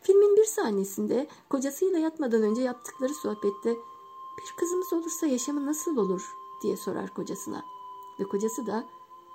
Filmin 0.02 0.36
bir 0.36 0.44
sahnesinde 0.44 1.26
kocasıyla 1.50 1.98
yatmadan 1.98 2.42
önce 2.42 2.62
yaptıkları 2.62 3.14
sohbette 3.14 3.70
bir 4.38 4.56
kızımız 4.58 4.92
olursa 4.92 5.26
yaşamı 5.26 5.66
nasıl 5.66 5.96
olur 5.96 6.32
diye 6.62 6.76
sorar 6.76 7.14
kocasına. 7.14 7.64
Ve 8.20 8.24
kocası 8.24 8.66
da 8.66 8.84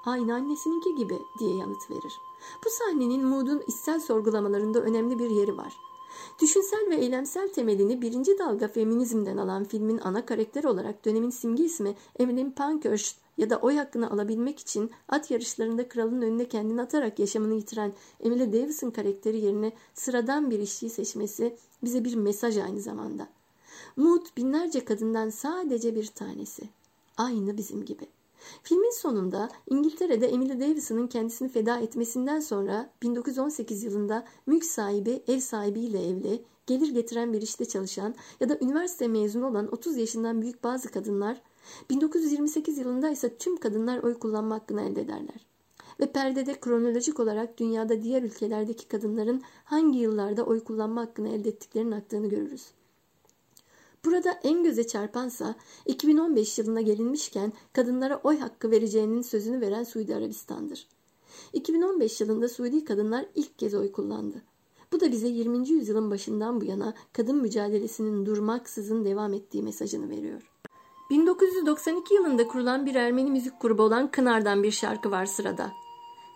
aynı 0.06 0.34
annesininki 0.34 0.96
gibi 0.96 1.20
diye 1.40 1.56
yanıt 1.56 1.92
verir. 1.92 2.14
Bu 2.66 2.70
sahnenin 2.70 3.26
Mood'un 3.26 3.64
içsel 3.68 4.00
sorgulamalarında 4.00 4.80
önemli 4.80 5.20
bir 5.20 5.30
yeri 5.30 5.58
var. 5.58 5.74
Düşünsel 6.42 6.90
ve 6.90 6.96
eylemsel 6.96 7.54
temelini 7.54 8.02
birinci 8.02 8.38
dalga 8.38 8.68
feminizmden 8.68 9.38
alan 9.38 9.64
filmin 9.64 9.98
ana 9.98 10.26
karakteri 10.26 10.68
olarak 10.68 11.06
dönemin 11.06 11.30
simge 11.30 11.64
ismi 11.64 11.96
Evelyn 12.20 12.52
Pankhurst 12.52 13.16
ya 13.38 13.50
da 13.50 13.58
oy 13.58 13.76
hakkını 13.76 14.12
alabilmek 14.12 14.60
için 14.60 14.92
at 15.10 15.32
yarışlarında 15.32 15.88
kralın 15.88 16.22
önüne 16.22 16.48
kendini 16.48 16.82
atarak 16.82 17.20
yaşamını 17.20 17.54
yitiren 17.54 17.94
Emily 18.20 18.54
Davison 18.54 18.92
karakteri 18.92 19.38
yerine 19.38 19.72
sıradan 19.94 20.52
bir 20.52 20.60
işçiyi 20.60 20.90
seçmesi 20.90 21.56
bize 21.84 22.06
bir 22.06 22.16
mesaj 22.16 22.58
aynı 22.58 22.82
zamanda. 22.82 23.28
Mood 23.96 24.26
binlerce 24.38 24.86
kadından 24.86 25.30
sadece 25.30 25.96
bir 25.96 26.08
tanesi. 26.08 26.70
Aynı 27.18 27.58
bizim 27.58 27.86
gibi. 27.86 28.08
Filmin 28.64 28.92
sonunda 28.92 29.50
İngiltere'de 29.70 30.28
Emily 30.28 30.60
Davison'ın 30.60 31.08
kendisini 31.08 31.50
feda 31.50 31.80
etmesinden 31.80 32.40
sonra 32.40 32.90
1918 33.02 33.84
yılında 33.84 34.26
mülk 34.46 34.66
sahibi 34.66 35.24
ev 35.28 35.40
sahibiyle 35.40 36.08
evli, 36.08 36.44
gelir 36.68 36.90
getiren 36.90 37.34
bir 37.34 37.42
işte 37.42 37.66
çalışan 37.66 38.16
ya 38.40 38.50
da 38.50 38.58
üniversite 38.62 39.08
mezunu 39.08 39.48
olan 39.48 39.74
30 39.74 39.98
yaşından 39.98 40.42
büyük 40.42 40.64
bazı 40.64 40.92
kadınlar 40.92 41.42
1928 41.90 42.78
yılında 42.78 43.10
ise 43.10 43.38
tüm 43.38 43.58
kadınlar 43.58 44.04
oy 44.04 44.20
kullanma 44.20 44.56
hakkını 44.56 44.82
elde 44.82 45.02
ederler. 45.02 45.48
Ve 46.00 46.12
perdede 46.12 46.60
kronolojik 46.60 47.20
olarak 47.20 47.58
dünyada 47.60 48.02
diğer 48.04 48.24
ülkelerdeki 48.24 48.88
kadınların 48.88 49.42
hangi 49.64 50.00
yıllarda 50.00 50.44
oy 50.44 50.64
kullanma 50.64 51.02
hakkını 51.02 51.30
elde 51.30 51.50
ettiklerinin 51.50 51.92
aktığını 51.92 52.28
görürüz. 52.28 52.66
Burada 54.08 54.40
en 54.44 54.64
göze 54.64 54.88
çarpansa 54.88 55.56
2015 55.86 56.60
yılına 56.60 56.82
gelinmişken 56.82 57.54
kadınlara 57.74 58.20
oy 58.24 58.40
hakkı 58.40 58.72
vereceğinin 58.72 59.22
sözünü 59.22 59.62
veren 59.62 59.84
Suudi 59.84 60.16
Arabistan'dır. 60.16 60.88
2015 61.54 62.22
yılında 62.22 62.50
Suudi 62.50 62.86
kadınlar 62.86 63.26
ilk 63.36 63.60
kez 63.60 63.74
oy 63.74 63.92
kullandı. 63.92 64.42
Bu 64.92 65.00
da 65.00 65.12
bize 65.12 65.28
20. 65.28 65.70
yüzyılın 65.70 66.12
başından 66.12 66.62
bu 66.62 66.66
yana 66.66 66.94
kadın 67.14 67.42
mücadelesinin 67.42 68.26
durmaksızın 68.26 69.06
devam 69.06 69.34
ettiği 69.34 69.64
mesajını 69.64 70.10
veriyor. 70.10 70.52
1992 71.10 72.14
yılında 72.14 72.48
kurulan 72.48 72.86
bir 72.86 72.96
Ermeni 72.96 73.32
müzik 73.32 73.62
grubu 73.62 73.84
olan 73.84 74.12
Kınar'dan 74.12 74.64
bir 74.64 74.72
şarkı 74.72 75.12
var 75.12 75.26
sırada. 75.26 75.72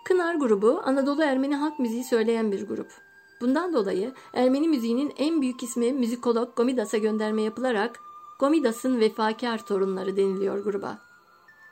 Kınar 0.05 0.35
grubu 0.35 0.81
Anadolu 0.83 1.23
Ermeni 1.23 1.55
halk 1.55 1.79
müziği 1.79 2.03
söyleyen 2.03 2.51
bir 2.51 2.67
grup. 2.67 3.10
Bundan 3.41 3.73
dolayı 3.73 4.13
Ermeni 4.33 4.67
müziğinin 4.67 5.13
en 5.17 5.41
büyük 5.41 5.63
ismi 5.63 5.93
müzikolog 5.93 6.55
Gomidas'a 6.55 6.97
gönderme 6.97 7.41
yapılarak 7.41 7.99
Gomidas'ın 8.39 8.99
vefakar 8.99 9.65
torunları 9.65 10.17
deniliyor 10.17 10.63
gruba. 10.63 10.99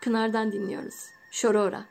Kınar'dan 0.02 0.52
dinliyoruz. 0.52 0.96
Şorora. 1.32 1.86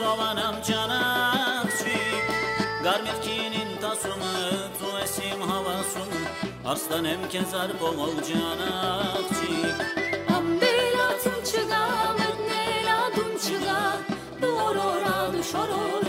Sovanam 0.00 0.54
canakçik 0.68 2.24
Garmirkinin 2.84 3.80
tasımı 3.80 4.34
tu 4.78 4.98
esim 5.04 5.40
havasını 5.40 6.20
Arslanım 6.66 7.28
kezar 7.32 7.70
bomol 7.80 8.14
canakçik 8.14 9.80
Ambela 10.36 11.08
tunçıga 11.24 11.88
mednela 12.18 13.10
tunçıga 13.14 13.96
Dorora 14.42 15.32
duşorora 15.32 15.80
Kesir 15.90 15.99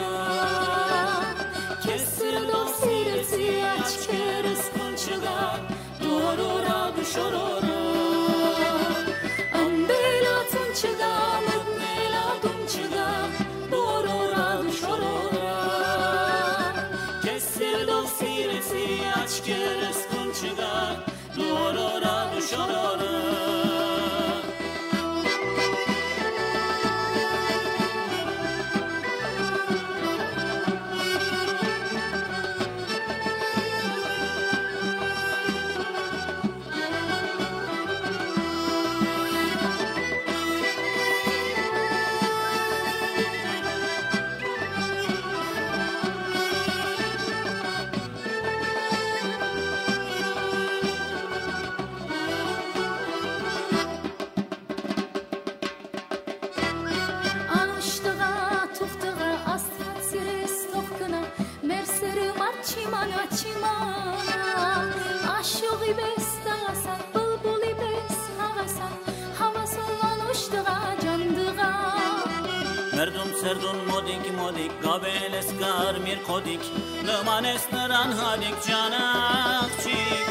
garmir 76.12 76.24
kodik. 76.28 76.62
Lëmanes 77.06 77.68
në 77.72 77.88
ran 77.90 78.12
halik 78.14 78.56
canakçik 78.66 80.28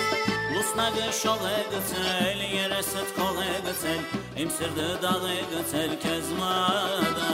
Lusnagë 0.53 1.13
shoge 1.13 1.57
gëcel 1.71 2.41
Jereset 2.53 3.15
koge 3.17 3.61
gëcel 3.65 4.01
Im 4.37 4.51
sirde 4.51 4.99
dage 5.03 5.41
gëcel 5.53 5.97
kezmada. 6.03 7.31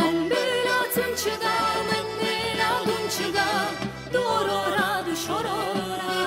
Ambela 0.00 0.78
tunçıga 0.94 1.56
Mennela 1.88 2.70
dunçıga 2.86 3.48
Dorora 4.12 5.04
duşorora 5.06 6.20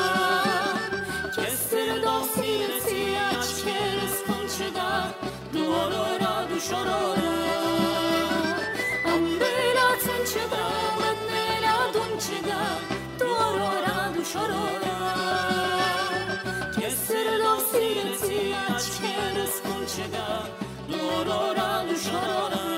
Kestir 1.35 2.03
dosiresi 2.03 3.17
aç 3.29 3.63
keres 3.63 4.17
kunçıga 4.27 5.07
Dorora 5.53 6.47
duşorora 6.49 7.44
չորորա 14.35 14.97
Ես 16.83 17.01
սերելով 17.07 17.65
սիրեցի 17.71 18.43
աչքերս 18.61 19.59
կուն 19.67 19.83
չգա 19.95 20.29
Դորորա 20.93 21.69
դու 21.89 21.99
շորորա 22.07 22.74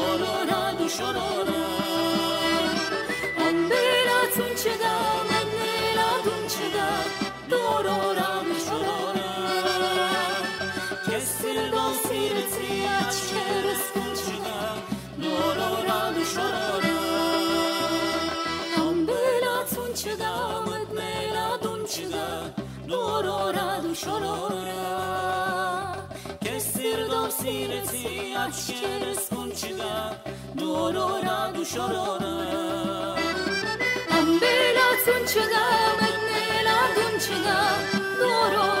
Dorora 0.00 0.78
duşorora 0.78 1.60
Ambela 3.48 4.20
tunçıga 4.34 4.94
Mennela 5.30 6.10
dunçıga 6.24 6.88
Dorora 7.50 8.30
duşorora 8.48 9.30
Kestir 11.06 11.72
dosiresi 11.72 12.68
aç 13.00 13.16
keres 13.30 13.84
kunçıga 13.94 14.60
Dorora 15.22 16.14
duşorora 16.16 16.98
Ambela 18.80 19.66
tunçıga 19.74 20.34
Mennela 20.94 21.58
dunçıga 21.62 22.28
Dorora 22.88 23.82
duşorora 23.82 24.80
Kestir 26.44 27.10
dosireti 27.10 28.38
aç 28.38 28.66
keres 28.66 29.29
kunçiga 29.60 30.16
Dorora 30.60 31.52
duşorora 31.54 32.34
Ambela 34.18 34.88
tunçıga 35.04 35.66
Mennela 36.00 36.78
dunçıga 36.96 37.58
Dorora 38.20 38.79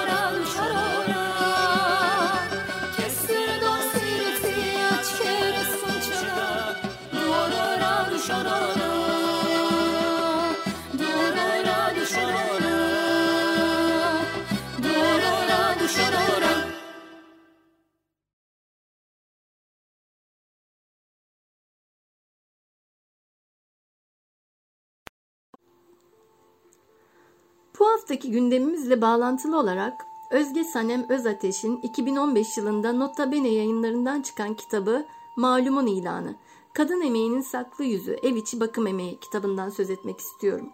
haftaki 28.10 28.30
gündemimizle 28.30 29.00
bağlantılı 29.00 29.58
olarak 29.58 30.06
Özge 30.30 30.64
Sanem 30.64 31.06
Özateş'in 31.08 31.76
2015 31.76 32.56
yılında 32.56 32.92
Nota 32.92 33.32
Bene 33.32 33.48
yayınlarından 33.48 34.22
çıkan 34.22 34.54
kitabı 34.54 35.06
Malumun 35.36 35.86
İlanı, 35.86 36.36
Kadın 36.72 37.00
Emeğinin 37.00 37.40
Saklı 37.40 37.84
Yüzü, 37.84 38.18
Ev 38.22 38.36
İçi 38.36 38.60
Bakım 38.60 38.86
Emeği 38.86 39.20
kitabından 39.20 39.68
söz 39.68 39.90
etmek 39.90 40.18
istiyorum. 40.18 40.70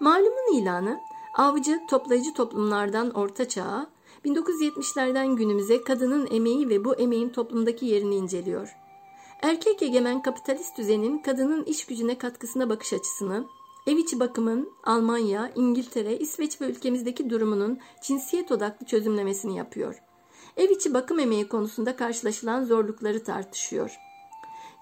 Malumun 0.00 0.54
ilanı, 0.54 1.00
avcı 1.34 1.80
toplayıcı 1.88 2.34
toplumlardan 2.34 3.10
orta 3.10 3.48
çağa, 3.48 3.90
1970'lerden 4.24 5.36
günümüze 5.36 5.82
kadının 5.82 6.28
emeği 6.30 6.68
ve 6.68 6.84
bu 6.84 6.94
emeğin 6.94 7.28
toplumdaki 7.28 7.86
yerini 7.86 8.14
inceliyor. 8.14 8.76
Erkek 9.42 9.82
egemen 9.82 10.22
kapitalist 10.22 10.78
düzenin 10.78 11.18
kadının 11.18 11.64
iş 11.64 11.86
gücüne 11.86 12.18
katkısına 12.18 12.70
bakış 12.70 12.92
açısını, 12.92 13.46
ev 13.90 13.96
içi 13.96 14.20
bakımın 14.20 14.72
Almanya, 14.84 15.52
İngiltere, 15.54 16.16
İsveç 16.18 16.60
ve 16.60 16.64
ülkemizdeki 16.64 17.30
durumunun 17.30 17.78
cinsiyet 18.02 18.52
odaklı 18.52 18.86
çözümlemesini 18.86 19.56
yapıyor. 19.56 20.02
Ev 20.56 20.70
içi 20.70 20.94
bakım 20.94 21.18
emeği 21.18 21.48
konusunda 21.48 21.96
karşılaşılan 21.96 22.64
zorlukları 22.64 23.24
tartışıyor. 23.24 23.96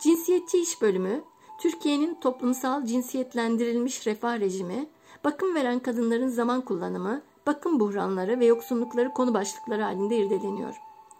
Cinsiyetçi 0.03 0.59
iş 0.59 0.83
bölümü, 0.83 1.25
Türkiye'nin 1.61 2.15
toplumsal 2.15 2.85
cinsiyetlendirilmiş 2.85 4.07
refah 4.07 4.41
rejimi, 4.41 4.89
bakım 5.25 5.55
veren 5.55 5.79
kadınların 5.79 6.29
zaman 6.29 6.61
kullanımı, 6.61 7.23
bakım 7.47 7.81
buhranları 7.81 8.41
ve 8.41 8.47
yoksunlukları 8.47 9.13
konu 9.15 9.35
başlıkları 9.35 9.83
halinde 9.83 10.17
irdeleniyor. 10.17 10.75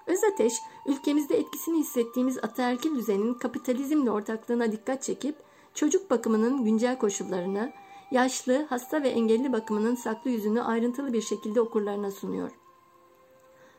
Özateş, 0.07 0.53
ülkemizde 0.87 1.39
etkisini 1.39 1.79
hissettiğimiz 1.79 2.39
ataerkil 2.39 2.95
düzenin 2.95 3.35
kapitalizmle 3.35 4.11
ortaklığına 4.11 4.73
dikkat 4.73 5.03
çekip, 5.03 5.48
çocuk 5.79 6.11
bakımının 6.11 6.65
güncel 6.65 6.99
koşullarını, 6.99 7.73
yaşlı, 8.11 8.67
hasta 8.71 9.03
ve 9.03 9.09
engelli 9.09 9.53
bakımının 9.53 9.95
saklı 9.95 10.31
yüzünü 10.31 10.63
ayrıntılı 10.63 11.13
bir 11.13 11.23
şekilde 11.23 11.61
okurlarına 11.61 12.11
sunuyor. 12.11 12.51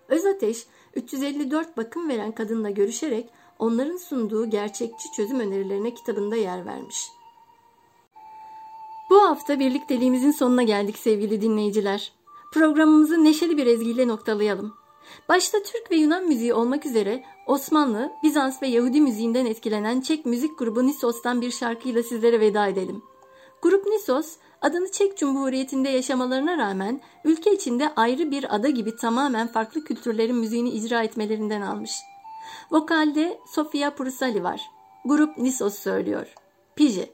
Özateş, 0.08 0.68
354 0.96 1.78
bakım 1.78 2.10
veren 2.10 2.32
kadınla 2.32 2.70
görüşerek 2.70 3.30
onların 3.60 3.98
sunduğu 3.98 4.50
gerçekçi 4.50 5.12
çözüm 5.12 5.40
önerilerine 5.40 5.94
kitabında 5.94 6.36
yer 6.36 6.66
vermiş. 6.66 7.08
Bu 9.10 9.22
hafta 9.22 9.60
birlikteliğimizin 9.60 10.32
sonuna 10.32 10.64
geldik 10.64 10.98
sevgili 10.98 11.42
dinleyiciler. 11.42 12.12
Programımızı 12.54 13.24
neşeli 13.24 13.58
bir 13.58 13.66
ezgiyle 13.66 14.08
noktalayalım. 14.08 14.79
Başta 15.30 15.64
Türk 15.64 15.92
ve 15.92 15.96
Yunan 15.96 16.28
müziği 16.28 16.54
olmak 16.54 16.86
üzere 16.86 17.24
Osmanlı, 17.46 18.12
Bizans 18.24 18.62
ve 18.62 18.68
Yahudi 18.68 19.02
müziğinden 19.02 19.46
etkilenen 19.46 20.02
Çek 20.02 20.26
müzik 20.26 20.60
grubu 20.60 20.88
Nisos'tan 20.88 21.42
bir 21.42 21.52
şarkıyla 21.52 22.04
sizlere 22.04 22.40
veda 22.40 22.68
edelim. 22.68 23.04
Grup 23.62 23.88
Nisos, 23.88 24.36
adını 24.62 24.92
Çek 24.92 25.18
Cumhuriyeti'nde 25.18 25.90
yaşamalarına 25.90 26.58
rağmen 26.58 27.02
ülke 27.26 27.54
içinde 27.54 27.96
ayrı 27.96 28.32
bir 28.32 28.56
ada 28.56 28.70
gibi 28.70 28.96
tamamen 28.96 29.48
farklı 29.48 29.84
kültürlerin 29.84 30.36
müziğini 30.36 30.70
icra 30.70 31.04
etmelerinden 31.04 31.62
almış. 31.62 31.92
Vokalde 32.72 33.40
Sofia 33.48 33.90
Prusali 33.90 34.44
var. 34.44 34.62
Grup 35.06 35.38
Nisos 35.38 35.80
söylüyor. 35.80 36.34
Pije. 36.76 37.10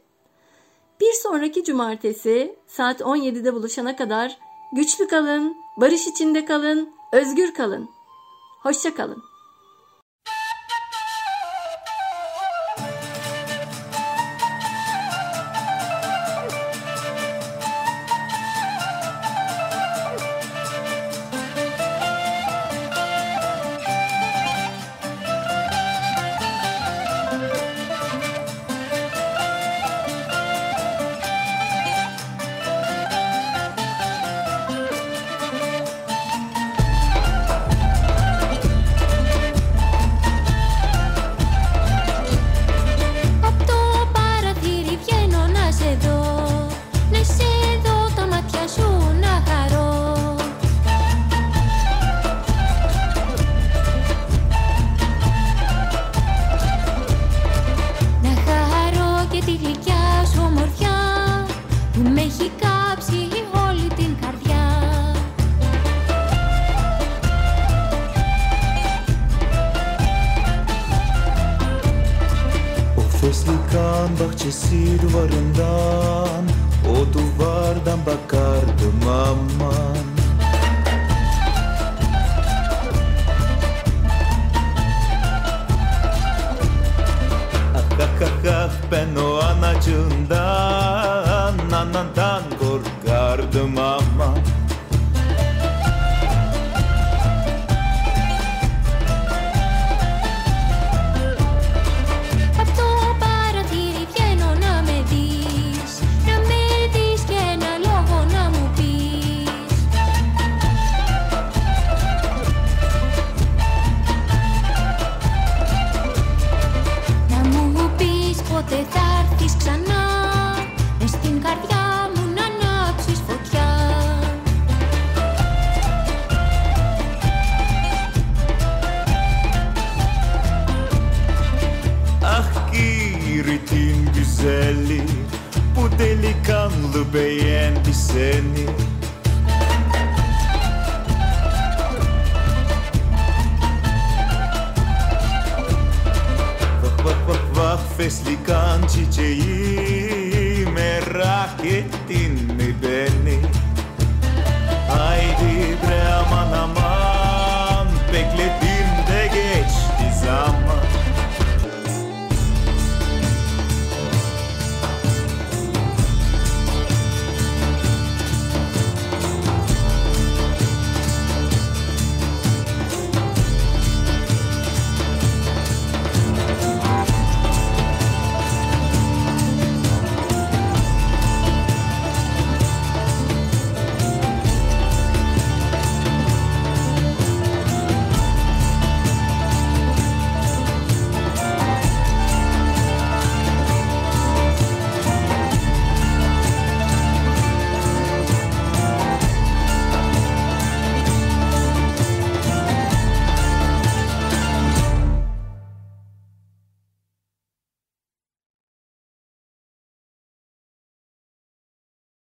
Bir 0.99 1.13
sonraki 1.13 1.63
cumartesi 1.63 2.55
saat 2.67 3.01
17'de 3.01 3.53
buluşana 3.53 3.95
kadar 3.95 4.37
güçlü 4.73 5.07
kalın, 5.07 5.55
barış 5.77 6.07
içinde 6.07 6.45
kalın, 6.45 6.89
özgür 7.15 7.53
kalın. 7.53 7.89
Hoşça 8.63 8.95
kalın. 8.95 9.23